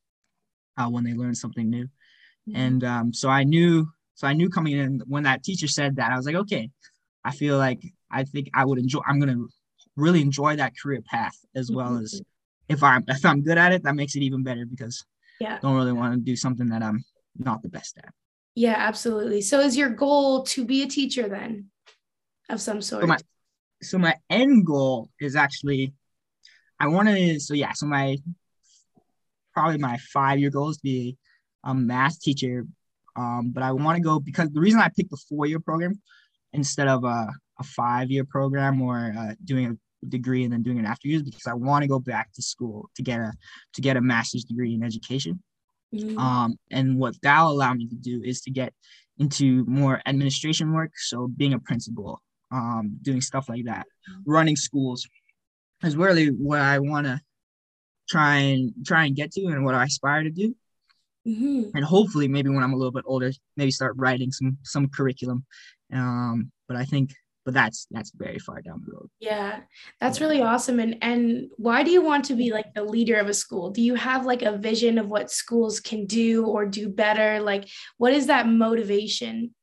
uh, 0.77 0.87
when 0.87 1.03
they 1.03 1.13
learn 1.13 1.35
something 1.35 1.69
new. 1.69 1.85
Mm-hmm. 1.85 2.55
And 2.55 2.83
um, 2.83 3.13
so 3.13 3.29
I 3.29 3.43
knew, 3.43 3.87
so 4.15 4.27
I 4.27 4.33
knew 4.33 4.49
coming 4.49 4.77
in 4.77 5.01
when 5.07 5.23
that 5.23 5.43
teacher 5.43 5.67
said 5.67 5.97
that, 5.97 6.11
I 6.11 6.17
was 6.17 6.25
like, 6.25 6.35
okay, 6.35 6.69
I 7.23 7.31
feel 7.31 7.57
like 7.57 7.81
I 8.09 8.23
think 8.23 8.49
I 8.53 8.65
would 8.65 8.79
enjoy. 8.79 9.01
I'm 9.05 9.19
gonna 9.19 9.43
really 9.95 10.21
enjoy 10.21 10.55
that 10.55 10.73
career 10.81 11.01
path 11.01 11.35
as 11.55 11.71
well 11.71 11.91
mm-hmm. 11.91 12.03
as 12.03 12.21
if 12.69 12.83
I'm 12.83 13.03
if 13.07 13.25
I'm 13.25 13.43
good 13.43 13.57
at 13.57 13.73
it, 13.73 13.83
that 13.83 13.95
makes 13.95 14.15
it 14.15 14.21
even 14.21 14.43
better 14.43 14.65
because 14.65 15.03
yeah, 15.39 15.55
I 15.55 15.59
don't 15.59 15.75
really 15.75 15.93
want 15.93 16.13
to 16.13 16.19
do 16.19 16.35
something 16.35 16.69
that 16.69 16.81
I'm 16.81 17.03
not 17.37 17.61
the 17.61 17.69
best 17.69 17.97
at. 17.97 18.13
Yeah, 18.55 18.75
absolutely. 18.75 19.41
So 19.41 19.59
is 19.59 19.77
your 19.77 19.89
goal 19.89 20.43
to 20.43 20.65
be 20.65 20.81
a 20.81 20.87
teacher 20.87 21.29
then, 21.29 21.67
of 22.49 22.59
some 22.59 22.81
sort? 22.81 23.03
So 23.03 23.07
my, 23.07 23.17
so 23.83 23.97
my 23.99 24.15
end 24.29 24.65
goal 24.65 25.11
is 25.19 25.35
actually 25.35 25.93
I 26.79 26.87
want 26.87 27.07
to, 27.07 27.39
so 27.39 27.53
yeah, 27.53 27.73
so 27.73 27.85
my 27.85 28.17
probably 29.53 29.77
my 29.79 29.97
five 30.13 30.39
year 30.39 30.49
goal 30.49 30.69
is 30.69 30.77
to 30.77 30.83
be 30.83 31.17
a 31.63 31.73
math 31.73 32.19
teacher. 32.21 32.65
Um, 33.15 33.51
but 33.51 33.63
I 33.63 33.71
want 33.71 33.97
to 33.97 34.03
go 34.03 34.19
because 34.19 34.49
the 34.51 34.59
reason 34.59 34.79
I 34.79 34.89
picked 34.95 35.09
the 35.09 35.17
four 35.29 35.47
year 35.47 35.59
program 35.59 35.99
instead 36.53 36.87
of 36.87 37.03
a, 37.03 37.29
a 37.59 37.63
five 37.63 38.11
year 38.11 38.23
program 38.23 38.81
or 38.81 39.13
uh, 39.17 39.33
doing 39.43 39.65
a 39.65 40.05
degree 40.05 40.43
and 40.43 40.53
then 40.53 40.61
doing 40.61 40.77
it 40.77 40.85
after 40.85 41.07
years 41.07 41.23
because 41.23 41.47
I 41.47 41.53
want 41.53 41.81
to 41.81 41.87
go 41.87 41.99
back 41.99 42.31
to 42.33 42.41
school 42.41 42.89
to 42.95 43.01
get 43.01 43.19
a 43.19 43.33
to 43.73 43.81
get 43.81 43.97
a 43.97 44.01
master's 44.01 44.43
degree 44.43 44.75
in 44.75 44.83
education. 44.83 45.41
Mm-hmm. 45.93 46.17
Um, 46.17 46.59
and 46.69 46.99
what 46.99 47.15
that'll 47.23 47.51
allow 47.51 47.73
me 47.73 47.87
to 47.87 47.95
do 47.95 48.21
is 48.23 48.41
to 48.41 48.51
get 48.51 48.73
into 49.17 49.65
more 49.65 50.01
administration 50.05 50.73
work, 50.73 50.91
so 50.95 51.27
being 51.27 51.53
a 51.53 51.59
principal, 51.59 52.21
um, 52.51 52.97
doing 53.01 53.21
stuff 53.21 53.49
like 53.49 53.65
that, 53.65 53.87
mm-hmm. 54.09 54.31
running 54.31 54.55
schools, 54.55 55.07
is 55.83 55.95
really 55.95 56.27
what 56.27 56.59
I 56.59 56.79
want 56.79 57.07
to 57.07 57.21
try 58.09 58.37
and 58.37 58.73
try 58.85 59.05
and 59.05 59.15
get 59.15 59.31
to 59.33 59.45
and 59.47 59.63
what 59.63 59.75
I 59.75 59.83
aspire 59.83 60.23
to 60.23 60.29
do. 60.29 60.55
Mm-hmm. 61.27 61.75
And 61.75 61.83
hopefully, 61.83 62.27
maybe 62.27 62.49
when 62.49 62.63
I'm 62.63 62.73
a 62.73 62.77
little 62.77 62.91
bit 62.91 63.03
older, 63.05 63.31
maybe 63.57 63.71
start 63.71 63.95
writing 63.97 64.31
some 64.31 64.57
some 64.63 64.87
curriculum. 64.87 65.45
Um, 65.91 66.51
but 66.67 66.77
I 66.77 66.85
think, 66.85 67.13
but 67.43 67.53
that's 67.53 67.85
that's 67.91 68.11
very 68.15 68.39
far 68.39 68.61
down 68.61 68.81
the 68.85 68.93
road. 68.93 69.09
Yeah, 69.19 69.59
that's 69.99 70.21
really 70.21 70.41
awesome. 70.41 70.79
And 70.79 70.97
and 71.01 71.49
why 71.57 71.83
do 71.83 71.91
you 71.91 72.01
want 72.01 72.25
to 72.25 72.33
be 72.33 72.51
like 72.51 72.73
the 72.73 72.83
leader 72.83 73.17
of 73.17 73.27
a 73.27 73.33
school? 73.33 73.71
Do 73.71 73.81
you 73.81 73.95
have 73.95 74.25
like 74.25 74.41
a 74.41 74.57
vision 74.57 74.97
of 74.97 75.07
what 75.07 75.29
schools 75.29 75.81
can 75.81 76.05
do 76.05 76.45
or 76.45 76.65
do 76.65 76.87
better? 76.87 77.41
Like, 77.41 77.67
what 77.97 78.13
is 78.13 78.27
that 78.27 78.47
motivation? 78.47 79.53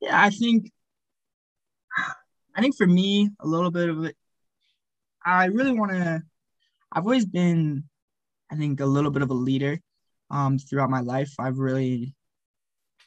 Yeah, 0.00 0.20
I 0.20 0.30
think 0.30 0.72
I 2.56 2.60
think 2.60 2.76
for 2.76 2.86
me, 2.86 3.30
a 3.38 3.46
little 3.46 3.70
bit 3.70 3.88
of 3.88 4.04
it 4.04 4.16
I 5.24 5.46
really 5.46 5.72
want 5.72 5.92
to. 5.92 6.22
I've 6.92 7.04
always 7.04 7.26
been, 7.26 7.84
I 8.50 8.56
think, 8.56 8.80
a 8.80 8.86
little 8.86 9.10
bit 9.10 9.22
of 9.22 9.30
a 9.30 9.34
leader. 9.34 9.80
um, 10.30 10.58
throughout 10.58 10.90
my 10.90 11.00
life. 11.00 11.32
I've 11.38 11.58
really, 11.58 12.14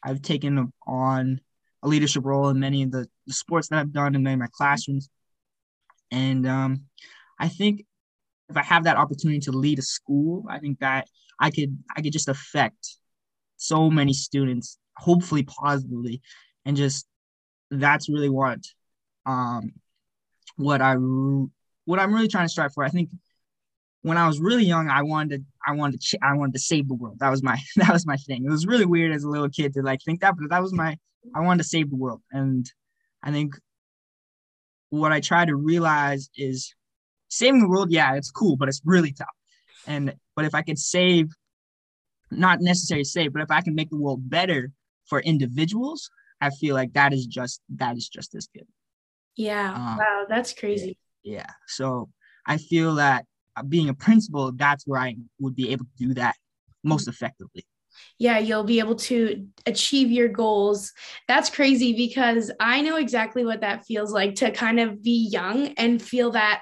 I've 0.04 0.22
taken 0.22 0.72
on 0.88 1.42
a 1.84 1.88
leadership 1.88 2.24
role 2.26 2.50
in 2.50 2.60
many 2.60 2.84
of 2.84 2.92
the, 2.92 3.08
the 3.28 3.34
sports 3.34 3.70
that 3.70 3.80
I've 3.80 3.92
done 3.94 4.16
in 4.16 4.24
many 4.24 4.36
of 4.36 4.40
my 4.40 4.48
classrooms. 4.54 5.10
And 6.12 6.48
um, 6.48 6.84
I 7.40 7.50
think 7.50 7.86
if 8.50 8.58
I 8.58 8.64
have 8.64 8.84
that 8.86 8.98
opportunity 8.98 9.40
to 9.42 9.52
lead 9.52 9.80
a 9.80 9.82
school, 9.82 10.46
I 10.50 10.60
think 10.60 10.80
that 10.80 11.08
I 11.40 11.50
could 11.50 11.78
I 11.96 12.02
could 12.02 12.14
just 12.14 12.30
affect 12.30 12.98
so 13.58 13.90
many 13.90 14.14
students, 14.14 14.78
hopefully 14.98 15.44
positively, 15.44 16.22
and 16.64 16.78
just 16.78 17.08
that's 17.72 18.08
really 18.10 18.30
what 18.30 18.60
um 19.26 19.74
what 20.58 20.82
I 20.82 20.94
what 21.86 22.00
I'm 22.00 22.14
really 22.14 22.28
trying 22.28 22.46
to 22.46 22.50
strive 22.50 22.74
for. 22.74 22.84
I 22.84 22.90
think 22.90 23.10
when 24.02 24.18
I 24.18 24.28
was 24.28 24.40
really 24.40 24.66
young, 24.66 24.90
I 24.90 25.02
wanted 25.02 25.40
to, 25.40 25.46
I 25.66 25.74
wanted 25.74 26.02
to, 26.02 26.20
I 26.22 26.34
wanted 26.34 26.54
to 26.54 26.60
save 26.60 26.88
the 26.88 26.94
world. 26.94 27.20
That 27.20 27.30
was 27.30 27.42
my, 27.42 27.60
that 27.78 27.92
was 27.92 28.06
my 28.06 28.18
thing. 28.18 28.46
It 28.46 28.50
was 28.50 28.68
really 28.68 28.86
weird 28.86 29.12
as 29.12 29.24
a 29.24 29.30
little 29.30 29.50
kid 29.50 29.74
to 29.74 29.82
like 29.82 30.02
think 30.04 30.22
that, 30.22 30.36
but 30.38 30.50
that 30.50 30.62
was 30.62 30.74
my, 30.74 30.98
I 31.34 31.42
wanted 31.42 31.64
to 31.64 31.70
save 31.70 31.90
the 31.90 31.96
world. 31.96 32.22
And 32.32 32.70
I 33.24 33.32
think 33.32 33.56
what 34.90 35.12
I 35.12 35.22
try 35.22 35.46
to 35.46 35.56
realize 35.56 36.30
is 36.38 36.76
saving 37.30 37.62
the 37.62 37.68
world. 37.68 37.92
Yeah, 37.92 38.14
it's 38.16 38.32
cool, 38.32 38.58
but 38.58 38.70
it's 38.70 38.82
really 38.86 39.12
tough. 39.12 39.28
And, 39.88 40.14
but 40.36 40.46
if 40.46 40.54
I 40.54 40.62
could 40.62 40.80
save, 40.80 41.30
not 42.32 42.62
necessarily 42.62 43.06
save, 43.06 43.34
but 43.34 43.42
if 43.42 43.52
I 43.52 43.62
can 43.62 43.76
make 43.76 43.90
the 43.90 43.98
world 43.98 44.30
better 44.30 44.72
for 45.06 45.20
individuals, 45.20 46.10
I 46.42 46.50
feel 46.50 46.76
like 46.76 46.94
that 46.94 47.14
is 47.14 47.26
just, 47.26 47.62
that 47.76 47.98
is 47.98 48.08
just 48.08 48.36
as 48.36 48.48
good. 48.54 48.68
Yeah. 49.36 49.74
Um, 49.74 49.98
wow. 49.98 50.26
That's 50.30 50.54
crazy. 50.54 50.98
Yeah. 51.26 51.48
So 51.68 52.10
I 52.46 52.58
feel 52.58 52.96
that 52.96 53.26
uh, 53.58 53.64
being 53.64 53.90
a 53.90 53.94
principal, 53.94 54.52
that's 54.54 54.86
where 54.86 55.02
I 55.02 55.18
would 55.40 55.56
be 55.56 55.72
able 55.72 55.86
to 55.86 56.08
do 56.08 56.14
that 56.14 56.36
most 56.84 57.08
effectively. 57.08 57.66
Yeah, 58.20 58.38
you'll 58.38 58.64
be 58.64 58.80
able 58.80 58.96
to 58.96 59.48
achieve 59.66 60.12
your 60.12 60.28
goals. 60.28 60.94
That's 61.28 61.50
crazy 61.50 61.94
because 61.94 62.52
I 62.60 62.82
know 62.82 62.98
exactly 62.98 63.44
what 63.44 63.62
that 63.62 63.86
feels 63.86 64.12
like 64.12 64.36
to 64.36 64.52
kind 64.52 64.80
of 64.80 65.02
be 65.02 65.28
young 65.32 65.70
and 65.78 66.02
feel 66.02 66.32
that 66.32 66.62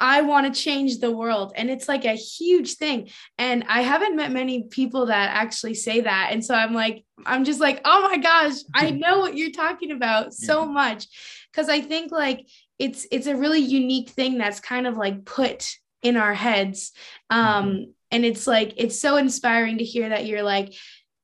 I 0.00 0.22
want 0.22 0.52
to 0.52 0.60
change 0.60 0.98
the 0.98 1.10
world. 1.10 1.52
And 1.56 1.70
it's 1.70 1.88
like 1.88 2.04
a 2.04 2.14
huge 2.14 2.74
thing. 2.74 3.08
And 3.38 3.64
I 3.68 3.82
haven't 3.82 4.16
met 4.16 4.32
many 4.32 4.64
people 4.64 5.06
that 5.06 5.30
actually 5.34 5.74
say 5.74 6.02
that. 6.02 6.30
And 6.32 6.44
so 6.44 6.54
I'm 6.54 6.74
like, 6.74 7.04
I'm 7.24 7.44
just 7.44 7.60
like, 7.60 7.80
oh 7.84 8.02
my 8.02 8.18
gosh, 8.18 8.56
I 8.74 8.90
know 8.90 9.20
what 9.20 9.36
you're 9.36 9.50
talking 9.50 9.92
about 9.92 10.34
so 10.34 10.66
much. 10.66 11.06
Cause 11.54 11.68
I 11.68 11.80
think 11.80 12.10
like 12.10 12.48
it's 12.78 13.06
it's 13.10 13.26
a 13.26 13.36
really 13.36 13.60
unique 13.60 14.10
thing 14.10 14.38
that's 14.38 14.60
kind 14.60 14.86
of 14.86 14.96
like 14.96 15.24
put 15.24 15.68
in 16.02 16.16
our 16.16 16.34
heads. 16.34 16.92
Um 17.30 17.40
mm-hmm. 17.40 17.82
and 18.10 18.24
it's 18.24 18.46
like 18.46 18.74
it's 18.76 18.98
so 18.98 19.16
inspiring 19.16 19.78
to 19.78 19.84
hear 19.84 20.08
that 20.08 20.26
you're 20.26 20.42
like 20.42 20.74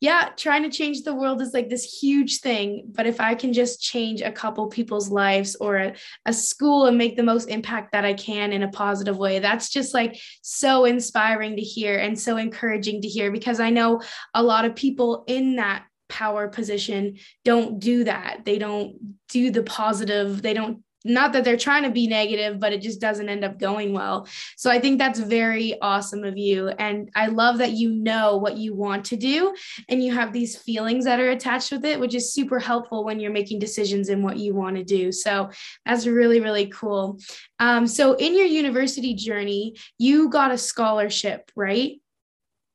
yeah 0.01 0.31
trying 0.35 0.63
to 0.63 0.71
change 0.71 1.03
the 1.03 1.15
world 1.15 1.43
is 1.43 1.53
like 1.53 1.69
this 1.69 1.85
huge 1.85 2.41
thing 2.41 2.91
but 2.91 3.07
if 3.07 3.21
i 3.21 3.35
can 3.35 3.53
just 3.53 3.83
change 3.83 4.23
a 4.23 4.33
couple 4.33 4.67
people's 4.67 5.11
lives 5.11 5.57
or 5.57 5.77
a, 5.77 5.95
a 6.25 6.33
school 6.33 6.87
and 6.87 6.97
make 6.97 7.17
the 7.17 7.23
most 7.23 7.51
impact 7.51 7.93
that 7.93 8.05
i 8.05 8.15
can 8.15 8.53
in 8.53 8.63
a 8.63 8.71
positive 8.71 9.19
way 9.19 9.39
that's 9.39 9.69
just 9.69 9.93
like 9.93 10.19
so 10.41 10.87
inspiring 10.87 11.55
to 11.55 11.63
hear 11.63 11.99
and 11.99 12.19
so 12.19 12.39
encouraging 12.39 13.03
to 13.03 13.09
hear 13.09 13.31
because 13.31 13.61
i 13.61 13.69
know 13.69 14.01
a 14.33 14.43
lot 14.43 14.65
of 14.65 14.75
people 14.75 15.23
in 15.27 15.57
that 15.57 15.85
power 16.11 16.49
position 16.49 17.17
don't 17.45 17.79
do 17.79 18.05
that. 18.05 18.41
They 18.45 18.59
don't 18.59 19.17
do 19.29 19.51
the 19.51 19.63
positive. 19.63 20.43
They 20.43 20.53
don't 20.53 20.83
not 21.05 21.33
that 21.33 21.45
they're 21.45 21.57
trying 21.57 21.85
to 21.85 21.91
be 21.91 22.07
negative, 22.07 22.61
but 22.61 22.73
it 22.73 22.83
just 22.83 23.01
doesn't 23.01 23.29
end 23.29 23.45
up 23.45 23.59
going 23.59 23.93
well. 23.93 24.29
So 24.57 24.71
I 24.71 24.79
think 24.79 24.99
that's 24.99 25.19
very 25.19 25.81
awesome 25.81 26.25
of 26.25 26.37
you. 26.37 26.69
And 26.69 27.11
I 27.15 27.27
love 27.27 27.59
that 27.59 27.73
you 27.73 27.91
know 27.91 28.37
what 28.37 28.57
you 28.57 28.75
want 28.75 29.05
to 29.07 29.17
do 29.17 29.55
and 29.89 30.03
you 30.03 30.13
have 30.15 30.33
these 30.33 30.57
feelings 30.57 31.05
that 31.05 31.21
are 31.21 31.31
attached 31.31 31.73
with 31.73 31.85
it, 31.85 31.99
which 31.99 32.15
is 32.15 32.33
super 32.33 32.59
helpful 32.59 33.05
when 33.05 33.21
you're 33.21 33.31
making 33.33 33.59
decisions 33.59 34.09
in 34.09 34.23
what 34.23 34.37
you 34.37 34.55
want 34.55 34.77
to 34.77 34.85
do. 34.85 35.11
So 35.13 35.51
that's 35.87 36.07
really, 36.07 36.41
really 36.41 36.67
cool. 36.67 37.19
Um, 37.59 37.87
so 37.87 38.15
in 38.15 38.37
your 38.37 38.47
university 38.47 39.15
journey, 39.15 39.77
you 39.99 40.29
got 40.29 40.51
a 40.51 40.59
scholarship, 40.59 41.51
right? 41.57 42.01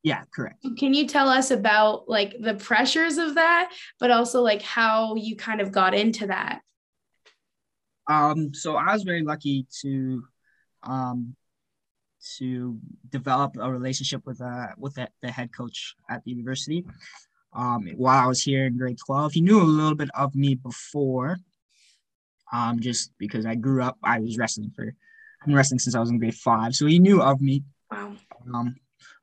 Yeah, 0.04 0.24
correct. 0.32 0.64
Can 0.78 0.94
you 0.94 1.08
tell 1.08 1.30
us 1.30 1.50
about 1.50 2.08
like 2.08 2.36
the 2.40 2.54
pressures 2.54 3.18
of 3.18 3.36
that, 3.36 3.72
but 4.00 4.12
also 4.12 4.42
like 4.42 4.62
how 4.62 5.16
you 5.16 5.36
kind 5.36 5.62
of 5.62 5.72
got 5.72 5.96
into 5.96 6.28
that? 6.28 6.62
Um, 8.08 8.54
so 8.54 8.76
I 8.76 8.94
was 8.94 9.04
very 9.04 9.24
lucky 9.24 9.68
to 9.82 10.24
um, 10.84 11.36
to 12.38 12.78
develop 13.10 13.56
a 13.60 13.72
relationship 13.72 14.26
with 14.26 14.42
uh 14.42 14.68
with 14.78 14.96
the, 14.96 15.10
the 15.22 15.32
head 15.32 15.56
coach 15.56 15.96
at 16.10 16.24
the 16.24 16.32
university. 16.32 16.86
Um, 17.54 17.88
while 17.96 18.24
I 18.24 18.28
was 18.28 18.44
here 18.44 18.66
in 18.66 18.78
grade 18.78 18.98
12, 19.06 19.34
he 19.34 19.42
knew 19.42 19.62
a 19.62 19.64
little 19.64 19.96
bit 19.96 20.10
of 20.14 20.36
me 20.36 20.56
before. 20.56 21.38
Um, 22.52 22.80
just 22.82 23.12
because 23.18 23.46
I 23.46 23.56
grew 23.56 23.82
up, 23.82 23.98
I 24.04 24.20
was 24.20 24.38
wrestling 24.38 24.72
for, 24.76 24.84
I've 24.84 25.48
been 25.48 25.56
wrestling 25.56 25.80
since 25.80 25.96
I 25.96 26.00
was 26.00 26.10
in 26.10 26.20
grade 26.20 26.36
five, 26.36 26.76
so 26.76 26.86
he 26.86 27.00
knew 27.00 27.22
of 27.22 27.42
me. 27.42 27.64
Wow. 27.90 28.14
Um, 28.54 28.76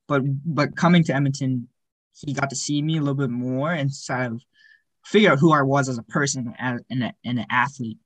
but 0.08 0.22
but 0.44 0.76
coming 0.76 1.04
to 1.04 1.14
Edmonton, 1.14 1.68
he 2.14 2.32
got 2.32 2.50
to 2.50 2.56
see 2.56 2.82
me 2.82 2.96
a 2.96 3.00
little 3.00 3.14
bit 3.14 3.30
more 3.30 3.72
and 3.72 3.92
sort 3.92 4.32
of 4.32 4.42
figure 5.04 5.30
out 5.30 5.38
who 5.38 5.52
I 5.52 5.62
was 5.62 5.88
as 5.88 5.98
a 5.98 6.02
person 6.02 6.54
and, 6.58 6.80
and, 6.90 7.12
and 7.24 7.38
an 7.38 7.46
athlete. 7.50 7.98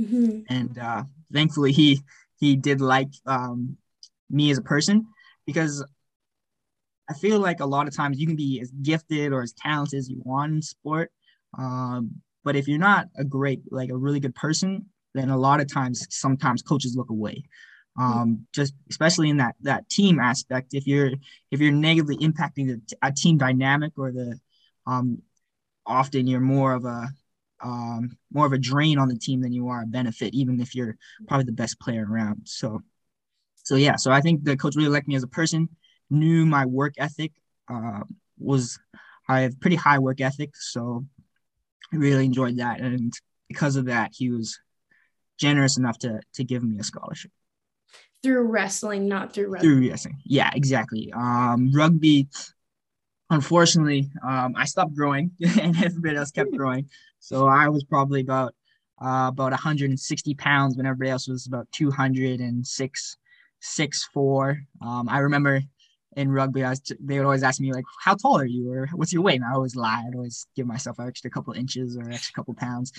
Mm-hmm. 0.00 0.40
And 0.48 0.78
uh, 0.78 1.04
thankfully, 1.32 1.72
he 1.72 2.02
he 2.38 2.56
did 2.56 2.80
like 2.80 3.10
um, 3.26 3.76
me 4.30 4.50
as 4.50 4.58
a 4.58 4.62
person 4.62 5.06
because 5.46 5.84
I 7.08 7.14
feel 7.14 7.40
like 7.40 7.60
a 7.60 7.66
lot 7.66 7.88
of 7.88 7.96
times 7.96 8.20
you 8.20 8.26
can 8.26 8.36
be 8.36 8.60
as 8.60 8.70
gifted 8.82 9.32
or 9.32 9.42
as 9.42 9.52
talented 9.52 9.98
as 9.98 10.08
you 10.08 10.20
want 10.24 10.52
in 10.52 10.62
sport, 10.62 11.10
um, 11.56 12.20
but 12.44 12.56
if 12.56 12.68
you're 12.68 12.78
not 12.78 13.08
a 13.16 13.24
great, 13.24 13.60
like 13.70 13.90
a 13.90 13.96
really 13.96 14.20
good 14.20 14.34
person, 14.34 14.86
then 15.14 15.30
a 15.30 15.38
lot 15.38 15.60
of 15.60 15.72
times, 15.72 16.06
sometimes 16.10 16.62
coaches 16.62 16.96
look 16.96 17.10
away. 17.10 17.42
Um, 17.98 18.46
just 18.52 18.74
especially 18.90 19.28
in 19.28 19.38
that 19.38 19.56
that 19.62 19.88
team 19.88 20.20
aspect, 20.20 20.72
if 20.72 20.86
you're 20.86 21.10
if 21.50 21.60
you're 21.60 21.72
negatively 21.72 22.16
impacting 22.18 22.68
the, 22.68 22.96
a 23.02 23.10
team 23.10 23.38
dynamic 23.38 23.92
or 23.96 24.12
the 24.12 24.38
um, 24.86 25.20
often 25.84 26.28
you're 26.28 26.38
more 26.38 26.74
of 26.74 26.84
a 26.84 27.08
um, 27.62 28.16
more 28.32 28.46
of 28.46 28.52
a 28.52 28.58
drain 28.58 28.98
on 28.98 29.08
the 29.08 29.18
team 29.18 29.40
than 29.40 29.52
you 29.52 29.68
are 29.68 29.82
a 29.82 29.86
benefit, 29.86 30.34
even 30.34 30.60
if 30.60 30.74
you're 30.74 30.96
probably 31.26 31.44
the 31.44 31.52
best 31.52 31.80
player 31.80 32.06
around. 32.08 32.42
So, 32.44 32.82
so 33.64 33.76
yeah, 33.76 33.96
so 33.96 34.10
I 34.10 34.20
think 34.20 34.44
the 34.44 34.56
coach 34.56 34.76
really 34.76 34.88
liked 34.88 35.08
me 35.08 35.16
as 35.16 35.22
a 35.22 35.28
person, 35.28 35.68
knew 36.10 36.46
my 36.46 36.66
work 36.66 36.94
ethic, 36.98 37.32
uh, 37.72 38.00
was 38.38 38.78
I 39.28 39.40
have 39.40 39.60
pretty 39.60 39.76
high 39.76 39.98
work 39.98 40.20
ethic, 40.20 40.56
so 40.56 41.04
I 41.92 41.96
really 41.96 42.24
enjoyed 42.24 42.58
that, 42.58 42.80
and 42.80 43.12
because 43.48 43.76
of 43.76 43.86
that, 43.86 44.12
he 44.14 44.30
was 44.30 44.58
generous 45.38 45.76
enough 45.76 45.98
to 45.98 46.20
to 46.34 46.44
give 46.44 46.62
me 46.62 46.78
a 46.78 46.84
scholarship. 46.84 47.30
Through 48.22 48.42
wrestling, 48.42 49.06
not 49.06 49.32
through 49.32 49.48
rugby. 49.48 49.66
Through 49.66 49.90
wrestling, 49.90 50.16
yeah, 50.24 50.50
exactly. 50.54 51.12
Um, 51.12 51.70
rugby 51.72 52.28
unfortunately, 53.30 54.10
um, 54.26 54.54
I 54.56 54.64
stopped 54.64 54.94
growing 54.94 55.32
and 55.60 55.76
everybody 55.82 56.16
else 56.16 56.30
kept 56.30 56.52
growing. 56.52 56.88
So 57.20 57.46
I 57.46 57.68
was 57.68 57.84
probably 57.84 58.20
about 58.20 58.54
uh, 59.00 59.28
about 59.28 59.52
160 59.52 60.34
pounds 60.34 60.76
when 60.76 60.86
everybody 60.86 61.10
else 61.10 61.28
was 61.28 61.46
about 61.46 61.68
206, 61.72 63.16
six 63.60 64.08
four. 64.12 64.58
Um, 64.82 65.08
I 65.08 65.18
remember 65.18 65.62
in 66.16 66.30
rugby, 66.30 66.64
I 66.64 66.70
was 66.70 66.80
t- 66.80 66.96
they 67.00 67.18
would 67.18 67.24
always 67.24 67.42
ask 67.42 67.60
me 67.60 67.72
like, 67.72 67.84
"How 68.02 68.14
tall 68.14 68.38
are 68.38 68.46
you?" 68.46 68.72
or 68.72 68.88
"What's 68.94 69.12
your 69.12 69.22
weight?" 69.22 69.36
And 69.36 69.44
I 69.44 69.54
always 69.54 69.76
lie. 69.76 70.04
I'd 70.06 70.14
always 70.14 70.46
give 70.56 70.66
myself 70.66 70.98
an 70.98 71.06
extra 71.06 71.30
couple 71.30 71.52
inches 71.52 71.96
or 71.96 72.10
extra 72.10 72.34
couple 72.34 72.54
pounds, 72.54 72.92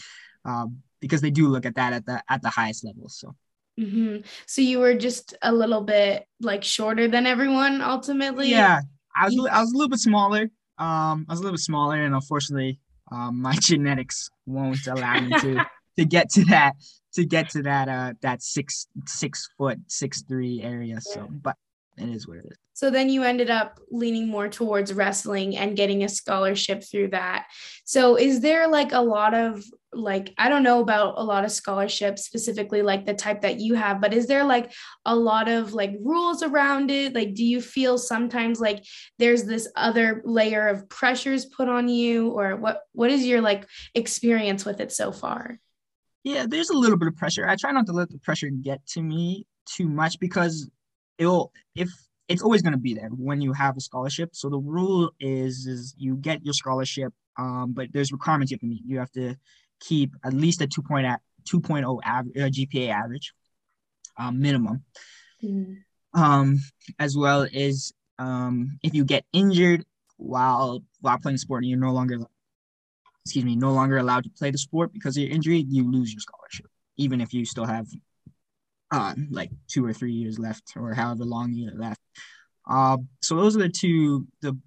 um, 0.45 0.77
because 0.99 1.21
they 1.21 1.31
do 1.31 1.47
look 1.47 1.65
at 1.65 1.75
that 1.75 1.93
at 1.93 2.05
the 2.05 2.23
at 2.29 2.41
the 2.41 2.49
highest 2.49 2.85
level. 2.85 3.09
So. 3.09 3.35
Mm-hmm. 3.79 4.27
So 4.45 4.61
you 4.61 4.79
were 4.79 4.93
just 4.93 5.37
a 5.41 5.53
little 5.53 5.81
bit 5.81 6.27
like 6.41 6.65
shorter 6.65 7.07
than 7.07 7.25
everyone 7.25 7.81
ultimately. 7.81 8.49
Yeah, 8.49 8.81
I 9.15 9.25
was 9.25 9.47
I 9.49 9.61
was 9.61 9.71
a 9.71 9.77
little 9.77 9.89
bit 9.89 9.99
smaller. 9.99 10.49
Um, 10.77 11.25
I 11.27 11.33
was 11.33 11.39
a 11.39 11.43
little 11.43 11.55
bit 11.55 11.61
smaller, 11.61 11.95
and 11.95 12.13
unfortunately, 12.13 12.79
um, 13.11 13.41
my 13.41 13.55
genetics 13.59 14.29
won't 14.45 14.85
allow 14.87 15.19
me 15.19 15.31
to 15.39 15.65
to 15.97 16.05
get 16.05 16.29
to 16.31 16.45
that 16.45 16.73
to 17.13 17.25
get 17.25 17.49
to 17.49 17.63
that 17.63 17.89
uh 17.89 18.13
that 18.21 18.41
six 18.41 18.87
six 19.05 19.49
foot 19.57 19.79
six 19.87 20.21
three 20.23 20.61
area. 20.61 21.01
So, 21.01 21.27
but 21.29 21.55
it 21.97 22.09
is 22.09 22.27
what 22.27 22.37
it 22.37 22.45
is. 22.45 22.57
So 22.73 22.89
then 22.89 23.09
you 23.09 23.23
ended 23.23 23.49
up 23.49 23.77
leaning 23.91 24.29
more 24.29 24.47
towards 24.47 24.93
wrestling 24.93 25.57
and 25.57 25.75
getting 25.75 26.05
a 26.05 26.09
scholarship 26.09 26.81
through 26.81 27.09
that. 27.09 27.47
So 27.83 28.15
is 28.15 28.39
there 28.39 28.69
like 28.69 28.93
a 28.93 29.01
lot 29.01 29.33
of 29.33 29.65
like 29.93 30.33
I 30.37 30.49
don't 30.49 30.63
know 30.63 30.81
about 30.81 31.15
a 31.17 31.23
lot 31.23 31.45
of 31.45 31.51
scholarships 31.51 32.23
specifically 32.23 32.81
like 32.81 33.05
the 33.05 33.13
type 33.13 33.41
that 33.41 33.59
you 33.59 33.73
have, 33.73 33.99
but 34.01 34.13
is 34.13 34.27
there 34.27 34.43
like 34.43 34.71
a 35.05 35.15
lot 35.15 35.49
of 35.49 35.73
like 35.73 35.95
rules 36.01 36.43
around 36.43 36.91
it? 36.91 37.15
Like 37.15 37.33
do 37.33 37.43
you 37.43 37.61
feel 37.61 37.97
sometimes 37.97 38.59
like 38.59 38.83
there's 39.17 39.43
this 39.43 39.67
other 39.75 40.21
layer 40.25 40.67
of 40.67 40.87
pressures 40.89 41.45
put 41.45 41.67
on 41.67 41.89
you 41.89 42.29
or 42.29 42.55
what 42.55 42.81
what 42.93 43.11
is 43.11 43.25
your 43.25 43.41
like 43.41 43.67
experience 43.95 44.65
with 44.65 44.79
it 44.79 44.91
so 44.91 45.11
far? 45.11 45.59
Yeah, 46.23 46.45
there's 46.47 46.69
a 46.69 46.77
little 46.77 46.97
bit 46.97 47.07
of 47.07 47.15
pressure. 47.15 47.47
I 47.47 47.55
try 47.55 47.71
not 47.71 47.85
to 47.87 47.93
let 47.93 48.09
the 48.09 48.19
pressure 48.19 48.49
get 48.49 48.85
to 48.87 49.01
me 49.01 49.45
too 49.65 49.87
much 49.87 50.19
because 50.19 50.69
it'll 51.17 51.51
if 51.75 51.89
it's 52.27 52.43
always 52.43 52.61
going 52.61 52.73
to 52.73 52.79
be 52.79 52.93
there 52.93 53.09
when 53.09 53.41
you 53.41 53.53
have 53.53 53.75
a 53.75 53.81
scholarship. 53.81 54.29
So 54.33 54.49
the 54.49 54.59
rule 54.59 55.11
is 55.19 55.65
is 55.65 55.95
you 55.97 56.15
get 56.15 56.45
your 56.45 56.53
scholarship, 56.53 57.11
um, 57.37 57.73
but 57.73 57.87
there's 57.91 58.11
requirements 58.11 58.51
you 58.51 58.55
have 58.55 58.61
to 58.61 58.67
meet. 58.67 58.83
You 58.85 58.99
have 58.99 59.11
to 59.13 59.35
keep 59.79 60.11
at 60.23 60.33
least 60.33 60.61
a 60.61 60.67
2.0 60.67 61.17
2.0 61.47 61.99
average, 62.03 62.37
uh, 62.37 62.49
GPA 62.49 62.89
average 62.89 63.33
um, 64.17 64.39
minimum. 64.39 64.83
Mm. 65.43 65.77
Um, 66.13 66.59
as 66.97 67.15
well 67.15 67.47
as 67.53 67.93
um, 68.17 68.79
if 68.83 68.93
you 68.93 69.05
get 69.05 69.25
injured 69.31 69.85
while 70.17 70.83
while 71.01 71.17
playing 71.17 71.37
sport 71.37 71.63
and 71.63 71.69
you're 71.69 71.79
no 71.79 71.93
longer 71.93 72.17
excuse 73.23 73.45
me 73.45 73.55
no 73.55 73.71
longer 73.71 73.97
allowed 73.97 74.23
to 74.23 74.29
play 74.31 74.51
the 74.51 74.57
sport 74.57 74.91
because 74.91 75.15
of 75.15 75.23
your 75.23 75.31
injury, 75.31 75.65
you 75.69 75.89
lose 75.89 76.11
your 76.11 76.19
scholarship, 76.19 76.65
even 76.97 77.21
if 77.21 77.33
you 77.33 77.45
still 77.45 77.65
have 77.65 77.87
uh, 78.91 79.13
like 79.29 79.51
two 79.67 79.85
or 79.85 79.93
three 79.93 80.11
years 80.11 80.39
left 80.39 80.73
or 80.75 80.93
however 80.93 81.23
long 81.23 81.53
you 81.53 81.71
left. 81.75 82.01
Uh, 82.67 82.97
so 83.21 83.35
those 83.35 83.55
are 83.55 83.59
the 83.59 83.69
two 83.69 84.27
the 84.41 84.57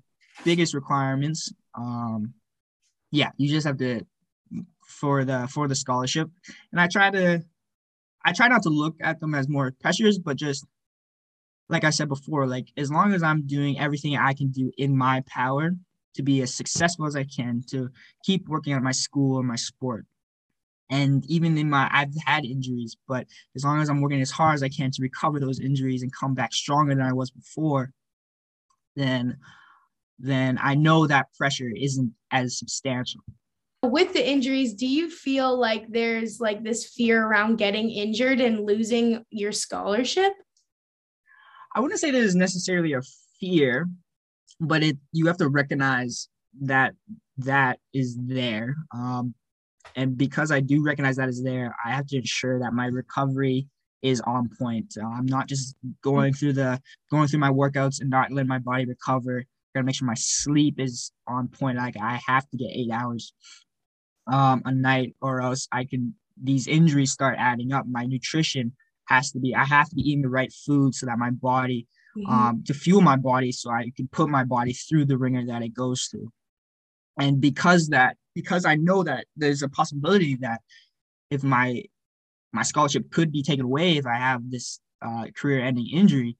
biggest 0.44 0.74
requirements. 0.74 1.52
Um, 1.74 2.34
yeah, 3.10 3.30
you 3.36 3.48
just 3.48 3.66
have 3.66 3.78
to 3.78 4.06
for 4.92 5.24
the 5.24 5.48
for 5.48 5.68
the 5.68 5.74
scholarship, 5.74 6.28
and 6.70 6.80
I 6.80 6.86
try 6.88 7.10
to 7.10 7.42
I 8.24 8.32
try 8.32 8.48
not 8.48 8.62
to 8.64 8.68
look 8.68 8.96
at 9.00 9.20
them 9.20 9.34
as 9.34 9.48
more 9.48 9.72
pressures, 9.80 10.18
but 10.18 10.36
just 10.36 10.64
like 11.68 11.84
I 11.84 11.90
said 11.90 12.08
before, 12.08 12.46
like 12.46 12.68
as 12.76 12.90
long 12.90 13.14
as 13.14 13.22
I'm 13.22 13.46
doing 13.46 13.78
everything 13.78 14.16
I 14.16 14.34
can 14.34 14.50
do 14.50 14.70
in 14.78 14.96
my 14.96 15.22
power 15.26 15.72
to 16.14 16.22
be 16.22 16.42
as 16.42 16.54
successful 16.54 17.06
as 17.06 17.16
I 17.16 17.24
can, 17.24 17.62
to 17.70 17.88
keep 18.24 18.48
working 18.48 18.74
on 18.74 18.82
my 18.82 18.92
school 18.92 19.38
and 19.38 19.48
my 19.48 19.56
sport, 19.56 20.04
and 20.92 21.24
even 21.26 21.56
in 21.56 21.70
my, 21.70 21.88
I've 21.90 22.14
had 22.26 22.44
injuries, 22.44 22.98
but 23.08 23.26
as 23.56 23.64
long 23.64 23.80
as 23.80 23.88
I'm 23.88 24.02
working 24.02 24.20
as 24.20 24.30
hard 24.30 24.54
as 24.56 24.62
I 24.62 24.68
can 24.68 24.90
to 24.90 25.00
recover 25.00 25.40
those 25.40 25.58
injuries 25.58 26.02
and 26.02 26.12
come 26.14 26.34
back 26.34 26.52
stronger 26.52 26.94
than 26.94 27.06
I 27.06 27.14
was 27.14 27.30
before, 27.30 27.92
then, 28.94 29.38
then 30.18 30.58
I 30.62 30.74
know 30.74 31.06
that 31.06 31.32
pressure 31.32 31.70
isn't 31.74 32.12
as 32.30 32.58
substantial. 32.58 33.22
With 33.84 34.12
the 34.12 34.26
injuries, 34.26 34.74
do 34.74 34.86
you 34.86 35.10
feel 35.10 35.58
like 35.58 35.86
there's 35.88 36.38
like 36.38 36.62
this 36.62 36.92
fear 36.94 37.24
around 37.26 37.56
getting 37.56 37.90
injured 37.90 38.40
and 38.40 38.64
losing 38.64 39.24
your 39.30 39.50
scholarship? 39.50 40.32
I 41.74 41.80
wouldn't 41.80 41.98
say 41.98 42.12
there's 42.12 42.36
necessarily 42.36 42.92
a 42.92 43.02
fear, 43.40 43.88
but 44.60 44.84
it 44.84 44.98
you 45.10 45.26
have 45.26 45.38
to 45.38 45.48
recognize 45.48 46.28
that 46.60 46.94
that 47.38 47.80
is 47.92 48.16
there. 48.20 48.76
Um, 48.94 49.34
and 49.96 50.16
because 50.16 50.52
I 50.52 50.60
do 50.60 50.80
recognize 50.84 51.16
that 51.16 51.28
is 51.28 51.42
there, 51.42 51.74
I 51.84 51.90
have 51.90 52.06
to 52.08 52.18
ensure 52.18 52.60
that 52.60 52.72
my 52.72 52.86
recovery 52.86 53.66
is 54.00 54.20
on 54.20 54.48
point. 54.60 54.94
Uh, 54.96 55.08
I'm 55.08 55.26
not 55.26 55.48
just 55.48 55.74
going 56.02 56.34
through 56.34 56.52
the 56.52 56.80
going 57.10 57.26
through 57.26 57.40
my 57.40 57.50
workouts 57.50 58.00
and 58.00 58.10
not 58.10 58.30
letting 58.30 58.48
my 58.48 58.60
body 58.60 58.84
recover. 58.84 59.40
I 59.40 59.44
gotta 59.74 59.86
make 59.86 59.96
sure 59.96 60.06
my 60.06 60.14
sleep 60.14 60.78
is 60.78 61.10
on 61.26 61.48
point. 61.48 61.78
Like 61.78 61.96
I 62.00 62.20
have 62.28 62.48
to 62.50 62.56
get 62.56 62.70
eight 62.70 62.92
hours 62.92 63.32
um, 64.26 64.62
a 64.64 64.72
night, 64.72 65.14
or 65.20 65.40
else 65.40 65.68
I 65.72 65.84
can 65.84 66.14
these 66.42 66.66
injuries 66.66 67.12
start 67.12 67.36
adding 67.38 67.72
up. 67.72 67.86
My 67.86 68.04
nutrition 68.04 68.74
has 69.06 69.30
to 69.32 69.38
be. 69.38 69.54
I 69.54 69.64
have 69.64 69.88
to 69.90 69.96
be 69.96 70.02
eating 70.02 70.22
the 70.22 70.28
right 70.28 70.52
food 70.52 70.94
so 70.94 71.06
that 71.06 71.18
my 71.18 71.30
body 71.30 71.86
mm-hmm. 72.16 72.32
um, 72.32 72.64
to 72.66 72.74
fuel 72.74 73.00
my 73.00 73.16
body, 73.16 73.52
so 73.52 73.70
I 73.70 73.90
can 73.96 74.08
put 74.08 74.28
my 74.28 74.44
body 74.44 74.72
through 74.72 75.06
the 75.06 75.18
ringer 75.18 75.46
that 75.46 75.62
it 75.62 75.74
goes 75.74 76.04
through. 76.04 76.30
And 77.18 77.40
because 77.40 77.88
that 77.88 78.16
because 78.34 78.64
I 78.64 78.76
know 78.76 79.02
that 79.02 79.26
there's 79.36 79.62
a 79.62 79.68
possibility 79.68 80.36
that 80.36 80.60
if 81.30 81.42
my 81.42 81.82
my 82.52 82.62
scholarship 82.62 83.10
could 83.10 83.32
be 83.32 83.42
taken 83.42 83.64
away 83.64 83.96
if 83.96 84.06
I 84.06 84.16
have 84.16 84.50
this 84.50 84.78
uh, 85.00 85.26
career-ending 85.36 85.88
injury, 85.92 86.36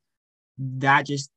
that 0.58 1.06
just 1.06 1.30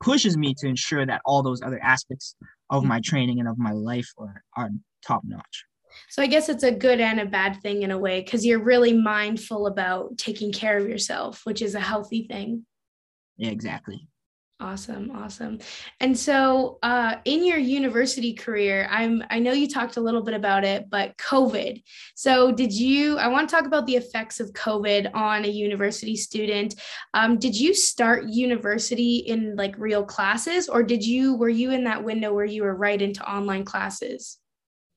pushes 0.00 0.36
me 0.36 0.54
to 0.58 0.66
ensure 0.66 1.06
that 1.06 1.22
all 1.24 1.42
those 1.42 1.62
other 1.62 1.80
aspects 1.82 2.34
of 2.70 2.84
my 2.84 3.00
training 3.00 3.38
and 3.38 3.48
of 3.48 3.58
my 3.58 3.70
life 3.70 4.10
are, 4.18 4.42
are 4.56 4.70
top 5.06 5.22
notch. 5.24 5.64
So 6.08 6.22
I 6.22 6.26
guess 6.26 6.48
it's 6.48 6.62
a 6.62 6.72
good 6.72 7.00
and 7.00 7.20
a 7.20 7.26
bad 7.26 7.60
thing 7.60 7.82
in 7.82 7.90
a 7.90 7.98
way 7.98 8.20
because 8.20 8.44
you're 8.44 8.62
really 8.62 8.92
mindful 8.92 9.66
about 9.66 10.16
taking 10.18 10.52
care 10.52 10.78
of 10.78 10.88
yourself, 10.88 11.42
which 11.44 11.62
is 11.62 11.74
a 11.74 11.80
healthy 11.80 12.24
thing. 12.24 12.64
Yeah, 13.36 13.50
exactly. 13.50 14.08
Awesome, 14.62 15.10
awesome. 15.10 15.58
And 15.98 16.16
so, 16.16 16.78
uh, 16.84 17.16
in 17.24 17.44
your 17.44 17.58
university 17.58 18.32
career, 18.32 18.86
I'm 18.88 19.24
I 19.28 19.40
know 19.40 19.50
you 19.50 19.66
talked 19.68 19.96
a 19.96 20.00
little 20.00 20.22
bit 20.22 20.34
about 20.34 20.62
it, 20.62 20.88
but 20.88 21.16
COVID. 21.16 21.82
So, 22.14 22.52
did 22.52 22.72
you? 22.72 23.18
I 23.18 23.26
want 23.26 23.48
to 23.48 23.56
talk 23.56 23.66
about 23.66 23.86
the 23.86 23.96
effects 23.96 24.38
of 24.38 24.52
COVID 24.52 25.12
on 25.14 25.44
a 25.44 25.48
university 25.48 26.14
student. 26.14 26.76
Um, 27.12 27.40
did 27.40 27.58
you 27.58 27.74
start 27.74 28.28
university 28.28 29.16
in 29.16 29.56
like 29.56 29.74
real 29.78 30.04
classes, 30.04 30.68
or 30.68 30.84
did 30.84 31.04
you 31.04 31.34
were 31.34 31.48
you 31.48 31.72
in 31.72 31.82
that 31.84 32.04
window 32.04 32.32
where 32.32 32.44
you 32.44 32.62
were 32.62 32.76
right 32.76 33.02
into 33.02 33.28
online 33.28 33.64
classes? 33.64 34.38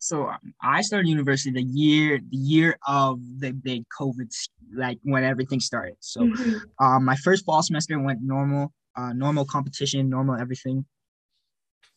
So 0.05 0.27
um, 0.27 0.53
I 0.61 0.81
started 0.81 1.07
university 1.07 1.49
the 1.49 1.63
year 1.63 2.19
the 2.19 2.37
year 2.37 2.77
of 2.87 3.19
the 3.39 3.51
big 3.51 3.85
COVID, 3.99 4.31
like 4.71 4.99
when 5.01 5.23
everything 5.23 5.59
started. 5.59 5.95
So, 5.99 6.21
mm-hmm. 6.21 6.85
um, 6.85 7.05
my 7.05 7.15
first 7.15 7.43
fall 7.43 7.63
semester 7.63 7.97
went 7.99 8.21
normal 8.21 8.71
uh, 8.95 9.13
normal 9.13 9.45
competition, 9.45 10.07
normal 10.07 10.35
everything. 10.39 10.85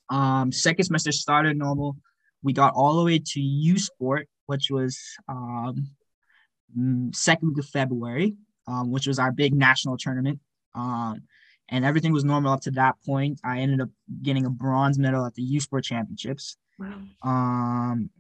Um, 0.09 0.53
second 0.53 0.87
semester 0.87 1.13
started 1.13 1.59
normal. 1.59 1.99
We 2.43 2.55
got 2.55 2.73
all 2.75 2.97
the 2.97 3.05
way 3.05 3.19
to 3.19 3.41
U 3.41 3.79
Sport, 3.79 4.27
which 4.47 4.71
was 4.71 4.99
um, 5.29 5.91
mm, 6.77 7.15
second 7.15 7.49
week 7.49 7.59
of 7.59 7.67
February, 7.67 8.37
um, 8.67 8.91
which 8.91 9.07
was 9.07 9.19
our 9.19 9.33
big 9.33 9.53
national 9.53 9.99
tournament. 9.99 10.41
Um, 10.75 11.25
and 11.69 11.85
everything 11.85 12.15
was 12.15 12.25
normal 12.25 12.55
up 12.55 12.63
to 12.63 12.71
that 12.71 12.95
point. 13.05 13.39
I 13.45 13.59
ended 13.59 13.83
up 13.83 13.91
getting 14.23 14.47
a 14.47 14.51
bronze 14.51 14.99
medal 14.99 15.27
at 15.27 15.35
the 15.35 15.43
U 15.43 15.61
Sport 15.61 15.85
Championships. 15.85 16.57
Um, 17.23 18.11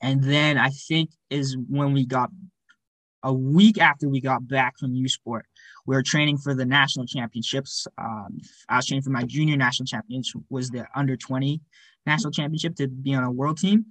and 0.00 0.22
then 0.22 0.58
I 0.58 0.70
think 0.70 1.10
is 1.30 1.56
when 1.68 1.92
we 1.92 2.04
got 2.04 2.30
a 3.22 3.32
week 3.32 3.78
after 3.80 4.08
we 4.08 4.20
got 4.20 4.46
back 4.48 4.78
from 4.78 4.94
U 4.94 5.08
Sport, 5.08 5.46
we 5.86 5.94
were 5.94 6.02
training 6.02 6.38
for 6.38 6.54
the 6.54 6.64
national 6.64 7.06
championships. 7.06 7.86
Um, 7.98 8.40
I 8.68 8.76
was 8.76 8.86
training 8.86 9.02
for 9.02 9.10
my 9.10 9.22
junior 9.22 9.56
national 9.56 9.86
championship, 9.86 10.42
was 10.50 10.70
the 10.70 10.86
under 10.94 11.16
20 11.16 11.60
national 12.04 12.32
championship 12.32 12.74
to 12.76 12.88
be 12.88 13.14
on 13.14 13.22
a 13.22 13.30
world 13.30 13.58
team. 13.58 13.86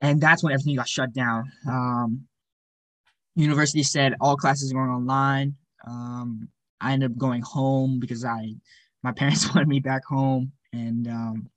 And 0.00 0.20
that's 0.20 0.44
when 0.44 0.52
everything 0.52 0.76
got 0.76 0.88
shut 0.88 1.12
down. 1.12 1.50
Um, 1.66 2.28
university 3.34 3.82
said 3.82 4.14
all 4.20 4.36
classes 4.36 4.70
are 4.70 4.74
going 4.74 4.90
online. 4.90 5.56
Um, 5.86 6.48
I 6.80 6.92
ended 6.92 7.12
up 7.12 7.18
going 7.18 7.42
home 7.42 7.98
because 7.98 8.24
I, 8.24 8.54
my 9.02 9.12
parents 9.16 9.52
wanted 9.54 9.68
me 9.68 9.80
back 9.80 10.04
home, 10.04 10.52
and 10.72 11.08
um, 11.08 11.48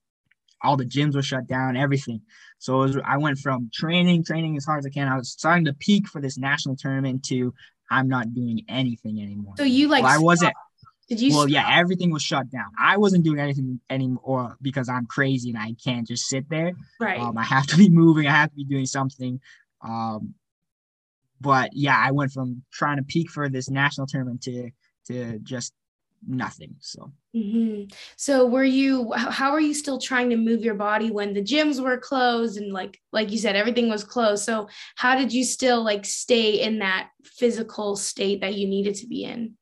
all 0.64 0.78
the 0.78 0.86
gyms 0.86 1.16
were 1.16 1.22
shut 1.22 1.47
down, 1.47 1.76
everything. 1.76 2.22
So 2.59 2.78
was, 2.78 2.97
I 3.03 3.18
went 3.18 3.39
from 3.39 3.70
training, 3.74 4.24
training 4.24 4.57
as 4.57 4.66
hard 4.66 4.80
as 4.80 4.86
I 4.86 4.89
can. 4.89 5.07
I 5.07 5.18
was 5.18 5.32
starting 5.32 5.66
to 5.66 5.74
peak 5.74 6.07
for 6.07 6.22
this 6.22 6.38
national 6.38 6.76
tournament 6.76 7.24
to 7.26 7.53
I'm 7.89 8.07
not 8.07 8.34
doing 8.34 8.64
anything 8.70 9.22
anymore. 9.22 9.55
So 9.57 9.64
you 9.64 9.88
like 9.88 10.03
well, 10.03 10.14
I 10.14 10.18
wasn't. 10.18 10.53
Did 11.09 11.20
you? 11.20 11.32
Well, 11.32 11.41
stop? 11.41 11.51
yeah, 11.51 11.78
everything 11.78 12.12
was 12.12 12.24
shut 12.24 12.49
down. 12.49 12.68
I 12.80 12.97
wasn't 12.97 13.26
doing 13.26 13.39
anything 13.39 13.82
anymore 13.89 14.55
because 14.62 14.88
I'm 14.88 15.05
crazy 15.07 15.49
and 15.49 15.59
I 15.59 15.76
can't 15.84 16.07
just 16.07 16.28
sit 16.28 16.49
there. 16.49 16.72
Right. 17.01 17.20
Um, 17.20 17.38
I 17.38 17.43
have 17.43 17.68
to 17.68 17.78
be 17.78 17.89
moving. 18.03 18.28
I 18.28 18.32
have 18.32 18.49
to 18.49 18.55
be 18.55 18.64
doing 18.64 18.86
something. 18.86 19.41
Um, 19.82 20.36
but 21.41 21.72
yeah, 21.74 21.97
I 21.97 22.12
went 22.12 22.32
from 22.32 22.64
trying 22.72 22.97
to 22.97 23.03
peak 23.03 23.30
for 23.30 23.49
this 23.49 23.70
national 23.70 24.07
tournament 24.07 24.43
to 24.43 24.70
to 25.07 25.39
just 25.39 25.74
nothing. 26.28 26.76
So. 26.80 27.12
Mm-hmm. 27.36 27.94
So 28.18 28.46
were 28.46 28.64
you? 28.64 29.12
How 29.14 29.52
are 29.52 29.60
you 29.60 29.74
still 29.74 30.00
trying 30.00 30.30
to 30.30 30.38
move 30.38 30.64
your 30.64 30.76
body 30.76 31.12
when 31.12 31.34
the 31.34 31.42
gyms 31.42 31.82
were 31.82 31.98
closed 31.98 32.58
and 32.58 32.74
like 32.74 33.00
like 33.12 33.32
you 33.32 33.38
said 33.38 33.56
everything 33.56 33.90
was 33.90 34.04
closed? 34.04 34.44
So 34.44 34.68
how 34.96 35.18
did 35.18 35.34
you 35.34 35.44
still 35.44 35.84
like 35.84 36.06
stay 36.06 36.62
in 36.62 36.80
that 36.80 37.10
physical 37.24 37.96
state 37.96 38.42
that 38.42 38.56
you 38.56 38.68
needed 38.68 38.96
to 38.96 39.08
be 39.08 39.24
in? 39.24 39.54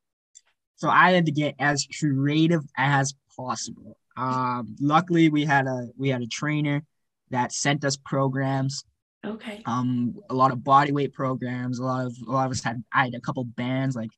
So 0.76 0.90
I 0.90 1.12
had 1.12 1.26
to 1.26 1.32
get 1.32 1.56
as 1.60 1.88
creative 2.00 2.62
as 2.78 3.14
possible. 3.36 3.98
Um, 4.18 4.76
luckily, 4.80 5.30
we 5.30 5.46
had 5.46 5.68
a 5.68 5.90
we 5.98 6.10
had 6.10 6.22
a 6.22 6.28
trainer 6.28 6.84
that 7.32 7.52
sent 7.52 7.86
us 7.86 7.98
programs 7.98 8.84
Okay. 9.26 9.62
Um, 9.66 10.16
a 10.30 10.34
lot 10.34 10.52
of 10.52 10.64
body 10.64 10.92
weight 10.92 11.14
programs. 11.14 11.80
A 11.80 11.84
lot 11.84 12.06
of 12.06 12.16
a 12.28 12.32
lot 12.32 12.46
of 12.46 12.52
us 12.52 12.64
had. 12.64 12.84
I 12.94 13.06
had 13.06 13.16
a 13.16 13.20
couple 13.20 13.44
bands 13.44 13.96
like 13.96 14.12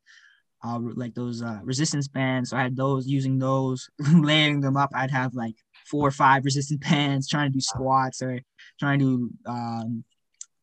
uh, 0.64 0.80
like 0.96 1.14
those 1.14 1.42
uh, 1.42 1.60
resistance 1.64 2.08
bands. 2.08 2.50
So 2.50 2.58
I 2.58 2.64
had 2.64 2.76
those, 2.76 3.08
using 3.08 3.40
those, 3.40 3.90
layering 4.14 4.62
them 4.62 4.78
up. 4.78 4.92
I'd 4.94 5.12
have 5.12 5.34
like 5.34 5.56
four 5.86 6.08
or 6.08 6.12
five 6.12 6.46
resistance 6.46 6.80
bands, 6.90 7.28
trying 7.28 7.50
to 7.50 7.54
do 7.54 7.62
squats 7.62 8.22
or 8.22 8.40
trying 8.80 9.00
to 9.00 9.06
do 9.06 9.52
um, 9.52 10.04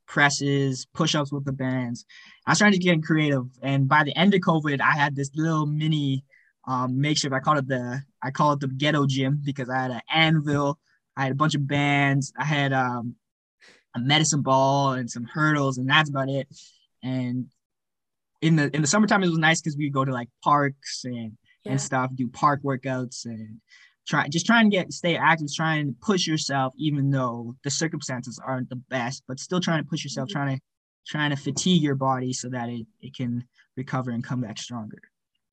presses, 0.07 0.87
push-ups 0.95 1.33
with 1.33 1.45
the 1.45 1.53
bands. 1.53 2.05
I 2.47 2.53
was 2.53 2.59
trying 2.59 2.73
to 2.73 2.79
get 2.79 3.03
creative, 3.03 3.45
and 3.63 3.89
by 3.89 4.05
the 4.05 4.17
end 4.17 4.35
of 4.35 4.41
COVID, 4.41 4.81
I 4.81 4.93
had 4.93 5.15
this 5.15 5.31
little 5.35 5.67
mini 5.67 6.25
um, 6.67 7.01
makeshift. 7.01 7.35
I 7.35 7.41
called 7.41 7.59
it 7.59 7.69
the 7.69 8.03
I 8.23 8.31
call 8.31 8.53
it 8.53 8.61
the 8.61 8.69
ghetto 8.69 9.07
gym 9.07 9.41
because 9.45 9.69
I 9.69 9.77
had 9.77 9.91
an 9.91 10.01
anvil, 10.13 10.79
I 11.17 11.25
had 11.25 11.33
a 11.33 11.37
bunch 11.37 11.55
of 11.55 11.67
bands, 11.67 12.33
I 12.39 12.45
had 12.45 12.73
um, 12.73 13.17
a 13.95 14.01
medicine 14.01 14.43
ball 14.43 14.93
and 14.93 15.11
some 15.11 15.25
hurdles, 15.25 15.79
and 15.79 15.89
that's 15.89 16.11
about 16.11 16.29
it. 16.29 16.49
And 17.03 17.47
in 18.43 18.57
the 18.57 18.75
in 18.75 18.83
the 18.83 18.89
summertime 18.89 19.23
it 19.23 19.29
was 19.29 19.39
nice 19.39 19.61
because 19.61 19.77
we 19.77 19.91
go 19.91 20.05
to 20.05 20.13
like 20.13 20.29
parks 20.43 21.05
and 21.05 21.37
yeah. 21.65 21.73
and 21.73 21.81
stuff, 21.81 22.11
do 22.15 22.29
park 22.29 22.63
workouts 22.63 23.25
and 23.25 23.61
try 24.07 24.29
just 24.29 24.47
trying 24.47 24.71
to 24.71 24.77
get 24.77 24.93
stay 24.93 25.17
active, 25.17 25.49
trying 25.55 25.89
to 25.89 25.95
push 26.01 26.27
yourself, 26.27 26.73
even 26.77 27.11
though 27.11 27.55
the 27.65 27.71
circumstances 27.71 28.41
aren't 28.45 28.69
the 28.69 28.81
best, 28.89 29.23
but 29.29 29.41
still 29.41 29.61
trying 29.61 29.83
to 29.83 29.89
push 29.89 30.05
yourself, 30.05 30.29
mm-hmm. 30.29 30.39
trying 30.39 30.57
to 30.57 30.63
trying 31.07 31.31
to 31.31 31.37
fatigue 31.37 31.83
your 31.83 31.95
body 31.95 32.33
so 32.33 32.49
that 32.51 32.69
it, 32.69 32.87
it 33.01 33.17
can 33.17 33.45
recover 33.77 34.11
and 34.11 34.23
come 34.23 34.43
back 34.43 34.59
stronger. 34.59 35.01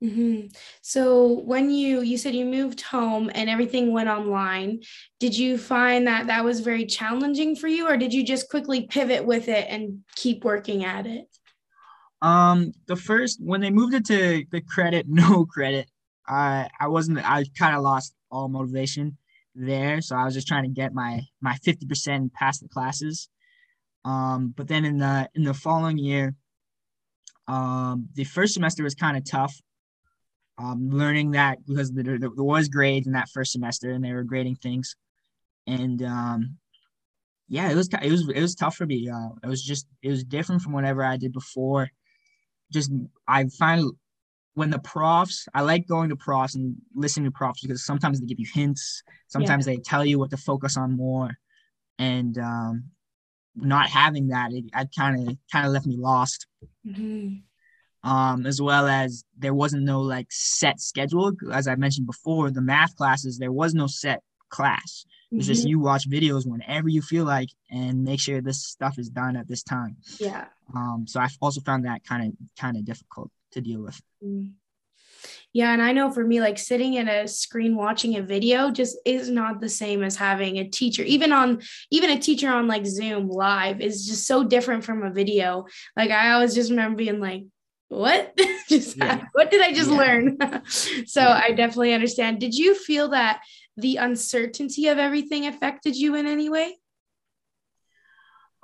Mm-hmm. 0.04 0.48
So 0.82 1.40
when 1.40 1.70
you 1.70 2.02
you 2.02 2.18
said 2.18 2.34
you 2.34 2.44
moved 2.44 2.82
home 2.82 3.30
and 3.34 3.48
everything 3.48 3.92
went 3.92 4.10
online, 4.10 4.80
did 5.20 5.36
you 5.36 5.56
find 5.56 6.06
that 6.06 6.26
that 6.26 6.44
was 6.44 6.60
very 6.60 6.84
challenging 6.84 7.56
for 7.56 7.68
you, 7.68 7.88
or 7.88 7.96
did 7.96 8.12
you 8.12 8.24
just 8.24 8.50
quickly 8.50 8.86
pivot 8.86 9.24
with 9.24 9.48
it 9.48 9.66
and 9.70 10.00
keep 10.14 10.44
working 10.44 10.84
at 10.84 11.06
it? 11.06 11.26
Um, 12.22 12.72
the 12.86 12.96
first 12.96 13.40
when 13.42 13.60
they 13.60 13.70
moved 13.70 13.94
it 13.94 14.06
to 14.06 14.44
the 14.50 14.60
credit, 14.60 15.06
no 15.08 15.46
credit, 15.46 15.90
I 16.26 16.68
I 16.80 16.88
wasn't 16.88 17.18
I 17.18 17.44
kind 17.58 17.76
of 17.76 17.82
lost 17.82 18.14
all 18.30 18.48
motivation 18.48 19.18
there, 19.54 20.00
so 20.00 20.16
I 20.16 20.24
was 20.24 20.34
just 20.34 20.48
trying 20.48 20.64
to 20.64 20.70
get 20.70 20.94
my 20.94 21.22
my 21.40 21.56
fifty 21.56 21.86
percent 21.86 22.32
past 22.32 22.62
the 22.62 22.68
classes. 22.68 23.28
Um, 24.04 24.54
but 24.56 24.68
then 24.68 24.84
in 24.84 24.98
the 24.98 25.28
in 25.34 25.44
the 25.44 25.54
following 25.54 25.98
year, 25.98 26.34
um, 27.48 28.08
the 28.14 28.24
first 28.24 28.54
semester 28.54 28.82
was 28.82 28.94
kind 28.94 29.16
of 29.16 29.24
tough. 29.24 29.54
Um, 30.58 30.88
learning 30.88 31.32
that 31.32 31.58
because 31.66 31.92
there, 31.92 32.18
there, 32.18 32.30
was 32.30 32.70
grades 32.70 33.06
in 33.06 33.12
that 33.12 33.28
first 33.28 33.52
semester 33.52 33.90
and 33.90 34.02
they 34.02 34.14
were 34.14 34.22
grading 34.22 34.54
things. 34.56 34.96
And 35.66 36.02
um, 36.02 36.56
yeah 37.48 37.70
it 37.70 37.76
was 37.76 37.88
it 38.02 38.10
was 38.10 38.28
it 38.28 38.40
was 38.40 38.54
tough 38.54 38.76
for 38.76 38.86
me 38.86 39.08
uh, 39.08 39.28
it 39.42 39.46
was 39.46 39.62
just 39.62 39.86
it 40.02 40.08
was 40.08 40.24
different 40.24 40.62
from 40.62 40.72
whatever 40.72 41.04
i 41.04 41.16
did 41.16 41.32
before 41.32 41.88
just 42.72 42.90
i 43.28 43.44
find 43.58 43.90
when 44.54 44.70
the 44.70 44.78
profs 44.78 45.46
i 45.54 45.60
like 45.60 45.86
going 45.86 46.08
to 46.08 46.16
profs 46.16 46.54
and 46.54 46.76
listening 46.94 47.26
to 47.26 47.30
profs 47.30 47.60
because 47.62 47.84
sometimes 47.84 48.20
they 48.20 48.26
give 48.26 48.40
you 48.40 48.46
hints 48.52 49.02
sometimes 49.28 49.66
yeah. 49.66 49.74
they 49.74 49.80
tell 49.80 50.04
you 50.04 50.18
what 50.18 50.30
to 50.30 50.36
focus 50.36 50.76
on 50.76 50.96
more 50.96 51.30
and 51.98 52.38
um, 52.38 52.84
not 53.54 53.88
having 53.88 54.28
that 54.28 54.52
it 54.52 54.64
kind 54.96 55.28
of 55.28 55.36
kind 55.50 55.66
of 55.66 55.72
left 55.72 55.86
me 55.86 55.96
lost 55.96 56.46
mm-hmm 56.86 57.36
um, 58.06 58.46
as 58.46 58.62
well 58.62 58.86
as 58.86 59.24
there 59.36 59.52
wasn't 59.52 59.82
no 59.82 60.00
like 60.00 60.28
set 60.30 60.80
schedule. 60.80 61.32
As 61.52 61.66
I 61.66 61.74
mentioned 61.74 62.06
before, 62.06 62.52
the 62.52 62.62
math 62.62 62.94
classes, 62.94 63.36
there 63.36 63.50
was 63.50 63.74
no 63.74 63.88
set 63.88 64.22
class. 64.56 65.04
It's 65.30 65.44
mm-hmm. 65.44 65.52
just 65.52 65.68
you 65.68 65.78
watch 65.78 66.08
videos 66.08 66.46
whenever 66.46 66.88
you 66.88 67.02
feel 67.02 67.24
like 67.24 67.50
and 67.70 68.04
make 68.04 68.20
sure 68.20 68.40
this 68.40 68.64
stuff 68.64 68.98
is 68.98 69.10
done 69.10 69.36
at 69.36 69.48
this 69.48 69.62
time. 69.62 69.96
Yeah. 70.18 70.46
Um, 70.74 71.04
so 71.06 71.20
I've 71.20 71.36
also 71.42 71.60
found 71.60 71.84
that 71.84 72.04
kind 72.04 72.28
of 72.28 72.32
kind 72.58 72.76
of 72.76 72.84
difficult 72.84 73.30
to 73.52 73.60
deal 73.60 73.82
with. 73.82 74.00
Mm-hmm. 74.24 74.52
Yeah, 75.52 75.72
and 75.72 75.82
I 75.82 75.92
know 75.92 76.10
for 76.10 76.24
me, 76.24 76.40
like 76.40 76.58
sitting 76.58 76.94
in 76.94 77.08
a 77.08 77.26
screen 77.26 77.76
watching 77.76 78.16
a 78.16 78.22
video 78.22 78.70
just 78.70 78.96
is 79.04 79.28
not 79.28 79.60
the 79.60 79.68
same 79.68 80.02
as 80.02 80.16
having 80.16 80.58
a 80.58 80.68
teacher. 80.68 81.02
Even 81.02 81.32
on 81.32 81.62
even 81.90 82.10
a 82.10 82.18
teacher 82.18 82.50
on 82.50 82.68
like 82.68 82.86
Zoom 82.86 83.28
live 83.28 83.80
is 83.80 84.06
just 84.06 84.26
so 84.26 84.44
different 84.44 84.84
from 84.84 85.02
a 85.02 85.10
video. 85.10 85.66
Like 85.96 86.10
I 86.10 86.32
always 86.32 86.54
just 86.54 86.70
remember 86.70 86.96
being 86.96 87.20
like, 87.20 87.44
what 87.88 88.36
just 88.68 88.96
yeah. 88.96 89.22
what 89.32 89.48
did 89.50 89.60
i 89.62 89.72
just 89.72 89.90
yeah. 89.90 89.96
learn 89.96 90.36
so 90.66 91.20
yeah. 91.20 91.40
i 91.44 91.52
definitely 91.52 91.94
understand 91.94 92.40
did 92.40 92.52
you 92.52 92.74
feel 92.74 93.10
that 93.10 93.40
the 93.76 93.96
uncertainty 93.96 94.88
of 94.88 94.98
everything 94.98 95.46
affected 95.46 95.96
you 95.96 96.14
in 96.14 96.26
any 96.26 96.48
way? 96.48 96.76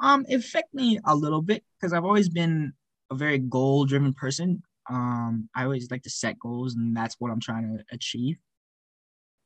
Um 0.01 0.25
it 0.29 0.37
affected 0.37 0.75
me 0.75 0.99
a 1.05 1.15
little 1.15 1.43
bit 1.43 1.63
because 1.79 1.93
i've 1.93 2.05
always 2.05 2.29
been 2.29 2.73
a 3.11 3.15
very 3.15 3.39
goal 3.39 3.85
driven 3.85 4.15
person. 4.15 4.63
Um 4.89 5.49
i 5.55 5.65
always 5.65 5.91
like 5.91 6.03
to 6.03 6.11
set 6.11 6.39
goals 6.39 6.75
and 6.75 6.97
that's 6.97 7.17
what 7.19 7.31
i'm 7.31 7.41
trying 7.41 7.77
to 7.77 7.85
achieve. 7.93 8.37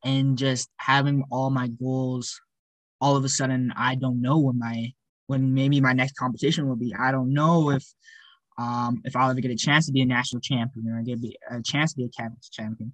And 0.05 0.39
just 0.39 0.71
having 0.77 1.25
all 1.31 1.51
my 1.51 1.69
goals 1.69 2.41
all 3.01 3.17
of 3.17 3.25
a 3.25 3.29
sudden 3.29 3.73
i 3.77 3.95
don't 3.95 4.23
know 4.23 4.39
when 4.39 4.59
my 4.59 4.93
when 5.27 5.55
maybe 5.55 5.81
my 5.81 5.93
next 5.93 6.17
competition 6.17 6.69
will 6.69 6.77
be. 6.77 6.95
I 6.99 7.11
don't 7.11 7.33
know 7.33 7.71
if 7.71 7.85
um, 8.59 9.03
if 9.05 9.15
I'll 9.15 9.31
ever 9.31 9.41
get 9.41 9.51
a 9.51 9.57
chance 9.57 9.87
to 9.87 9.93
be 9.93 10.01
a 10.01 10.07
national 10.07 10.41
champion 10.41 10.89
or 10.89 11.03
get 11.03 11.19
a 11.51 11.61
chance 11.63 11.93
to 11.93 11.99
be 11.99 12.05
a 12.05 12.09
Canada 12.09 12.37
West 12.39 12.53
champion. 12.53 12.93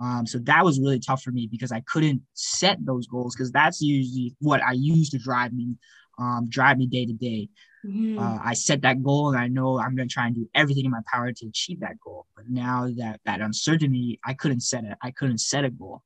Um, 0.00 0.26
so 0.26 0.38
that 0.40 0.64
was 0.64 0.80
really 0.80 0.98
tough 0.98 1.22
for 1.22 1.30
me 1.30 1.48
because 1.50 1.72
I 1.72 1.80
couldn't 1.80 2.22
set 2.34 2.78
those 2.84 3.06
goals 3.06 3.34
because 3.34 3.52
that's 3.52 3.80
usually 3.80 4.34
what 4.40 4.62
I 4.62 4.72
use 4.72 5.10
to 5.10 5.18
drive 5.18 5.52
me, 5.52 5.76
um, 6.18 6.46
drive 6.48 6.78
me 6.78 6.86
day 6.86 7.06
to 7.06 7.12
day. 7.12 7.48
Mm-hmm. 7.86 8.18
Uh, 8.18 8.38
I 8.42 8.54
set 8.54 8.82
that 8.82 9.02
goal 9.02 9.30
and 9.30 9.38
I 9.38 9.48
know 9.48 9.78
I'm 9.78 9.94
going 9.94 10.08
to 10.08 10.12
try 10.12 10.26
and 10.26 10.34
do 10.34 10.48
everything 10.54 10.84
in 10.84 10.90
my 10.90 11.02
power 11.12 11.32
to 11.32 11.46
achieve 11.46 11.80
that 11.80 12.00
goal. 12.04 12.26
But 12.36 12.48
now 12.48 12.88
that 12.96 13.20
that 13.24 13.40
uncertainty, 13.40 14.20
I 14.24 14.34
couldn't 14.34 14.60
set 14.60 14.84
it. 14.84 14.96
I 15.02 15.10
couldn't 15.10 15.38
set 15.38 15.64
a 15.64 15.70
goal. 15.70 16.02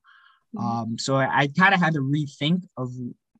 Mm-hmm. 0.55 0.65
Um, 0.65 0.97
so 0.97 1.15
I, 1.15 1.41
I 1.41 1.47
kind 1.47 1.73
of 1.73 1.79
had 1.79 1.93
to 1.93 1.99
rethink 1.99 2.63
of 2.77 2.91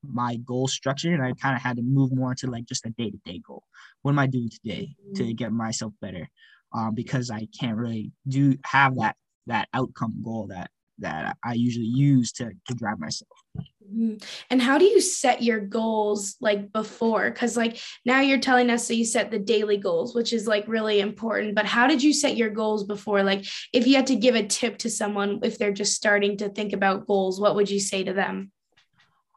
my 0.03 0.37
goal 0.37 0.67
structure 0.67 1.13
and 1.13 1.23
I 1.23 1.33
kind 1.33 1.55
of 1.55 1.61
had 1.61 1.77
to 1.77 1.83
move 1.83 2.15
more 2.15 2.35
to 2.35 2.47
like 2.47 2.65
just 2.65 2.85
a 2.85 2.89
day 2.91 3.09
to 3.09 3.17
day 3.25 3.41
goal. 3.45 3.63
What 4.01 4.11
am 4.11 4.19
I 4.19 4.27
doing 4.27 4.49
today 4.49 4.95
to 5.15 5.23
mm-hmm. 5.23 5.33
get 5.33 5.51
myself 5.51 5.93
better? 6.01 6.29
Um, 6.73 6.95
because 6.95 7.31
I 7.31 7.47
can't 7.59 7.77
really 7.77 8.11
do 8.27 8.57
have 8.65 8.95
that 8.97 9.15
that 9.47 9.69
outcome 9.73 10.15
goal 10.23 10.47
that 10.47 10.69
that 10.99 11.37
I 11.43 11.53
usually 11.53 11.85
use 11.85 12.31
to 12.33 12.51
to 12.67 12.73
drive 12.73 12.99
myself. 12.99 13.29
Mm-hmm. 13.57 14.15
And 14.49 14.61
how 14.61 14.77
do 14.77 14.85
you 14.85 14.99
set 14.99 15.41
your 15.41 15.59
goals 15.59 16.35
like 16.41 16.73
before? 16.73 17.29
Because 17.29 17.55
like 17.55 17.79
now 18.05 18.19
you're 18.19 18.39
telling 18.39 18.69
us 18.69 18.87
that 18.87 18.95
you 18.95 19.05
set 19.05 19.31
the 19.31 19.39
daily 19.39 19.77
goals, 19.77 20.13
which 20.13 20.33
is 20.33 20.47
like 20.47 20.67
really 20.67 20.99
important. 20.99 21.55
But 21.55 21.65
how 21.65 21.87
did 21.87 22.03
you 22.03 22.13
set 22.13 22.35
your 22.35 22.49
goals 22.49 22.83
before? 22.83 23.23
Like 23.23 23.45
if 23.73 23.87
you 23.87 23.95
had 23.95 24.07
to 24.07 24.15
give 24.15 24.35
a 24.35 24.45
tip 24.45 24.77
to 24.79 24.89
someone 24.89 25.39
if 25.43 25.57
they're 25.57 25.71
just 25.71 25.93
starting 25.93 26.37
to 26.37 26.49
think 26.49 26.73
about 26.73 27.07
goals, 27.07 27.39
what 27.39 27.55
would 27.55 27.69
you 27.69 27.79
say 27.79 28.03
to 28.03 28.13
them? 28.13 28.51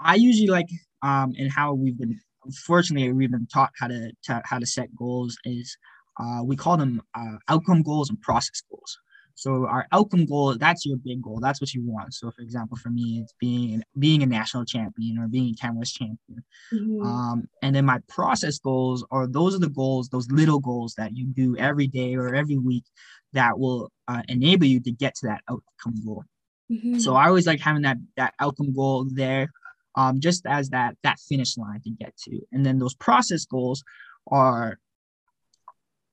I 0.00 0.16
usually 0.16 0.48
like 0.48 0.68
um 1.02 1.34
and 1.38 1.50
how 1.50 1.74
we've 1.74 1.98
been 1.98 2.18
fortunately 2.64 3.12
we've 3.12 3.30
been 3.30 3.46
taught 3.46 3.70
how 3.78 3.86
to, 3.86 4.10
to 4.24 4.42
how 4.44 4.58
to 4.58 4.66
set 4.66 4.94
goals 4.96 5.36
is 5.44 5.76
uh, 6.18 6.42
we 6.42 6.56
call 6.56 6.76
them 6.76 7.00
uh, 7.14 7.36
outcome 7.48 7.82
goals 7.82 8.10
and 8.10 8.20
process 8.20 8.62
goals. 8.70 8.98
So 9.34 9.66
our 9.66 9.86
outcome 9.92 10.26
goal, 10.26 10.56
that's 10.58 10.84
your 10.86 10.96
big 10.96 11.22
goal. 11.22 11.38
That's 11.40 11.60
what 11.60 11.72
you 11.74 11.82
want. 11.82 12.14
So 12.14 12.30
for 12.30 12.42
example, 12.42 12.76
for 12.76 12.90
me, 12.90 13.20
it's 13.22 13.34
being 13.40 13.82
being 13.98 14.22
a 14.22 14.26
national 14.26 14.64
champion 14.64 15.18
or 15.18 15.28
being 15.28 15.54
a 15.54 15.60
Canada 15.60 15.78
West 15.80 15.96
champion. 15.96 16.44
Mm-hmm. 16.72 17.02
Um, 17.06 17.48
and 17.62 17.74
then 17.74 17.86
my 17.86 17.98
process 18.08 18.58
goals 18.58 19.04
are 19.10 19.26
those 19.26 19.54
are 19.54 19.60
the 19.60 19.68
goals, 19.68 20.08
those 20.08 20.30
little 20.30 20.60
goals 20.60 20.94
that 20.94 21.16
you 21.16 21.26
do 21.26 21.56
every 21.56 21.86
day 21.86 22.14
or 22.14 22.34
every 22.34 22.58
week 22.58 22.84
that 23.32 23.58
will 23.58 23.90
uh, 24.08 24.22
enable 24.28 24.66
you 24.66 24.80
to 24.80 24.92
get 24.92 25.14
to 25.16 25.26
that 25.26 25.42
outcome 25.48 26.04
goal. 26.04 26.24
Mm-hmm. 26.70 26.98
So 26.98 27.14
I 27.14 27.26
always 27.26 27.46
like 27.46 27.60
having 27.60 27.82
that 27.82 27.98
that 28.16 28.34
outcome 28.38 28.74
goal 28.74 29.06
there 29.10 29.50
um, 29.96 30.20
just 30.20 30.46
as 30.46 30.70
that 30.70 30.96
that 31.02 31.18
finish 31.18 31.56
line 31.56 31.80
to 31.82 31.90
get 31.90 32.16
to. 32.24 32.40
And 32.52 32.64
then 32.64 32.78
those 32.78 32.94
process 32.94 33.44
goals 33.44 33.82
are 34.30 34.78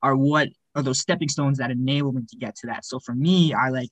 are 0.02 0.16
what 0.16 0.50
are 0.78 0.84
those 0.84 1.00
stepping 1.00 1.28
stones 1.28 1.58
that 1.58 1.72
enable 1.72 2.14
me 2.14 2.22
to 2.30 2.38
get 2.38 2.56
to 2.56 2.68
that. 2.68 2.86
So 2.86 3.00
for 3.00 3.16
me, 3.16 3.54
I 3.54 3.70
like 3.70 3.90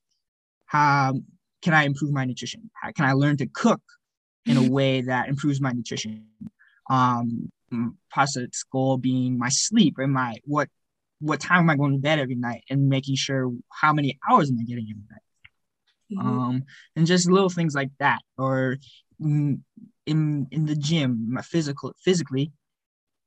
how 0.67 1.15
can 1.61 1.73
I 1.73 1.83
improve 1.83 2.11
my 2.11 2.25
nutrition? 2.25 2.69
How 2.73 2.91
can 2.91 3.05
I 3.05 3.13
learn 3.13 3.37
to 3.37 3.47
cook 3.47 3.81
in 4.45 4.55
a 4.55 4.69
way 4.77 5.01
that 5.01 5.27
improves 5.27 5.59
my 5.59 5.71
nutrition? 5.71 6.27
Um, 6.89 7.51
process 8.11 8.63
goal 8.71 8.97
being 8.97 9.37
my 9.37 9.49
sleep 9.49 9.95
and 9.97 10.13
my 10.13 10.35
what 10.43 10.69
what 11.19 11.39
time 11.39 11.59
am 11.59 11.69
I 11.69 11.75
going 11.75 11.93
to 11.93 11.99
bed 11.99 12.19
every 12.19 12.35
night 12.35 12.63
and 12.69 12.87
making 12.87 13.15
sure 13.15 13.51
how 13.71 13.91
many 13.91 14.19
hours 14.29 14.49
am 14.49 14.57
I 14.59 14.63
getting 14.63 14.87
every 14.91 15.03
night. 15.09 15.21
Mm-hmm. 16.13 16.39
Um, 16.39 16.63
and 16.95 17.07
just 17.07 17.29
little 17.29 17.49
things 17.49 17.73
like 17.73 17.89
that, 17.99 18.19
or 18.37 18.77
in 19.19 19.63
in 20.05 20.65
the 20.65 20.75
gym, 20.75 21.33
my 21.33 21.41
physical 21.41 21.93
physically, 22.03 22.51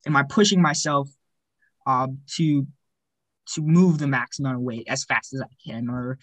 am 0.06 0.14
I 0.14 0.22
pushing 0.22 0.62
myself 0.62 1.08
uh, 1.86 2.06
to 2.36 2.66
to 3.54 3.62
move 3.62 3.98
the 3.98 4.06
max 4.06 4.38
amount 4.38 4.56
of 4.56 4.62
weight 4.62 4.86
as 4.88 5.04
fast 5.04 5.34
as 5.34 5.40
I 5.40 5.48
can, 5.66 5.88
or 5.88 6.18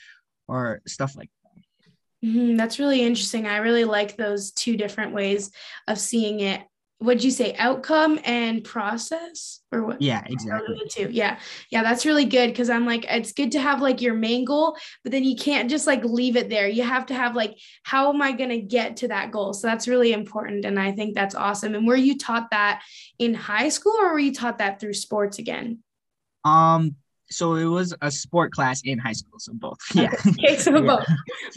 or 0.47 0.81
stuff 0.87 1.15
like 1.15 1.29
that. 1.29 1.45
Mm-hmm. 2.25 2.55
That's 2.55 2.79
really 2.79 3.03
interesting. 3.03 3.45
I 3.45 3.57
really 3.57 3.83
like 3.83 4.17
those 4.17 4.51
two 4.51 4.77
different 4.77 5.13
ways 5.13 5.51
of 5.87 5.99
seeing 5.99 6.39
it. 6.39 6.61
Would 7.01 7.23
you 7.23 7.29
say 7.29 7.53
outcome 7.57 8.19
and 8.23 8.63
process 8.63 9.59
or 9.71 9.83
what? 9.83 10.01
Yeah 10.01 10.23
exactly. 10.25 10.81
Too 10.89 11.09
yeah 11.11 11.39
yeah 11.69 11.83
that's 11.83 12.05
really 12.05 12.23
good 12.23 12.47
because 12.47 12.69
i'm 12.69 12.85
like 12.85 13.05
it's 13.09 13.33
good 13.33 13.51
to 13.51 13.59
have 13.59 13.81
like 13.81 14.01
your 14.01 14.13
main 14.13 14.45
goal 14.45 14.77
but 15.03 15.11
then 15.11 15.25
you 15.25 15.35
can't 15.35 15.69
just 15.69 15.87
like 15.87 16.05
leave 16.05 16.37
it 16.37 16.49
there. 16.49 16.69
You 16.69 16.83
have 16.83 17.05
to 17.07 17.13
have 17.13 17.35
like 17.35 17.59
how 17.83 18.13
am 18.13 18.21
i 18.21 18.31
going 18.31 18.49
to 18.49 18.61
get 18.61 18.97
to 18.97 19.09
that 19.09 19.31
goal? 19.31 19.53
So 19.53 19.67
that's 19.67 19.89
really 19.89 20.13
important 20.13 20.63
and 20.63 20.79
i 20.79 20.93
think 20.93 21.15
that's 21.15 21.35
awesome. 21.35 21.75
And 21.75 21.85
were 21.85 21.97
you 21.97 22.17
taught 22.17 22.49
that 22.51 22.81
in 23.19 23.33
high 23.33 23.69
school 23.69 23.97
or 23.99 24.13
were 24.13 24.19
you 24.19 24.33
taught 24.33 24.59
that 24.59 24.79
through 24.79 24.93
sports 24.93 25.37
again? 25.37 25.79
Um 26.45 26.95
so 27.29 27.55
it 27.55 27.65
was 27.65 27.93
a 28.01 28.11
sport 28.11 28.51
class 28.51 28.81
in 28.83 28.97
high 28.99 29.13
school 29.13 29.39
so 29.39 29.53
both 29.53 29.77
yeah 29.93 30.11
okay 30.27 30.57
so 30.57 30.75
yeah. 30.75 30.81
both 30.81 31.05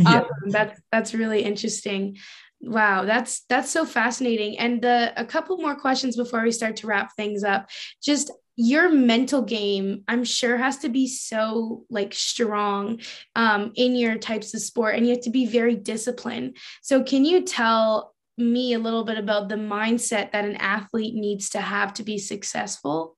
awesome 0.06 0.26
yeah. 0.46 0.50
that's 0.50 0.80
that's 0.90 1.14
really 1.14 1.42
interesting 1.42 2.16
Wow, 2.60 3.04
that's 3.04 3.44
that's 3.48 3.70
so 3.70 3.84
fascinating. 3.86 4.58
And 4.58 4.82
the 4.82 5.12
a 5.16 5.24
couple 5.24 5.58
more 5.58 5.76
questions 5.76 6.16
before 6.16 6.42
we 6.42 6.50
start 6.50 6.74
to 6.78 6.88
wrap 6.88 7.14
things 7.14 7.44
up. 7.44 7.70
Just 8.02 8.32
your 8.60 8.90
mental 8.90 9.40
game 9.40 10.02
i'm 10.08 10.24
sure 10.24 10.56
has 10.56 10.78
to 10.78 10.88
be 10.88 11.06
so 11.06 11.84
like 11.90 12.12
strong 12.12 13.00
um, 13.36 13.70
in 13.76 13.94
your 13.94 14.18
types 14.18 14.52
of 14.52 14.60
sport 14.60 14.96
and 14.96 15.06
you 15.06 15.14
have 15.14 15.22
to 15.22 15.30
be 15.30 15.46
very 15.46 15.76
disciplined 15.76 16.56
so 16.82 17.00
can 17.00 17.24
you 17.24 17.42
tell 17.42 18.12
me 18.36 18.72
a 18.72 18.78
little 18.80 19.04
bit 19.04 19.16
about 19.16 19.48
the 19.48 19.54
mindset 19.54 20.32
that 20.32 20.44
an 20.44 20.56
athlete 20.56 21.14
needs 21.14 21.50
to 21.50 21.60
have 21.60 21.94
to 21.94 22.02
be 22.02 22.18
successful 22.18 23.16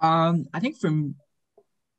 um 0.00 0.46
i 0.54 0.60
think 0.60 0.78
from 0.78 1.14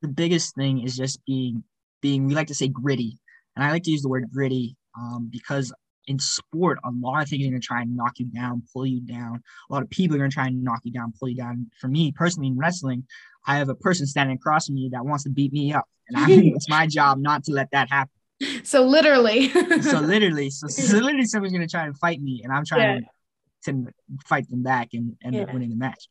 the 0.01 0.07
biggest 0.07 0.55
thing 0.55 0.81
is 0.81 0.95
just 0.95 1.23
being 1.25 1.63
being 2.01 2.25
we 2.25 2.33
like 2.33 2.47
to 2.47 2.55
say 2.55 2.67
gritty 2.67 3.17
and 3.55 3.65
i 3.65 3.71
like 3.71 3.83
to 3.83 3.91
use 3.91 4.01
the 4.01 4.09
word 4.09 4.29
gritty 4.31 4.75
um, 4.97 5.29
because 5.31 5.71
in 6.09 6.17
sport, 6.17 6.79
a 6.83 6.89
lot 6.91 7.21
of 7.21 7.29
things 7.29 7.45
are 7.45 7.49
going 7.51 7.61
to 7.61 7.65
try 7.65 7.81
and 7.81 7.95
knock 7.95 8.13
you 8.17 8.25
down, 8.25 8.63
pull 8.73 8.85
you 8.85 8.99
down. 8.99 9.41
A 9.69 9.73
lot 9.73 9.83
of 9.83 9.89
people 9.91 10.15
are 10.15 10.19
going 10.19 10.29
to 10.29 10.33
try 10.33 10.47
and 10.47 10.63
knock 10.63 10.79
you 10.83 10.91
down, 10.91 11.13
pull 11.17 11.29
you 11.29 11.35
down. 11.35 11.69
For 11.79 11.87
me 11.87 12.11
personally, 12.11 12.47
in 12.47 12.57
wrestling, 12.57 13.05
I 13.45 13.57
have 13.57 13.69
a 13.69 13.75
person 13.75 14.07
standing 14.07 14.35
across 14.35 14.65
from 14.65 14.75
me 14.75 14.89
that 14.91 15.05
wants 15.05 15.23
to 15.25 15.29
beat 15.29 15.53
me 15.53 15.71
up, 15.71 15.85
and 16.07 16.17
I 16.17 16.25
it's 16.55 16.67
my 16.67 16.87
job 16.87 17.19
not 17.19 17.43
to 17.45 17.53
let 17.53 17.69
that 17.71 17.89
happen. 17.89 18.11
So 18.63 18.83
literally. 18.83 19.49
so 19.81 19.99
literally, 19.99 20.49
so, 20.49 20.67
so, 20.67 20.97
literally, 20.97 21.25
someone's 21.25 21.51
going 21.51 21.67
to 21.67 21.69
try 21.69 21.85
and 21.85 21.97
fight 21.97 22.21
me, 22.21 22.41
and 22.41 22.53
I'm 22.53 22.63
trying 22.63 23.01
yeah. 23.01 23.73
to 23.73 23.93
fight 24.25 24.49
them 24.49 24.63
back 24.63 24.89
and 24.93 25.17
end 25.23 25.35
yeah. 25.35 25.41
up 25.41 25.53
winning 25.53 25.69
the 25.69 25.75
match. 25.75 26.07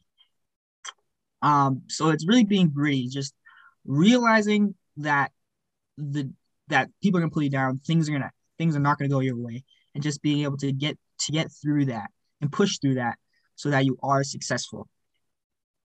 Um, 1.43 1.83
so 1.89 2.11
it's 2.11 2.27
really 2.27 2.45
being 2.45 2.71
gritty, 2.71 3.09
just 3.09 3.35
realizing 3.85 4.75
that 4.99 5.33
the 5.97 6.31
that 6.69 6.91
people 7.03 7.19
are 7.19 7.23
gonna 7.23 7.31
pull 7.31 7.43
you 7.43 7.51
down, 7.51 7.81
things 7.87 8.09
are 8.09 8.13
gonna 8.13 8.31
things 8.59 8.77
are 8.77 8.81
not 8.81 8.99
gonna 8.99 9.09
go 9.09 9.21
your 9.21 9.37
way, 9.37 9.65
and 9.95 10.03
just 10.03 10.23
being 10.23 10.43
able 10.43 10.57
to 10.59 10.73
get 10.73 10.99
to 11.21 11.33
get 11.33 11.51
through 11.63 11.87
that 11.87 12.11
and 12.41 12.53
push 12.53 12.79
through 12.79 12.95
that 12.95 13.19
so 13.57 13.71
that 13.71 13.85
you 13.85 13.99
are 14.03 14.23
successful 14.23 14.89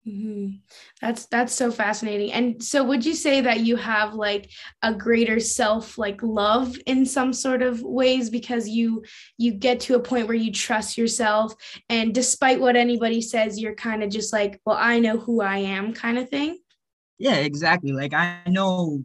mm-hmm. 0.07 0.55
that's 1.01 1.25
that's 1.27 1.53
so 1.53 1.71
fascinating. 1.71 2.31
And 2.33 2.61
so 2.61 2.83
would 2.83 3.05
you 3.05 3.13
say 3.13 3.41
that 3.41 3.61
you 3.61 3.75
have 3.77 4.13
like 4.13 4.49
a 4.81 4.93
greater 4.93 5.39
self 5.39 5.97
like 5.97 6.21
love 6.21 6.75
in 6.85 7.05
some 7.05 7.33
sort 7.33 7.61
of 7.61 7.81
ways 7.81 8.29
because 8.29 8.67
you 8.67 9.03
you 9.37 9.53
get 9.53 9.79
to 9.81 9.95
a 9.95 9.99
point 9.99 10.27
where 10.27 10.35
you 10.35 10.51
trust 10.51 10.97
yourself? 10.97 11.53
And 11.89 12.13
despite 12.13 12.59
what 12.59 12.75
anybody 12.75 13.21
says 13.21 13.59
you're 13.59 13.75
kind 13.75 14.03
of 14.03 14.09
just 14.09 14.33
like 14.33 14.59
well 14.65 14.77
i 14.79 14.99
know 14.99 15.17
who 15.17 15.41
i 15.41 15.57
am 15.57 15.93
kind 15.93 16.17
of 16.17 16.29
thing? 16.29 16.59
Yeah 17.17 17.35
exactly. 17.35 17.91
Like 17.91 18.13
i 18.13 18.39
know 18.47 19.03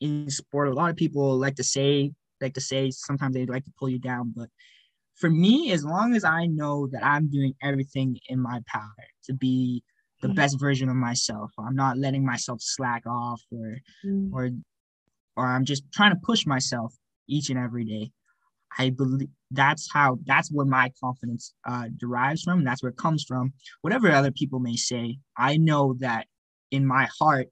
in 0.00 0.30
sport 0.30 0.68
a 0.68 0.74
lot 0.74 0.90
of 0.90 0.96
people 0.96 1.36
like 1.36 1.56
to 1.56 1.64
say 1.64 2.12
like 2.40 2.54
to 2.54 2.60
say 2.60 2.90
sometimes 2.90 3.34
they 3.34 3.46
like 3.46 3.64
to 3.64 3.72
pull 3.78 3.88
you 3.88 3.98
down. 3.98 4.32
But 4.36 4.50
for 5.16 5.30
me 5.30 5.72
as 5.72 5.84
long 5.84 6.14
as 6.14 6.24
i 6.24 6.46
know 6.46 6.86
that 6.88 7.04
i'm 7.04 7.28
doing 7.28 7.54
everything 7.62 8.18
in 8.28 8.38
my 8.38 8.60
power 8.66 8.92
to 9.24 9.32
be 9.32 9.82
the 10.20 10.28
mm-hmm. 10.28 10.34
best 10.34 10.58
version 10.58 10.88
of 10.88 10.96
myself 10.96 11.50
i'm 11.58 11.74
not 11.74 11.98
letting 11.98 12.24
myself 12.24 12.60
slack 12.60 13.02
off 13.06 13.42
or 13.52 13.78
mm-hmm. 14.04 14.34
or 14.34 14.50
or 15.36 15.46
i'm 15.46 15.64
just 15.64 15.84
trying 15.92 16.12
to 16.12 16.20
push 16.22 16.46
myself 16.46 16.94
each 17.28 17.50
and 17.50 17.58
every 17.58 17.84
day 17.84 18.10
i 18.78 18.90
believe 18.90 19.28
that's 19.50 19.88
how 19.92 20.18
that's 20.26 20.50
where 20.50 20.66
my 20.66 20.90
confidence 21.02 21.54
uh, 21.68 21.88
derives 21.96 22.42
from 22.42 22.64
that's 22.64 22.82
where 22.82 22.90
it 22.90 22.98
comes 22.98 23.24
from 23.24 23.52
whatever 23.82 24.10
other 24.10 24.32
people 24.32 24.58
may 24.58 24.76
say 24.76 25.16
i 25.36 25.56
know 25.56 25.94
that 25.98 26.26
in 26.70 26.86
my 26.86 27.08
heart 27.18 27.48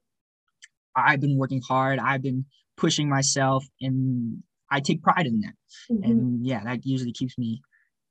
i've 0.95 1.21
been 1.21 1.37
working 1.37 1.61
hard 1.67 1.99
i've 1.99 2.21
been 2.21 2.45
pushing 2.77 3.09
myself 3.09 3.65
and 3.81 4.43
I 4.69 4.79
take 4.79 5.03
pride 5.03 5.25
in 5.25 5.41
that. 5.41 5.53
Mm-hmm. 5.91 6.03
And 6.03 6.45
yeah, 6.45 6.63
that 6.63 6.85
usually 6.85 7.13
keeps 7.13 7.37
me 7.37 7.61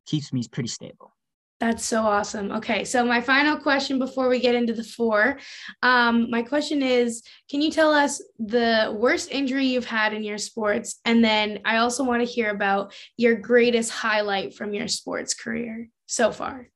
keeps 0.07 0.33
me 0.33 0.43
pretty 0.51 0.69
stable. 0.69 1.14
That's 1.61 1.85
so 1.85 2.03
awesome. 2.03 2.51
Okay, 2.51 2.85
so 2.85 3.05
my 3.05 3.21
final 3.21 3.57
question 3.57 3.99
before 3.99 4.29
we 4.29 4.41
get 4.41 4.55
into 4.55 4.73
the 4.73 4.83
four, 4.83 5.39
um, 5.83 6.29
my 6.31 6.43
question 6.43 6.83
is: 6.83 7.23
Can 7.49 7.63
you 7.63 7.71
tell 7.71 7.93
us 7.93 8.23
the 8.39 8.95
worst 8.99 9.31
injury 9.31 9.67
you've 9.67 9.87
had 9.87 10.13
in 10.13 10.25
your 10.25 10.39
sports, 10.39 11.01
and 11.05 11.25
then 11.25 11.61
I 11.65 11.77
also 11.77 12.05
want 12.05 12.27
to 12.27 12.31
hear 12.31 12.51
about 12.51 12.93
your 13.17 13.37
greatest 13.37 13.91
highlight 13.93 14.55
from 14.55 14.75
your 14.75 14.89
sports 14.89 15.33
career 15.33 15.89
so 16.07 16.33
far. 16.33 16.69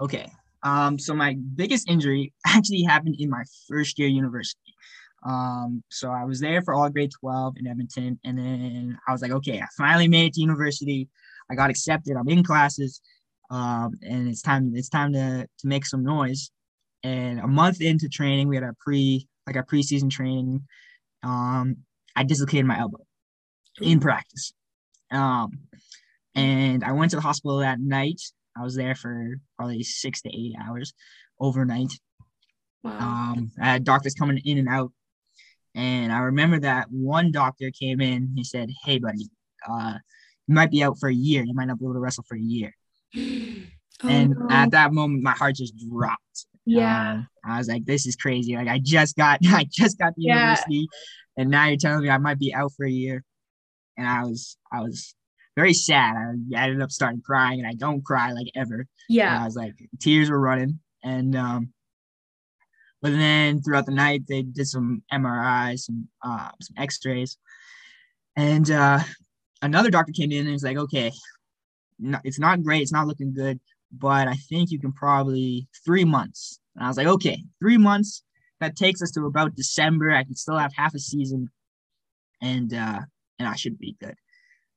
Okay, 0.00 0.30
um, 0.62 0.98
so 0.98 1.14
my 1.14 1.36
biggest 1.54 1.88
injury 1.88 2.32
actually 2.46 2.82
happened 2.82 3.16
in 3.18 3.28
my 3.28 3.42
first 3.68 3.98
year 3.98 4.08
university. 4.08 4.74
Um, 5.24 5.82
so 5.88 6.10
I 6.10 6.24
was 6.24 6.40
there 6.40 6.62
for 6.62 6.74
all 6.74 6.88
grade 6.90 7.12
12 7.20 7.56
in 7.58 7.66
Edmonton. 7.66 8.18
And 8.24 8.38
then 8.38 8.98
I 9.06 9.12
was 9.12 9.22
like, 9.22 9.30
okay, 9.30 9.60
I 9.60 9.66
finally 9.78 10.08
made 10.08 10.26
it 10.26 10.34
to 10.34 10.40
university. 10.40 11.08
I 11.50 11.54
got 11.54 11.70
accepted. 11.70 12.16
I'm 12.16 12.28
in 12.28 12.42
classes. 12.42 13.00
Um, 13.52 13.98
and 14.02 14.28
it's 14.28 14.42
time, 14.42 14.72
it's 14.74 14.88
time 14.88 15.12
to, 15.12 15.46
to 15.58 15.66
make 15.66 15.86
some 15.86 16.02
noise. 16.02 16.50
And 17.02 17.38
a 17.38 17.46
month 17.46 17.80
into 17.80 18.08
training, 18.08 18.48
we 18.48 18.56
had 18.56 18.64
a 18.64 18.74
pre, 18.80 19.26
like 19.46 19.56
a 19.56 19.62
preseason 19.62 20.10
training. 20.10 20.66
Um, 21.22 21.78
I 22.16 22.24
dislocated 22.24 22.66
my 22.66 22.78
elbow 22.78 23.04
in 23.80 24.00
practice. 24.00 24.52
Um, 25.10 25.50
and 26.34 26.82
I 26.82 26.92
went 26.92 27.10
to 27.10 27.16
the 27.16 27.22
hospital 27.22 27.58
that 27.58 27.80
night. 27.80 28.20
I 28.56 28.62
was 28.62 28.74
there 28.74 28.94
for 28.94 29.38
probably 29.56 29.82
six 29.82 30.22
to 30.22 30.30
eight 30.30 30.54
hours 30.60 30.94
overnight. 31.38 31.92
Wow. 32.82 32.98
Um, 32.98 33.52
I 33.60 33.66
had 33.66 33.84
doctors 33.84 34.14
coming 34.14 34.40
in 34.44 34.58
and 34.58 34.68
out 34.68 34.92
and 35.74 36.12
I 36.12 36.18
remember 36.20 36.60
that 36.60 36.90
one 36.90 37.32
doctor 37.32 37.70
came 37.70 38.00
in. 38.00 38.32
He 38.34 38.44
said, 38.44 38.70
"Hey, 38.84 38.98
buddy, 38.98 39.30
uh, 39.68 39.98
you 40.46 40.54
might 40.54 40.70
be 40.70 40.82
out 40.82 40.98
for 40.98 41.08
a 41.08 41.14
year. 41.14 41.44
You 41.44 41.54
might 41.54 41.66
not 41.66 41.78
be 41.78 41.84
able 41.84 41.94
to 41.94 42.00
wrestle 42.00 42.24
for 42.28 42.36
a 42.36 42.40
year." 42.40 42.74
Oh, 44.04 44.08
and 44.08 44.30
no. 44.30 44.46
at 44.50 44.72
that 44.72 44.92
moment, 44.92 45.22
my 45.22 45.30
heart 45.32 45.54
just 45.54 45.74
dropped. 45.88 46.46
Yeah, 46.64 47.12
um, 47.12 47.28
I 47.44 47.58
was 47.58 47.68
like, 47.68 47.84
"This 47.84 48.06
is 48.06 48.16
crazy! 48.16 48.56
Like, 48.56 48.68
I 48.68 48.80
just 48.82 49.16
got, 49.16 49.40
I 49.46 49.66
just 49.70 49.98
got 49.98 50.14
the 50.16 50.22
yeah. 50.22 50.34
university, 50.34 50.88
and 51.36 51.50
now 51.50 51.66
you're 51.66 51.76
telling 51.76 52.02
me 52.02 52.10
I 52.10 52.18
might 52.18 52.38
be 52.38 52.52
out 52.52 52.72
for 52.76 52.84
a 52.84 52.90
year." 52.90 53.22
And 53.96 54.08
I 54.08 54.24
was, 54.24 54.56
I 54.72 54.80
was 54.80 55.14
very 55.54 55.74
sad. 55.74 56.16
I 56.56 56.64
ended 56.64 56.82
up 56.82 56.90
starting 56.90 57.22
crying, 57.24 57.60
and 57.60 57.68
I 57.68 57.74
don't 57.74 58.04
cry 58.04 58.32
like 58.32 58.48
ever. 58.56 58.86
Yeah, 59.08 59.32
and 59.32 59.42
I 59.42 59.44
was 59.44 59.56
like, 59.56 59.74
tears 60.00 60.30
were 60.30 60.40
running, 60.40 60.80
and 61.04 61.36
um, 61.36 61.72
but 63.02 63.10
then 63.10 63.62
throughout 63.62 63.86
the 63.86 63.92
night, 63.92 64.22
they 64.28 64.42
did 64.42 64.66
some 64.66 65.02
MRIs, 65.12 65.80
some 65.80 66.08
uh, 66.24 66.50
some 66.60 66.74
X-rays, 66.76 67.36
and 68.36 68.70
uh, 68.70 69.00
another 69.60 69.90
doctor 69.90 70.12
came 70.12 70.32
in 70.32 70.46
and 70.46 70.52
was 70.52 70.64
like, 70.64 70.76
"Okay, 70.76 71.12
no, 72.02 72.18
it's 72.24 72.38
not 72.38 72.62
great. 72.62 72.82
It's 72.82 72.92
not 72.92 73.06
looking 73.06 73.32
good, 73.32 73.60
but 73.90 74.28
I 74.28 74.34
think 74.34 74.70
you 74.70 74.78
can 74.78 74.92
probably 74.92 75.68
three 75.84 76.04
months." 76.04 76.60
And 76.74 76.84
I 76.84 76.88
was 76.88 76.96
like, 76.96 77.06
"Okay, 77.06 77.42
three 77.60 77.78
months. 77.78 78.22
That 78.60 78.76
takes 78.76 79.02
us 79.02 79.10
to 79.12 79.26
about 79.26 79.56
December. 79.56 80.10
I 80.12 80.24
can 80.24 80.36
still 80.36 80.58
have 80.58 80.72
half 80.76 80.94
a 80.94 80.98
season, 80.98 81.50
and 82.40 82.72
uh, 82.74 83.00
and 83.38 83.48
I 83.48 83.54
should 83.56 83.78
be 83.78 83.96
good." 84.00 84.14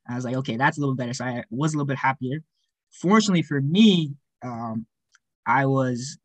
I 0.08 0.14
was 0.14 0.24
like, 0.24 0.36
"Okay, 0.36 0.56
that's 0.56 0.78
a 0.78 0.80
little 0.80 0.94
better." 0.94 1.14
So 1.14 1.24
I 1.24 1.44
was 1.50 1.74
a 1.74 1.76
little 1.76 1.86
bit 1.86 1.98
happier. 1.98 2.40
Fortunately 2.90 3.42
for 3.42 3.60
me, 3.60 4.14
um, 4.42 4.86
I 5.46 5.66
was 5.66 6.18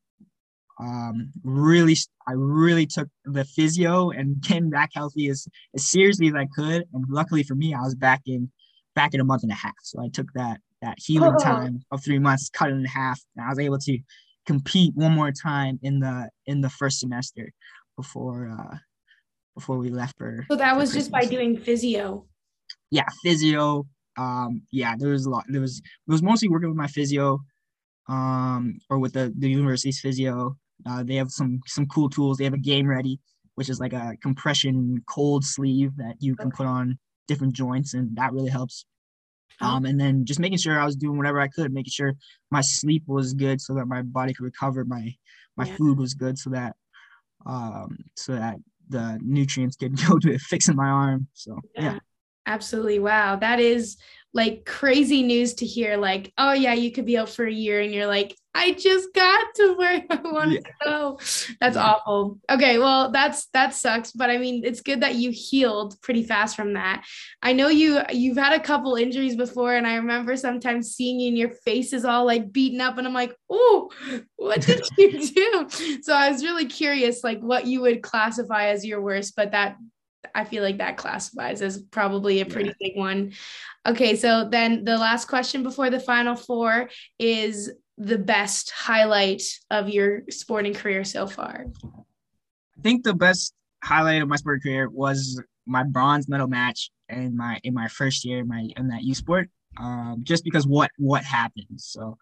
um, 0.81 1.31
really, 1.43 1.95
I 2.27 2.33
really 2.33 2.87
took 2.87 3.07
the 3.25 3.45
physio 3.45 4.09
and 4.09 4.41
getting 4.47 4.69
back 4.69 4.91
healthy 4.93 5.29
as, 5.29 5.47
as 5.75 5.89
seriously 5.89 6.27
as 6.27 6.35
I 6.35 6.47
could. 6.55 6.85
And 6.93 7.05
luckily 7.09 7.43
for 7.43 7.55
me, 7.55 7.73
I 7.73 7.81
was 7.81 7.95
back 7.95 8.21
in 8.25 8.51
back 8.93 9.13
in 9.13 9.21
a 9.21 9.23
month 9.23 9.43
and 9.43 9.51
a 9.51 9.55
half. 9.55 9.75
So 9.83 10.03
I 10.03 10.09
took 10.09 10.27
that 10.33 10.59
that 10.81 10.97
healing 10.97 11.35
oh. 11.37 11.43
time 11.43 11.81
of 11.91 12.03
three 12.03 12.19
months, 12.19 12.49
cut 12.49 12.69
it 12.69 12.73
in 12.73 12.85
half, 12.85 13.19
and 13.35 13.45
I 13.45 13.49
was 13.49 13.59
able 13.59 13.79
to 13.79 13.99
compete 14.45 14.93
one 14.95 15.13
more 15.13 15.31
time 15.31 15.79
in 15.83 15.99
the 15.99 16.29
in 16.45 16.61
the 16.61 16.69
first 16.69 16.99
semester 16.99 17.51
before 17.95 18.49
uh 18.49 18.77
before 19.55 19.77
we 19.77 19.89
left 19.89 20.17
for. 20.17 20.45
So 20.49 20.55
that 20.55 20.75
was 20.77 20.93
just 20.93 21.11
by 21.11 21.25
doing 21.25 21.57
physio. 21.57 22.25
Yeah, 22.89 23.07
physio. 23.23 23.85
Um, 24.17 24.63
yeah, 24.71 24.95
there 24.97 25.09
was 25.09 25.25
a 25.25 25.29
lot. 25.29 25.45
There 25.47 25.61
was 25.61 25.79
it 25.79 26.11
was 26.11 26.23
mostly 26.23 26.49
working 26.49 26.69
with 26.69 26.77
my 26.77 26.87
physio, 26.87 27.39
um, 28.09 28.77
or 28.89 28.99
with 28.99 29.13
the 29.13 29.33
the 29.37 29.49
university's 29.49 29.99
physio. 29.99 30.55
Uh, 30.85 31.03
they 31.03 31.15
have 31.15 31.31
some 31.31 31.59
some 31.67 31.85
cool 31.87 32.09
tools. 32.09 32.37
They 32.37 32.43
have 32.43 32.53
a 32.53 32.57
game 32.57 32.87
ready, 32.87 33.19
which 33.55 33.69
is 33.69 33.79
like 33.79 33.93
a 33.93 34.15
compression 34.21 35.03
cold 35.07 35.45
sleeve 35.45 35.95
that 35.97 36.15
you 36.19 36.35
can 36.35 36.51
put 36.51 36.65
on 36.65 36.97
different 37.27 37.53
joints, 37.53 37.93
and 37.93 38.15
that 38.17 38.33
really 38.33 38.49
helps. 38.49 38.85
Um, 39.61 39.85
and 39.85 39.99
then 39.99 40.25
just 40.25 40.39
making 40.39 40.57
sure 40.57 40.79
I 40.79 40.85
was 40.85 40.95
doing 40.95 41.17
whatever 41.17 41.39
I 41.39 41.47
could, 41.47 41.73
making 41.73 41.91
sure 41.91 42.13
my 42.49 42.61
sleep 42.61 43.03
was 43.07 43.33
good 43.33 43.61
so 43.61 43.73
that 43.75 43.85
my 43.85 44.01
body 44.01 44.33
could 44.33 44.45
recover, 44.45 44.85
my 44.85 45.13
my 45.57 45.65
yeah. 45.65 45.75
food 45.75 45.99
was 45.99 46.13
good 46.13 46.37
so 46.37 46.49
that 46.51 46.75
um 47.45 47.97
so 48.15 48.33
that 48.33 48.57
the 48.89 49.19
nutrients 49.21 49.75
could 49.75 49.95
go 50.07 50.19
to 50.19 50.37
fixing 50.39 50.75
my 50.75 50.87
arm. 50.87 51.27
So 51.33 51.59
yeah. 51.75 51.93
yeah. 51.93 51.99
Absolutely. 52.45 52.99
Wow. 52.99 53.35
That 53.35 53.59
is 53.59 53.97
like 54.33 54.65
crazy 54.65 55.23
news 55.23 55.53
to 55.55 55.65
hear. 55.65 55.97
Like, 55.97 56.33
oh 56.37 56.53
yeah, 56.53 56.73
you 56.73 56.91
could 56.91 57.05
be 57.05 57.17
out 57.17 57.29
for 57.29 57.45
a 57.45 57.53
year 57.53 57.81
and 57.81 57.93
you're 57.93 58.07
like, 58.07 58.35
I 58.53 58.73
just 58.73 59.13
got 59.13 59.55
to 59.55 59.73
where 59.75 60.03
I 60.09 60.15
wanted 60.23 60.65
yeah. 60.65 60.69
to 60.69 60.73
go. 60.83 61.19
That's 61.59 61.75
yeah. 61.75 61.83
awful. 61.83 62.39
Okay, 62.49 62.79
well, 62.79 63.11
that's 63.11 63.47
that 63.47 63.73
sucks, 63.73 64.11
but 64.11 64.29
I 64.29 64.37
mean, 64.37 64.63
it's 64.65 64.81
good 64.81 65.01
that 65.01 65.15
you 65.15 65.31
healed 65.31 65.99
pretty 66.01 66.23
fast 66.23 66.55
from 66.55 66.73
that. 66.73 67.05
I 67.41 67.53
know 67.53 67.69
you 67.69 68.01
you've 68.11 68.37
had 68.37 68.53
a 68.53 68.63
couple 68.63 68.95
injuries 68.95 69.35
before, 69.35 69.75
and 69.75 69.87
I 69.87 69.95
remember 69.95 70.35
sometimes 70.35 70.91
seeing 70.91 71.19
you 71.19 71.29
and 71.29 71.37
your 71.37 71.51
face 71.51 71.93
is 71.93 72.03
all 72.03 72.25
like 72.25 72.51
beaten 72.51 72.81
up, 72.81 72.97
and 72.97 73.07
I'm 73.07 73.13
like, 73.13 73.35
oh, 73.49 73.89
what 74.35 74.61
did 74.61 74.85
you 74.97 75.27
do? 75.27 75.67
So 76.01 76.13
I 76.13 76.29
was 76.29 76.43
really 76.43 76.65
curious, 76.65 77.23
like 77.23 77.39
what 77.39 77.67
you 77.67 77.81
would 77.81 78.03
classify 78.03 78.67
as 78.67 78.85
your 78.85 79.01
worst, 79.01 79.35
but 79.35 79.51
that 79.51 79.77
I 80.35 80.43
feel 80.43 80.63
like 80.63 80.77
that 80.77 80.97
classifies 80.97 81.61
as 81.61 81.81
probably 81.81 82.41
a 82.41 82.45
pretty 82.45 82.69
yeah. 82.69 82.89
big 82.89 82.97
one. 82.97 83.33
Okay, 83.85 84.15
so 84.15 84.47
then 84.49 84.83
the 84.83 84.97
last 84.97 85.25
question 85.25 85.63
before 85.63 85.89
the 85.89 85.99
final 85.99 86.35
four 86.35 86.89
is 87.17 87.71
the 88.01 88.17
best 88.17 88.71
highlight 88.71 89.43
of 89.69 89.87
your 89.87 90.23
sporting 90.29 90.73
career 90.73 91.03
so 91.03 91.27
far? 91.27 91.67
I 91.83 92.81
think 92.81 93.03
the 93.03 93.13
best 93.13 93.53
highlight 93.83 94.21
of 94.21 94.27
my 94.27 94.37
sporting 94.37 94.61
career 94.61 94.89
was 94.89 95.41
my 95.67 95.83
bronze 95.83 96.27
medal 96.27 96.47
match 96.47 96.89
in 97.09 97.37
my 97.37 97.59
in 97.63 97.73
my 97.73 97.87
first 97.87 98.25
year 98.25 98.39
in 98.39 98.47
my 98.47 98.67
in 98.75 98.87
that 98.87 99.03
U 99.03 99.13
sport. 99.13 99.49
Um, 99.79 100.21
just 100.23 100.43
because 100.43 100.67
what 100.67 100.89
what 100.97 101.23
happened. 101.23 101.77
So 101.77 102.17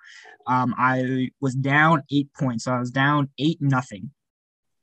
um, 0.45 0.75
I 0.77 1.29
was 1.39 1.55
down 1.55 2.03
eight 2.11 2.27
points. 2.37 2.65
So 2.65 2.73
I 2.73 2.79
was 2.79 2.91
down 2.91 3.29
eight 3.39 3.59
nothing 3.61 4.11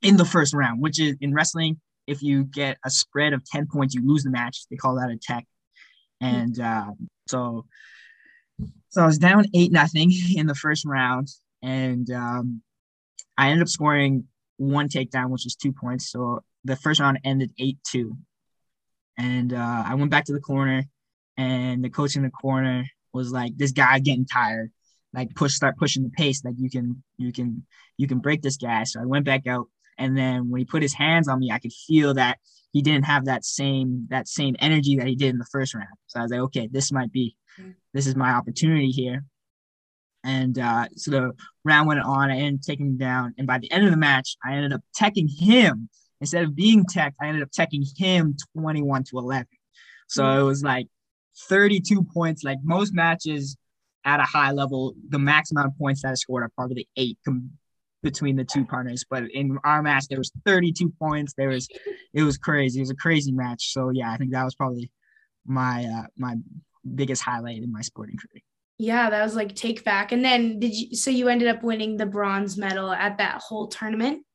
in 0.03 0.17
the 0.17 0.25
first 0.25 0.55
round, 0.55 0.81
which 0.81 0.99
is 0.99 1.17
in 1.21 1.35
wrestling. 1.35 1.81
If 2.07 2.23
you 2.23 2.45
get 2.45 2.79
a 2.85 2.91
spread 2.91 3.35
of 3.35 3.45
ten 3.45 3.67
points, 3.71 3.95
you 3.95 4.07
lose 4.07 4.25
the 4.25 4.31
match. 4.31 4.65
They 4.71 4.77
call 4.77 4.97
that 4.97 5.11
a 5.11 5.17
tech. 5.17 5.45
And 6.21 6.59
uh, 6.59 6.93
so 7.29 7.67
so 8.89 9.03
I 9.03 9.07
was 9.07 9.19
down 9.19 9.45
eight 9.55 9.73
nothing 9.73 10.13
in 10.37 10.47
the 10.47 10.55
first 10.55 10.85
round, 10.85 11.29
and 11.63 12.11
um, 12.11 12.63
I 13.37 13.49
ended 13.49 13.63
up 13.63 13.69
scoring 13.69 14.25
one 14.57 14.89
takedown, 14.89 15.31
which 15.31 15.45
was 15.45 15.57
two 15.57 15.73
points. 15.73 16.11
So 16.11 16.43
the 16.65 16.77
first 16.77 17.01
round 17.01 17.19
ended 17.25 17.53
eight 17.59 17.79
two, 17.87 18.17
and 19.19 19.53
uh, 19.53 19.85
I 19.87 19.95
went 19.95 20.11
back 20.11 20.25
to 20.27 20.33
the 20.33 20.41
corner, 20.41 20.85
and 21.37 21.85
the 21.85 21.91
coach 21.91 22.17
in 22.17 22.23
the 22.23 22.31
corner 22.31 22.85
was 23.13 23.33
like, 23.33 23.57
"This 23.57 23.73
guy 23.73 23.99
getting 23.99 24.27
tired." 24.27 24.73
Like 25.13 25.35
push, 25.35 25.55
start 25.55 25.79
pushing 25.79 26.03
the 26.03 26.11
pace. 26.11 26.45
Like 26.45 26.57
you 26.59 26.69
can, 26.69 27.03
you 27.17 27.33
can, 27.33 27.65
you 27.97 28.07
can 28.07 28.19
break 28.19 28.43
this 28.43 28.59
guy. 28.59 28.85
So 28.85 29.01
I 29.01 29.07
went 29.07 29.25
back 29.25 29.47
out, 29.47 29.69
and 29.99 30.17
then 30.17 30.51
when 30.51 30.61
he 30.61 30.65
put 30.65 30.83
his 30.83 30.95
hands 30.95 31.29
on 31.29 31.39
me, 31.39 31.51
I 31.51 31.59
could 31.59 31.73
feel 31.73 32.15
that 32.15 32.39
he 32.73 32.83
didn't 32.83 33.05
have 33.05 33.25
that 33.27 33.45
same 33.45 34.07
that 34.11 34.29
same 34.29 34.57
energy 34.59 34.97
that 34.97 35.07
he 35.07 35.17
did 35.17 35.31
in 35.31 35.39
the 35.39 35.47
first 35.51 35.75
round. 35.75 35.89
So 36.07 36.21
I 36.21 36.23
was 36.23 36.31
like, 36.31 36.41
okay, 36.41 36.69
this 36.71 36.93
might 36.93 37.13
be 37.13 37.37
this 37.95 38.07
is 38.07 38.17
my 38.17 38.33
opportunity 38.33 38.91
here. 38.91 39.25
And 40.25 40.59
uh, 40.59 40.89
so 40.97 41.11
the 41.11 41.33
round 41.65 41.87
went 41.87 42.01
on. 42.01 42.31
I 42.31 42.37
ended 42.37 42.61
up 42.61 42.63
taking 42.63 42.87
him 42.87 42.99
down. 42.99 43.35
And 43.39 43.47
by 43.47 43.59
the 43.59 43.71
end 43.71 43.85
of 43.85 43.93
the 43.93 43.97
match, 43.97 44.37
I 44.45 44.55
ended 44.55 44.73
up 44.73 44.81
teching 45.01 45.29
him. 45.31 45.89
Instead 46.21 46.45
of 46.45 46.57
being 46.57 46.85
tech, 46.85 47.15
I 47.21 47.29
ended 47.29 47.43
up 47.43 47.51
teching 47.51 47.85
him 47.97 48.37
21 48.59 49.05
to 49.05 49.19
11. 49.19 49.47
So 50.09 50.25
mm-hmm. 50.25 50.41
it 50.41 50.45
was 50.45 50.63
like 50.63 50.89
32 51.49 52.05
points. 52.13 52.43
Like 52.43 52.59
most 52.63 52.93
matches 52.93 53.57
at 54.05 54.21
a 54.21 54.25
high 54.25 54.53
level, 54.53 54.95
the 55.09 55.19
max 55.19 55.53
amount 55.53 55.69
of 55.69 55.79
points 55.79 56.03
that 56.03 56.11
I 56.11 56.15
scored 56.15 56.43
are 56.43 56.53
probably 56.57 56.89
eight 56.97 57.19
between 58.07 58.37
the 58.37 58.45
two 58.45 58.65
partners. 58.65 59.05
But 59.09 59.25
in 59.33 59.59
our 59.65 59.83
match, 59.83 60.07
there 60.09 60.19
was 60.19 60.31
32 60.45 60.93
points. 60.99 61.35
There 61.37 61.49
was, 61.49 61.69
it 62.15 62.23
was 62.23 62.39
crazy. 62.39 62.79
It 62.79 62.83
was 62.83 62.91
a 62.91 62.97
crazy 62.97 63.33
match. 63.33 63.73
So 63.73 63.91
yeah, 63.91 64.13
I 64.13 64.17
think 64.17 64.31
that 64.33 64.45
was 64.45 64.55
probably 64.55 64.91
my 65.45 65.85
uh, 65.85 66.07
my 66.17 66.35
biggest 66.95 67.23
highlight 67.23 67.63
in 67.63 67.73
my 67.73 67.81
sporting 67.81 68.17
career. 68.17 68.43
Yeah, 68.79 69.09
that 69.11 69.23
was 69.23 69.35
like 69.35 69.55
take 69.55 69.85
back. 69.85 70.13
And 70.13 70.25
then 70.25 70.59
did 70.59 70.75
you 70.75 70.97
so 70.97 71.11
you 71.11 71.29
ended 71.29 71.49
up 71.49 71.63
winning 71.63 71.97
the 71.97 72.07
bronze 72.07 72.57
medal 72.57 72.93
at 72.93 73.19
that 73.19 73.41
whole 73.41 73.69
tournament? 73.69 74.26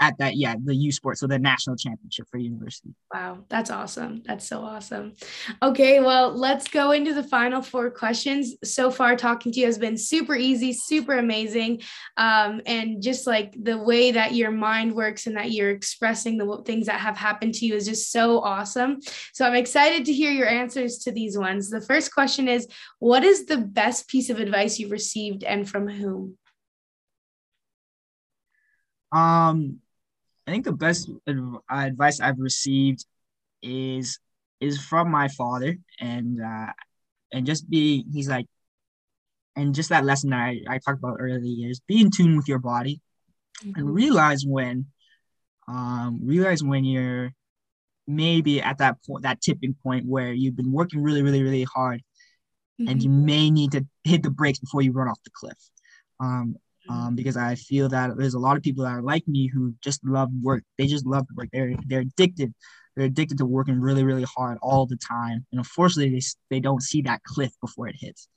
At 0.00 0.16
that 0.18 0.36
yeah 0.36 0.54
the 0.62 0.74
u 0.74 0.92
sport 0.92 1.18
so 1.18 1.26
the 1.26 1.38
national 1.38 1.76
championship 1.76 2.26
for 2.30 2.38
university. 2.38 2.94
Wow 3.12 3.38
that's 3.48 3.70
awesome. 3.70 4.22
That's 4.24 4.46
so 4.46 4.60
awesome. 4.60 5.14
Okay 5.62 6.00
well 6.00 6.32
let's 6.32 6.68
go 6.68 6.92
into 6.92 7.14
the 7.14 7.22
final 7.22 7.62
four 7.62 7.90
questions. 7.90 8.54
So 8.64 8.90
far 8.90 9.16
talking 9.16 9.52
to 9.52 9.60
you 9.60 9.66
has 9.66 9.78
been 9.78 9.96
super 9.96 10.34
easy 10.34 10.72
super 10.72 11.18
amazing. 11.18 11.82
Um, 12.16 12.60
and 12.66 13.02
just 13.02 13.26
like 13.26 13.54
the 13.62 13.78
way 13.78 14.12
that 14.12 14.34
your 14.34 14.50
mind 14.50 14.94
works 14.94 15.26
and 15.26 15.36
that 15.36 15.50
you're 15.50 15.70
expressing 15.70 16.38
the 16.38 16.62
things 16.64 16.86
that 16.86 17.00
have 17.00 17.16
happened 17.16 17.54
to 17.54 17.66
you 17.66 17.74
is 17.74 17.86
just 17.86 18.12
so 18.12 18.40
awesome. 18.40 19.00
So 19.32 19.46
i'm 19.46 19.54
excited 19.54 20.04
to 20.06 20.12
hear 20.12 20.30
your 20.30 20.48
answers 20.48 20.98
to 20.98 21.12
these 21.12 21.36
ones. 21.36 21.70
The 21.70 21.80
first 21.80 22.12
question 22.12 22.48
is 22.48 22.66
what 22.98 23.24
is 23.24 23.46
the 23.46 23.58
best 23.58 24.08
piece 24.08 24.30
of 24.30 24.40
advice 24.40 24.78
you've 24.78 24.90
received 24.90 25.44
and 25.44 25.68
from 25.68 25.88
whom? 25.88 26.38
Um 29.12 29.80
I 30.48 30.50
think 30.50 30.64
the 30.64 30.72
best 30.72 31.10
advice 31.70 32.20
I've 32.20 32.38
received 32.38 33.04
is 33.62 34.18
is 34.62 34.82
from 34.82 35.10
my 35.10 35.28
father, 35.28 35.76
and 36.00 36.42
uh, 36.42 36.72
and 37.30 37.44
just 37.44 37.68
be 37.68 38.06
he's 38.10 38.30
like, 38.30 38.46
and 39.56 39.74
just 39.74 39.90
that 39.90 40.06
lesson 40.06 40.30
that 40.30 40.38
I, 40.38 40.60
I 40.66 40.78
talked 40.78 41.00
about 41.00 41.18
earlier 41.20 41.68
is 41.68 41.80
be 41.80 42.00
in 42.00 42.10
tune 42.10 42.34
with 42.34 42.48
your 42.48 42.60
body, 42.60 43.02
mm-hmm. 43.62 43.78
and 43.78 43.94
realize 43.94 44.46
when, 44.46 44.86
um, 45.68 46.20
realize 46.24 46.64
when 46.64 46.82
you're 46.86 47.30
maybe 48.06 48.62
at 48.62 48.78
that 48.78 48.96
point 49.06 49.24
that 49.24 49.42
tipping 49.42 49.76
point 49.82 50.06
where 50.06 50.32
you've 50.32 50.56
been 50.56 50.72
working 50.72 51.02
really 51.02 51.22
really 51.22 51.42
really 51.42 51.64
hard, 51.64 52.00
mm-hmm. 52.80 52.88
and 52.88 53.02
you 53.02 53.10
may 53.10 53.50
need 53.50 53.72
to 53.72 53.86
hit 54.02 54.22
the 54.22 54.30
brakes 54.30 54.60
before 54.60 54.80
you 54.80 54.92
run 54.92 55.08
off 55.08 55.22
the 55.24 55.30
cliff. 55.30 55.58
Um, 56.20 56.56
um, 56.88 57.14
because 57.14 57.36
I 57.36 57.54
feel 57.54 57.88
that 57.90 58.16
there's 58.16 58.34
a 58.34 58.38
lot 58.38 58.56
of 58.56 58.62
people 58.62 58.84
that 58.84 58.92
are 58.92 59.02
like 59.02 59.26
me 59.28 59.46
who 59.46 59.74
just 59.82 60.04
love 60.04 60.30
work. 60.42 60.64
They 60.78 60.86
just 60.86 61.06
love 61.06 61.26
work. 61.36 61.48
They're 61.52 61.74
they're 61.86 62.00
addicted. 62.00 62.54
They're 62.96 63.06
addicted 63.06 63.38
to 63.38 63.46
working 63.46 63.80
really 63.80 64.04
really 64.04 64.24
hard 64.24 64.58
all 64.62 64.86
the 64.86 64.96
time. 64.96 65.46
And 65.52 65.58
unfortunately, 65.58 66.12
they 66.18 66.56
they 66.56 66.60
don't 66.60 66.82
see 66.82 67.02
that 67.02 67.22
cliff 67.24 67.52
before 67.60 67.88
it 67.88 67.96
hits. 67.98 68.28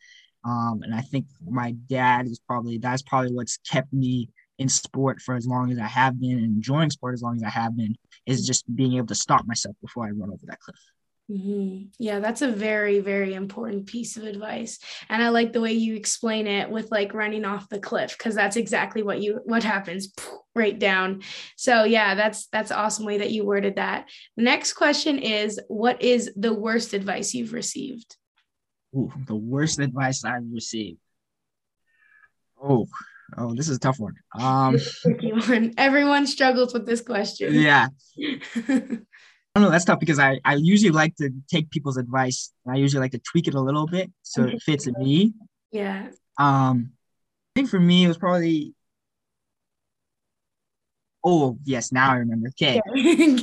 Um, 0.44 0.82
and 0.84 0.94
I 0.94 1.02
think 1.02 1.28
my 1.48 1.72
dad 1.88 2.26
is 2.26 2.40
probably 2.40 2.78
that's 2.78 3.02
probably 3.02 3.32
what's 3.32 3.58
kept 3.70 3.94
me 3.94 4.30
in 4.58 4.70
sport 4.70 5.22
for 5.22 5.36
as 5.36 5.48
long 5.48 5.72
as 5.72 5.80
I 5.80 5.88
have 5.88 6.20
been 6.20 6.38
and 6.38 6.56
enjoying 6.56 6.90
sport 6.90 7.14
as 7.14 7.22
long 7.22 7.36
as 7.36 7.44
I 7.44 7.50
have 7.50 7.76
been 7.76 7.96
is 8.26 8.46
just 8.46 8.64
being 8.76 8.94
able 8.94 9.08
to 9.08 9.16
stop 9.16 9.46
myself 9.48 9.76
before 9.82 10.06
I 10.06 10.12
run 10.12 10.30
over 10.30 10.46
that 10.46 10.60
cliff. 10.60 10.78
Mm-hmm. 11.32 11.86
Yeah, 11.98 12.20
that's 12.20 12.42
a 12.42 12.52
very, 12.52 13.00
very 13.00 13.36
important 13.36 13.86
piece 13.86 14.18
of 14.18 14.24
advice. 14.24 14.80
And 15.08 15.24
I 15.24 15.30
like 15.30 15.54
the 15.54 15.62
way 15.62 15.72
you 15.72 15.96
explain 15.96 16.46
it 16.46 16.70
with 16.70 16.92
like 16.92 17.14
running 17.14 17.46
off 17.46 17.70
the 17.70 17.80
cliff 17.80 18.18
because 18.18 18.36
that's 18.36 18.58
exactly 18.58 19.02
what 19.02 19.22
you 19.22 19.40
what 19.46 19.64
happens 19.64 20.14
right 20.56 20.78
down. 20.78 21.22
So 21.56 21.86
yeah, 21.86 22.16
that's 22.16 22.48
that's 22.48 22.72
awesome 22.72 23.06
way 23.06 23.20
that 23.20 23.32
you 23.32 23.46
worded 23.46 23.78
that. 23.78 24.10
The 24.36 24.44
next 24.44 24.74
question 24.74 25.20
is 25.20 25.60
what 25.70 26.02
is 26.02 26.32
the 26.36 26.54
worst 26.54 26.94
advice 26.94 27.34
you've 27.34 27.54
received? 27.54 28.18
Ooh, 28.94 29.12
the 29.26 29.36
worst 29.36 29.80
advice 29.80 30.26
I've 30.26 30.52
received. 30.52 31.00
Oh, 32.62 32.88
oh, 33.38 33.54
this 33.56 33.70
is 33.70 33.78
a 33.78 33.80
tough 33.80 34.00
one. 34.00 34.16
Um, 34.38 34.78
tricky 35.02 35.32
one. 35.32 35.74
Everyone 35.78 36.28
struggles 36.28 36.74
with 36.74 36.86
this 36.86 37.00
question. 37.00 37.54
Yeah. 37.54 37.88
I 39.54 39.60
don't 39.60 39.68
know. 39.68 39.72
That's 39.72 39.86
tough 39.86 40.00
because 40.00 40.20
I, 40.20 40.40
I 40.46 40.56
usually 40.56 40.92
like 40.92 41.16
to 41.18 41.30
take 41.50 41.70
people's 41.72 41.98
advice. 41.98 42.54
I 42.68 42.76
usually 42.76 43.02
like 43.02 43.12
to 43.12 43.20
tweak 43.20 43.48
it 43.48 43.54
a 43.54 43.60
little 43.60 43.86
bit 43.86 44.10
so 44.22 44.44
it 44.44 44.62
fits 44.62 44.88
me. 44.88 45.34
Yeah. 45.72 46.08
Um, 46.38 46.92
I 46.94 47.60
think 47.60 47.70
for 47.70 47.80
me 47.80 48.06
it 48.06 48.08
was 48.08 48.18
probably. 48.18 48.74
Oh 51.24 51.58
yes, 51.66 51.92
now 51.92 52.12
I 52.14 52.18
remember. 52.18 52.50
Okay, 52.50 52.82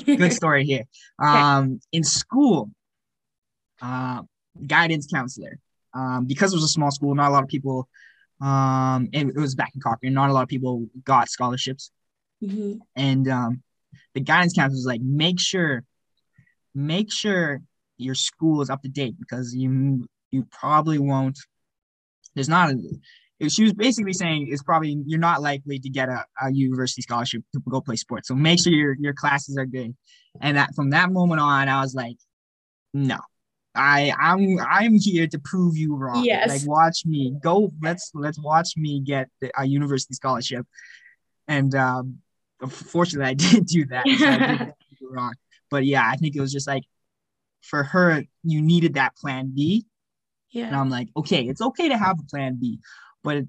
good 0.04 0.32
story 0.32 0.64
here. 0.64 0.84
Um, 1.20 1.64
okay. 1.64 1.78
in 1.92 2.04
school, 2.04 2.70
uh, 3.82 4.22
guidance 4.66 5.06
counselor. 5.12 5.58
Um, 5.94 6.26
because 6.26 6.52
it 6.52 6.56
was 6.56 6.64
a 6.64 6.68
small 6.68 6.90
school, 6.90 7.14
not 7.14 7.28
a 7.28 7.32
lot 7.32 7.42
of 7.42 7.48
people. 7.48 7.88
Um, 8.40 9.08
and 9.12 9.30
it 9.30 9.36
was 9.36 9.54
back 9.54 9.72
in 9.74 9.80
Cochrane. 9.80 10.14
Not 10.14 10.30
a 10.30 10.32
lot 10.32 10.42
of 10.42 10.48
people 10.48 10.86
got 11.04 11.28
scholarships. 11.28 11.90
Mm-hmm. 12.42 12.78
And 12.94 13.28
um, 13.28 13.62
the 14.14 14.20
guidance 14.20 14.52
counselor 14.52 14.76
was 14.76 14.86
like, 14.86 15.00
make 15.00 15.40
sure 15.40 15.84
make 16.78 17.12
sure 17.12 17.60
your 17.96 18.14
school 18.14 18.62
is 18.62 18.70
up 18.70 18.82
to 18.82 18.88
date 18.88 19.16
because 19.18 19.54
you 19.54 20.08
you 20.30 20.46
probably 20.50 20.98
won't. 20.98 21.38
There's 22.34 22.48
not 22.48 22.70
a. 22.70 23.48
She 23.48 23.62
was 23.62 23.72
basically 23.72 24.12
saying 24.12 24.48
it's 24.50 24.62
probably 24.62 24.96
you're 25.06 25.20
not 25.20 25.42
likely 25.42 25.78
to 25.78 25.88
get 25.88 26.08
a, 26.08 26.24
a 26.40 26.52
university 26.52 27.02
scholarship 27.02 27.42
to 27.54 27.60
go 27.68 27.80
play 27.80 27.96
sports. 27.96 28.28
So 28.28 28.34
make 28.34 28.60
sure 28.60 28.72
your 28.72 28.96
your 28.98 29.12
classes 29.12 29.56
are 29.56 29.66
good. 29.66 29.94
And 30.40 30.56
that 30.56 30.74
from 30.74 30.90
that 30.90 31.10
moment 31.10 31.40
on, 31.40 31.68
I 31.68 31.80
was 31.80 31.94
like, 31.94 32.16
no, 32.94 33.18
I 33.74 34.12
I'm 34.18 34.58
I'm 34.60 34.98
here 34.98 35.26
to 35.28 35.38
prove 35.38 35.76
you 35.76 35.96
wrong. 35.96 36.24
Yes. 36.24 36.48
Like 36.48 36.68
watch 36.68 37.02
me 37.04 37.34
go. 37.42 37.72
Let's 37.80 38.10
let's 38.14 38.38
watch 38.38 38.70
me 38.76 39.00
get 39.00 39.28
a 39.56 39.64
university 39.66 40.14
scholarship. 40.14 40.66
And 41.46 41.74
um, 41.74 42.18
fortunately, 42.68 43.30
I 43.30 43.34
didn't 43.34 43.68
do 43.68 43.86
that. 43.86 44.04
So 44.06 44.26
I 44.26 44.56
did 44.56 44.74
wrong. 45.02 45.34
But 45.70 45.84
yeah, 45.84 46.08
I 46.08 46.16
think 46.16 46.36
it 46.36 46.40
was 46.40 46.52
just 46.52 46.66
like 46.66 46.84
for 47.62 47.82
her, 47.82 48.24
you 48.42 48.62
needed 48.62 48.94
that 48.94 49.16
plan 49.16 49.52
B. 49.54 49.86
Yeah. 50.50 50.66
And 50.66 50.76
I'm 50.76 50.90
like, 50.90 51.08
okay, 51.16 51.42
it's 51.42 51.60
okay 51.60 51.88
to 51.88 51.98
have 51.98 52.18
a 52.18 52.24
plan 52.24 52.58
B, 52.60 52.78
but 53.22 53.44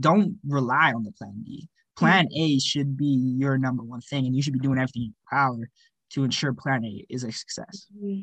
don't 0.00 0.38
rely 0.46 0.92
on 0.92 1.02
the 1.02 1.12
plan 1.12 1.42
B. 1.44 1.68
Plan 1.96 2.28
A 2.34 2.58
should 2.58 2.96
be 2.96 3.34
your 3.38 3.58
number 3.58 3.82
one 3.82 4.00
thing, 4.00 4.26
and 4.26 4.34
you 4.34 4.42
should 4.42 4.54
be 4.54 4.60
doing 4.60 4.78
everything 4.78 5.02
in 5.02 5.08
your 5.08 5.38
power 5.38 5.68
to 6.10 6.24
ensure 6.24 6.52
plan 6.52 6.84
A 6.84 7.06
is 7.08 7.24
a 7.24 7.32
success. 7.32 7.86
Mm-hmm. 7.96 8.22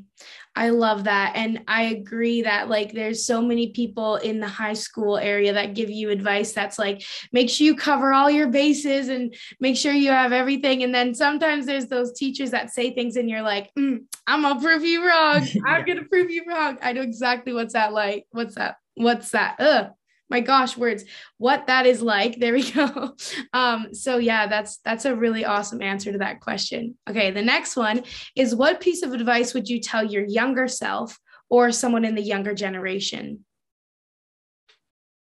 I 0.55 0.69
love 0.69 1.05
that. 1.05 1.33
And 1.35 1.61
I 1.67 1.83
agree 1.83 2.41
that 2.41 2.69
like 2.69 2.93
there's 2.93 3.25
so 3.25 3.41
many 3.41 3.71
people 3.71 4.17
in 4.17 4.39
the 4.39 4.47
high 4.47 4.73
school 4.73 5.17
area 5.17 5.53
that 5.53 5.75
give 5.75 5.89
you 5.89 6.09
advice 6.09 6.51
that's 6.51 6.77
like, 6.77 7.03
make 7.31 7.49
sure 7.49 7.65
you 7.65 7.75
cover 7.75 8.13
all 8.13 8.29
your 8.29 8.47
bases 8.47 9.07
and 9.07 9.33
make 9.59 9.77
sure 9.77 9.93
you 9.93 10.11
have 10.11 10.33
everything. 10.33 10.83
And 10.83 10.93
then 10.93 11.15
sometimes 11.15 11.65
there's 11.65 11.87
those 11.87 12.13
teachers 12.13 12.51
that 12.51 12.71
say 12.71 12.93
things 12.93 13.15
and 13.15 13.29
you're 13.29 13.41
like, 13.41 13.71
mm, 13.75 13.99
I'm 14.27 14.41
gonna 14.41 14.59
prove 14.59 14.83
you 14.83 15.07
wrong. 15.07 15.47
I'm 15.65 15.85
gonna 15.85 16.05
prove 16.05 16.29
you 16.29 16.43
wrong. 16.47 16.77
I 16.81 16.93
know 16.93 17.01
exactly 17.01 17.53
what's 17.53 17.73
that 17.73 17.93
like. 17.93 18.25
What's 18.31 18.55
that? 18.55 18.75
What's 18.95 19.31
that? 19.31 19.55
Ugh 19.59 19.91
my 20.29 20.41
gosh 20.41 20.77
words. 20.77 21.05
What 21.37 21.67
that 21.67 21.85
is 21.85 22.01
like. 22.01 22.37
There 22.47 22.53
we 22.53 22.71
go. 22.71 23.15
Um 23.53 23.93
so 23.93 24.17
yeah 24.17 24.47
that's 24.47 24.77
that's 24.77 25.05
a 25.05 25.15
really 25.15 25.45
awesome 25.45 25.81
answer 25.81 26.11
to 26.11 26.17
that 26.19 26.39
question. 26.39 26.95
Okay 27.09 27.31
the 27.31 27.41
next 27.41 27.75
one 27.75 28.03
is 28.35 28.55
what 28.55 28.81
piece 28.81 29.03
of 29.03 29.13
advice 29.13 29.53
would 29.53 29.67
you 29.67 29.79
tell 29.81 30.03
your 30.03 30.25
younger 30.25 30.67
self 30.67 31.17
or 31.49 31.71
someone 31.71 32.05
in 32.05 32.15
the 32.15 32.21
younger 32.21 32.53
generation? 32.53 33.45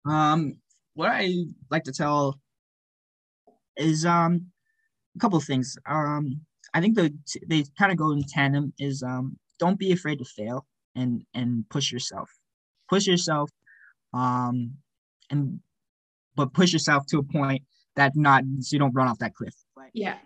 Um 0.05 0.57
what 0.95 1.09
i 1.09 1.29
like 1.71 1.83
to 1.85 1.91
tell 1.91 2.39
is 3.77 4.05
um 4.05 4.47
a 5.15 5.19
couple 5.19 5.37
of 5.37 5.43
things. 5.43 5.77
Um 5.85 6.41
i 6.73 6.81
think 6.81 6.95
the 6.95 7.13
they 7.47 7.63
kind 7.77 7.91
of 7.91 7.97
go 7.97 8.11
in 8.11 8.23
tandem 8.23 8.73
is 8.79 9.03
um 9.03 9.37
don't 9.59 9.79
be 9.79 9.91
afraid 9.91 10.19
to 10.19 10.25
fail 10.25 10.65
and 10.95 11.23
and 11.33 11.67
push 11.69 11.91
yourself. 11.91 12.29
Push 12.89 13.07
yourself 13.07 13.49
um 14.13 14.73
and 15.29 15.59
but 16.35 16.53
push 16.53 16.73
yourself 16.73 17.05
to 17.07 17.19
a 17.19 17.23
point 17.23 17.63
that 17.95 18.15
not 18.15 18.43
so 18.59 18.75
you 18.75 18.79
don't 18.79 18.93
run 18.93 19.07
off 19.07 19.19
that 19.19 19.35
cliff. 19.35 19.53
Like, 19.75 19.91
yeah. 19.93 20.17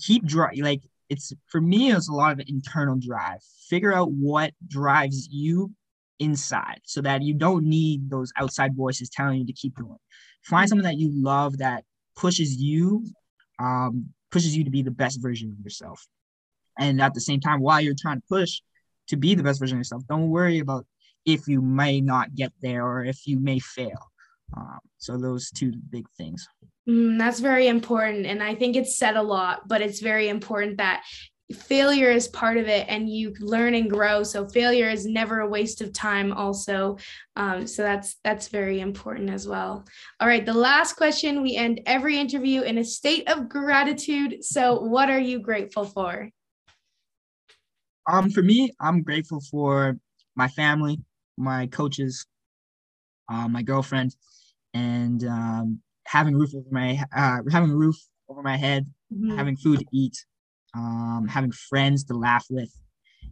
Keep 0.00 0.24
drive 0.24 0.56
like 0.58 0.82
it's 1.08 1.32
for 1.48 1.60
me 1.60 1.92
it's 1.92 2.08
a 2.08 2.12
lot 2.12 2.32
of 2.32 2.40
internal 2.48 2.96
drive. 2.96 3.40
Figure 3.68 3.92
out 3.92 4.10
what 4.10 4.52
drives 4.66 5.28
you 5.30 5.72
inside 6.18 6.80
so 6.84 7.00
that 7.02 7.22
you 7.22 7.34
don't 7.34 7.64
need 7.64 8.08
those 8.08 8.32
outside 8.36 8.74
voices 8.74 9.10
telling 9.10 9.40
you 9.40 9.46
to 9.46 9.52
keep 9.52 9.76
going. 9.76 9.98
Find 10.42 10.68
something 10.68 10.84
that 10.84 10.98
you 10.98 11.10
love 11.12 11.58
that 11.58 11.84
pushes 12.16 12.56
you 12.56 13.04
um 13.58 14.06
pushes 14.30 14.56
you 14.56 14.64
to 14.64 14.70
be 14.70 14.82
the 14.82 14.90
best 14.90 15.20
version 15.20 15.54
of 15.56 15.62
yourself. 15.62 16.06
And 16.78 17.00
at 17.02 17.14
the 17.14 17.20
same 17.20 17.40
time 17.40 17.60
while 17.60 17.80
you're 17.80 17.94
trying 17.98 18.16
to 18.16 18.26
push 18.28 18.60
to 19.08 19.16
be 19.16 19.34
the 19.34 19.42
best 19.42 19.60
version 19.60 19.76
of 19.76 19.80
yourself, 19.80 20.04
don't 20.08 20.30
worry 20.30 20.58
about 20.58 20.86
if 21.24 21.46
you 21.46 21.60
may 21.60 22.00
not 22.00 22.34
get 22.34 22.52
there 22.60 22.86
or 22.86 23.04
if 23.04 23.26
you 23.26 23.38
may 23.38 23.58
fail. 23.58 24.10
Um, 24.56 24.78
so 24.98 25.16
those 25.16 25.50
two 25.50 25.72
big 25.90 26.06
things. 26.16 26.46
Mm, 26.88 27.18
that's 27.18 27.40
very 27.40 27.68
important. 27.68 28.26
And 28.26 28.42
I 28.42 28.54
think 28.54 28.76
it's 28.76 28.98
said 28.98 29.16
a 29.16 29.22
lot, 29.22 29.66
but 29.68 29.80
it's 29.80 30.00
very 30.00 30.28
important 30.28 30.78
that 30.78 31.04
failure 31.52 32.10
is 32.10 32.28
part 32.28 32.56
of 32.56 32.66
it 32.66 32.86
and 32.88 33.08
you 33.08 33.34
learn 33.40 33.74
and 33.74 33.90
grow 33.90 34.22
so 34.22 34.48
failure 34.48 34.88
is 34.88 35.06
never 35.06 35.40
a 35.40 35.48
waste 35.48 35.80
of 35.80 35.92
time 35.92 36.32
also 36.32 36.96
um, 37.36 37.66
so 37.66 37.82
that's 37.82 38.16
that's 38.24 38.48
very 38.48 38.80
important 38.80 39.30
as 39.30 39.46
well 39.46 39.84
all 40.20 40.28
right 40.28 40.46
the 40.46 40.54
last 40.54 40.94
question 40.94 41.42
we 41.42 41.56
end 41.56 41.80
every 41.86 42.18
interview 42.18 42.62
in 42.62 42.78
a 42.78 42.84
state 42.84 43.28
of 43.28 43.48
gratitude 43.48 44.42
so 44.42 44.80
what 44.80 45.10
are 45.10 45.20
you 45.20 45.38
grateful 45.38 45.84
for 45.84 46.28
um 48.10 48.30
for 48.30 48.42
me 48.42 48.70
i'm 48.80 49.02
grateful 49.02 49.40
for 49.50 49.98
my 50.34 50.48
family 50.48 50.98
my 51.36 51.66
coaches, 51.66 52.26
uh, 53.28 53.48
my 53.48 53.62
girlfriend, 53.62 54.14
and 54.74 55.24
um, 55.24 55.80
having 56.06 56.34
a 56.34 56.38
roof 56.38 56.54
over 56.54 56.68
my 56.70 57.02
uh, 57.14 57.38
having 57.50 57.70
a 57.70 57.76
roof 57.76 57.96
over 58.28 58.42
my 58.42 58.56
head, 58.56 58.86
mm-hmm. 59.12 59.36
having 59.36 59.56
food 59.56 59.80
to 59.80 59.86
eat, 59.92 60.16
um, 60.74 61.26
having 61.28 61.52
friends 61.52 62.04
to 62.04 62.14
laugh 62.14 62.46
with, 62.50 62.72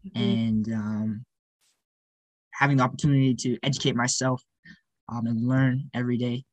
mm-hmm. 0.06 0.20
and 0.20 0.72
um, 0.72 1.24
having 2.52 2.76
the 2.76 2.82
opportunity 2.82 3.34
to 3.34 3.58
educate 3.62 3.96
myself 3.96 4.42
um, 5.08 5.26
and 5.26 5.46
learn 5.46 5.90
every 5.94 6.16
day. 6.16 6.44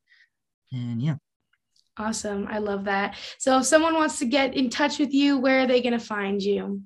And 0.71 1.01
yeah. 1.01 1.15
Awesome. 1.97 2.47
I 2.49 2.59
love 2.59 2.85
that. 2.85 3.15
So 3.39 3.57
if 3.59 3.65
someone 3.65 3.95
wants 3.95 4.19
to 4.19 4.25
get 4.25 4.55
in 4.55 4.69
touch 4.69 4.99
with 4.99 5.13
you, 5.13 5.37
where 5.39 5.61
are 5.61 5.67
they 5.67 5.81
going 5.81 5.97
to 5.97 6.05
find 6.05 6.41
you? 6.41 6.81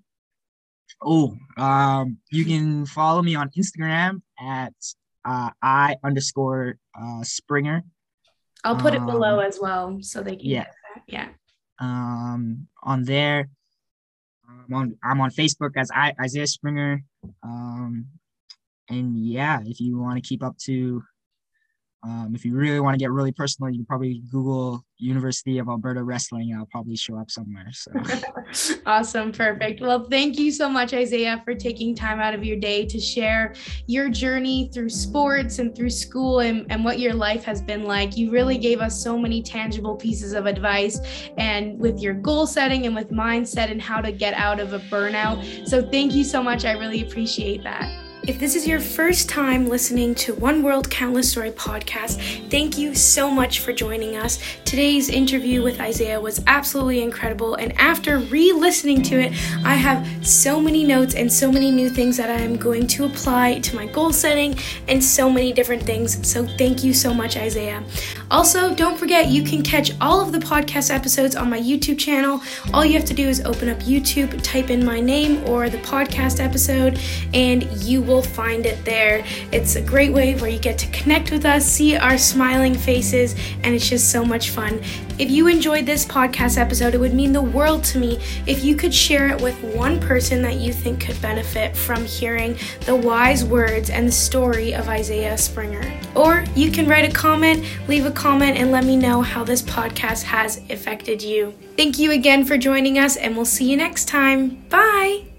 Oh, 1.02 1.36
um, 1.58 2.18
you 2.32 2.46
can 2.46 2.86
follow 2.86 3.22
me 3.22 3.36
on 3.36 3.50
Instagram 3.58 4.22
at 4.39 4.74
uh, 5.26 5.50
I 5.62 5.96
underscore 6.04 6.78
uh, 7.00 7.24
Springer. 7.24 7.84
I'll 8.64 8.76
put 8.76 8.96
um, 8.96 9.04
it 9.04 9.12
below 9.12 9.39
as 9.39 9.60
well 9.62 9.98
so 10.02 10.22
they 10.22 10.36
can 10.36 10.46
yeah. 10.46 10.66
Yeah. 11.08 11.30
Um, 11.80 12.68
on 12.84 13.04
there, 13.04 13.50
I'm 14.48 14.74
on 14.74 14.98
I'm 15.04 15.22
on 15.22 15.32
Facebook 15.32 15.72
as 15.78 15.89
I, 15.94 16.14
Isaiah 16.22 16.48
Springer. 16.48 17.04
Um, 17.44 18.08
and 18.89 19.18
yeah, 19.18 19.60
if 19.66 19.80
you 19.80 19.98
want 19.98 20.22
to 20.22 20.28
keep 20.28 20.44
up 20.44 20.58
to 20.66 21.04
um, 22.04 22.32
if 22.34 22.43
you 22.43 22.56
really 22.56 22.80
want 22.80 22.95
to 22.95 22.99
get 22.99 23.12
really 23.12 23.32
personal, 23.32 23.70
you 23.70 23.78
can 23.78 23.86
probably 23.86 24.24
Google 24.32 24.84
University 24.97 25.60
of 25.60 25.68
Alberta 25.70 26.04
Wrestling. 26.04 26.56
I'll 26.58 26.66
probably 26.66 26.95
show 26.95 27.16
up 27.16 27.30
somewhere. 27.30 27.68
So 27.74 27.91
awesome. 28.88 29.32
Perfect. 29.32 29.82
Well, 29.82 30.08
thank 30.10 30.39
you 30.39 30.52
so 30.52 30.68
much, 30.68 30.95
Isaiah, 30.95 31.41
for 31.45 31.54
taking 31.54 31.95
time 31.95 32.20
out 32.20 32.34
of 32.34 32.43
your 32.43 32.58
day 32.58 32.88
to 32.88 32.99
share 32.99 33.54
your 33.86 34.10
journey 34.10 34.72
through 34.74 34.89
sports 34.89 35.60
and 35.60 35.76
through 35.76 35.91
school 35.91 36.39
and, 36.39 36.66
and 36.72 36.84
what 36.84 36.97
your 36.97 37.14
life 37.14 37.43
has 37.43 37.62
been 37.62 37.84
like. 37.84 38.18
You 38.18 38.32
really 38.32 38.58
gave 38.58 38.80
us 38.80 39.02
so 39.02 39.16
many 39.16 39.43
tangible 39.43 39.95
pieces 39.95 40.34
of 40.34 40.47
advice 40.47 40.99
and 41.38 41.80
with 41.80 41.99
your 41.99 42.16
goal 42.16 42.47
setting 42.47 42.88
and 42.88 42.95
with 42.95 43.12
mindset 43.12 43.70
and 43.70 43.82
how 43.82 44.02
to 44.02 44.12
get 44.12 44.34
out 44.34 44.60
of 44.60 44.74
a 44.74 44.80
burnout. 44.80 45.68
So 45.68 45.88
thank 45.88 46.14
you 46.14 46.24
so 46.24 46.41
much. 46.41 46.66
I 46.66 46.72
really 46.72 47.04
appreciate 47.04 47.64
that. 47.64 48.01
If 48.28 48.39
this 48.39 48.55
is 48.55 48.67
your 48.67 48.80
first 48.80 49.30
time 49.30 49.65
listening 49.65 50.13
to 50.13 50.36
One 50.36 50.61
World 50.61 50.91
Countless 50.91 51.32
Story 51.32 51.49
podcast, 51.49 52.19
thank 52.51 52.78
you 52.78 52.93
so 52.93 53.32
much 53.32 53.61
for 53.61 53.74
joining 53.74 54.15
us. 54.15 54.38
Today's 54.63 55.09
interview 55.09 55.63
with 55.63 55.82
Isaiah 55.82 56.22
was 56.22 56.39
absolutely 56.45 57.01
incredible, 57.01 57.55
and 57.55 57.76
after 57.80 58.19
re 58.19 58.51
listening 58.53 59.01
to 59.03 59.19
it, 59.19 59.32
I 59.65 59.74
have 59.74 60.05
so 60.26 60.61
many 60.61 60.84
notes 60.84 61.15
and 61.15 61.34
so 61.34 61.51
many 61.51 61.72
new 61.72 61.89
things 61.89 62.15
that 62.17 62.30
I 62.30 62.39
am 62.39 62.57
going 62.57 62.86
to 62.88 63.05
apply 63.05 63.57
to 63.61 63.76
my 63.76 63.88
goal 63.88 64.13
setting 64.13 64.55
and 64.88 65.03
so 65.03 65.28
many 65.28 65.51
different 65.51 65.82
things. 65.82 66.28
So, 66.28 66.45
thank 66.45 66.84
you 66.84 66.93
so 66.93 67.15
much, 67.15 67.38
Isaiah. 67.38 67.84
Also, 68.30 68.76
don't 68.76 68.99
forget 68.99 69.30
you 69.30 69.41
can 69.41 69.63
catch 69.63 69.99
all 69.99 70.22
of 70.22 70.32
the 70.32 70.39
podcast 70.39 70.93
episodes 70.93 71.36
on 71.36 71.49
my 71.49 71.59
YouTube 71.59 71.97
channel. 71.97 72.39
All 72.72 72.86
you 72.86 72.93
have 72.93 73.05
to 73.05 73.15
do 73.15 73.28
is 73.28 73.41
open 73.45 73.67
up 73.67 73.80
YouTube, 73.80 74.43
type 74.43 74.69
in 74.69 74.86
my 74.86 74.99
name 74.99 75.43
or 75.49 75.69
the 75.69 75.80
podcast 75.80 76.39
episode, 76.39 76.99
and 77.34 77.63
you 77.82 78.03
will 78.03 78.11
will 78.12 78.22
find 78.22 78.66
it 78.66 78.84
there. 78.86 79.24
It's 79.51 79.76
a 79.76 79.82
great 79.82 80.12
way 80.12 80.36
where 80.36 80.49
you 80.49 80.59
get 80.59 80.78
to 80.80 80.88
connect 80.91 81.32
with 81.32 81.45
us, 81.45 81.66
see 81.66 81.95
our 81.95 82.18
smiling 82.18 82.76
faces, 82.76 83.36
and 83.64 83.74
it's 83.74 83.89
just 83.89 84.12
so 84.12 84.24
much 84.24 84.49
fun. 84.49 84.82
If 85.18 85.30
you 85.30 85.47
enjoyed 85.47 85.86
this 85.86 86.05
podcast 86.05 86.57
episode, 86.57 86.93
it 86.93 86.99
would 86.99 87.14
mean 87.14 87.32
the 87.32 87.41
world 87.41 87.84
to 87.86 87.99
me 87.99 88.20
if 88.47 88.64
you 88.64 88.76
could 88.76 88.93
share 88.93 89.28
it 89.28 89.41
with 89.41 89.55
one 89.76 89.99
person 89.99 90.41
that 90.41 90.55
you 90.55 90.74
think 90.74 91.05
could 91.05 91.22
benefit 91.22 91.76
from 91.78 92.05
hearing 92.05 92.57
the 92.86 92.95
wise 92.95 93.43
words 93.45 93.89
and 93.89 94.07
the 94.07 94.12
story 94.12 94.74
of 94.74 94.89
Isaiah 94.89 95.38
Springer. 95.38 95.93
Or 96.16 96.43
you 96.55 96.72
can 96.72 96.88
write 96.88 97.09
a 97.09 97.14
comment, 97.14 97.66
leave 97.88 98.05
a 98.05 98.12
comment, 98.12 98.57
and 98.57 98.72
let 98.72 98.84
me 98.84 98.97
know 98.97 99.22
how 99.22 99.43
this 99.43 99.62
podcast 99.62 100.24
has 100.24 100.57
affected 100.70 101.22
you. 101.22 101.53
Thank 101.78 101.99
you 101.99 102.12
again 102.12 102.43
for 102.43 102.57
joining 102.57 102.97
us, 102.97 103.16
and 103.16 103.36
we'll 103.36 103.45
see 103.45 103.70
you 103.70 103.78
next 103.78 104.07
time. 104.07 104.62
Bye. 104.70 105.31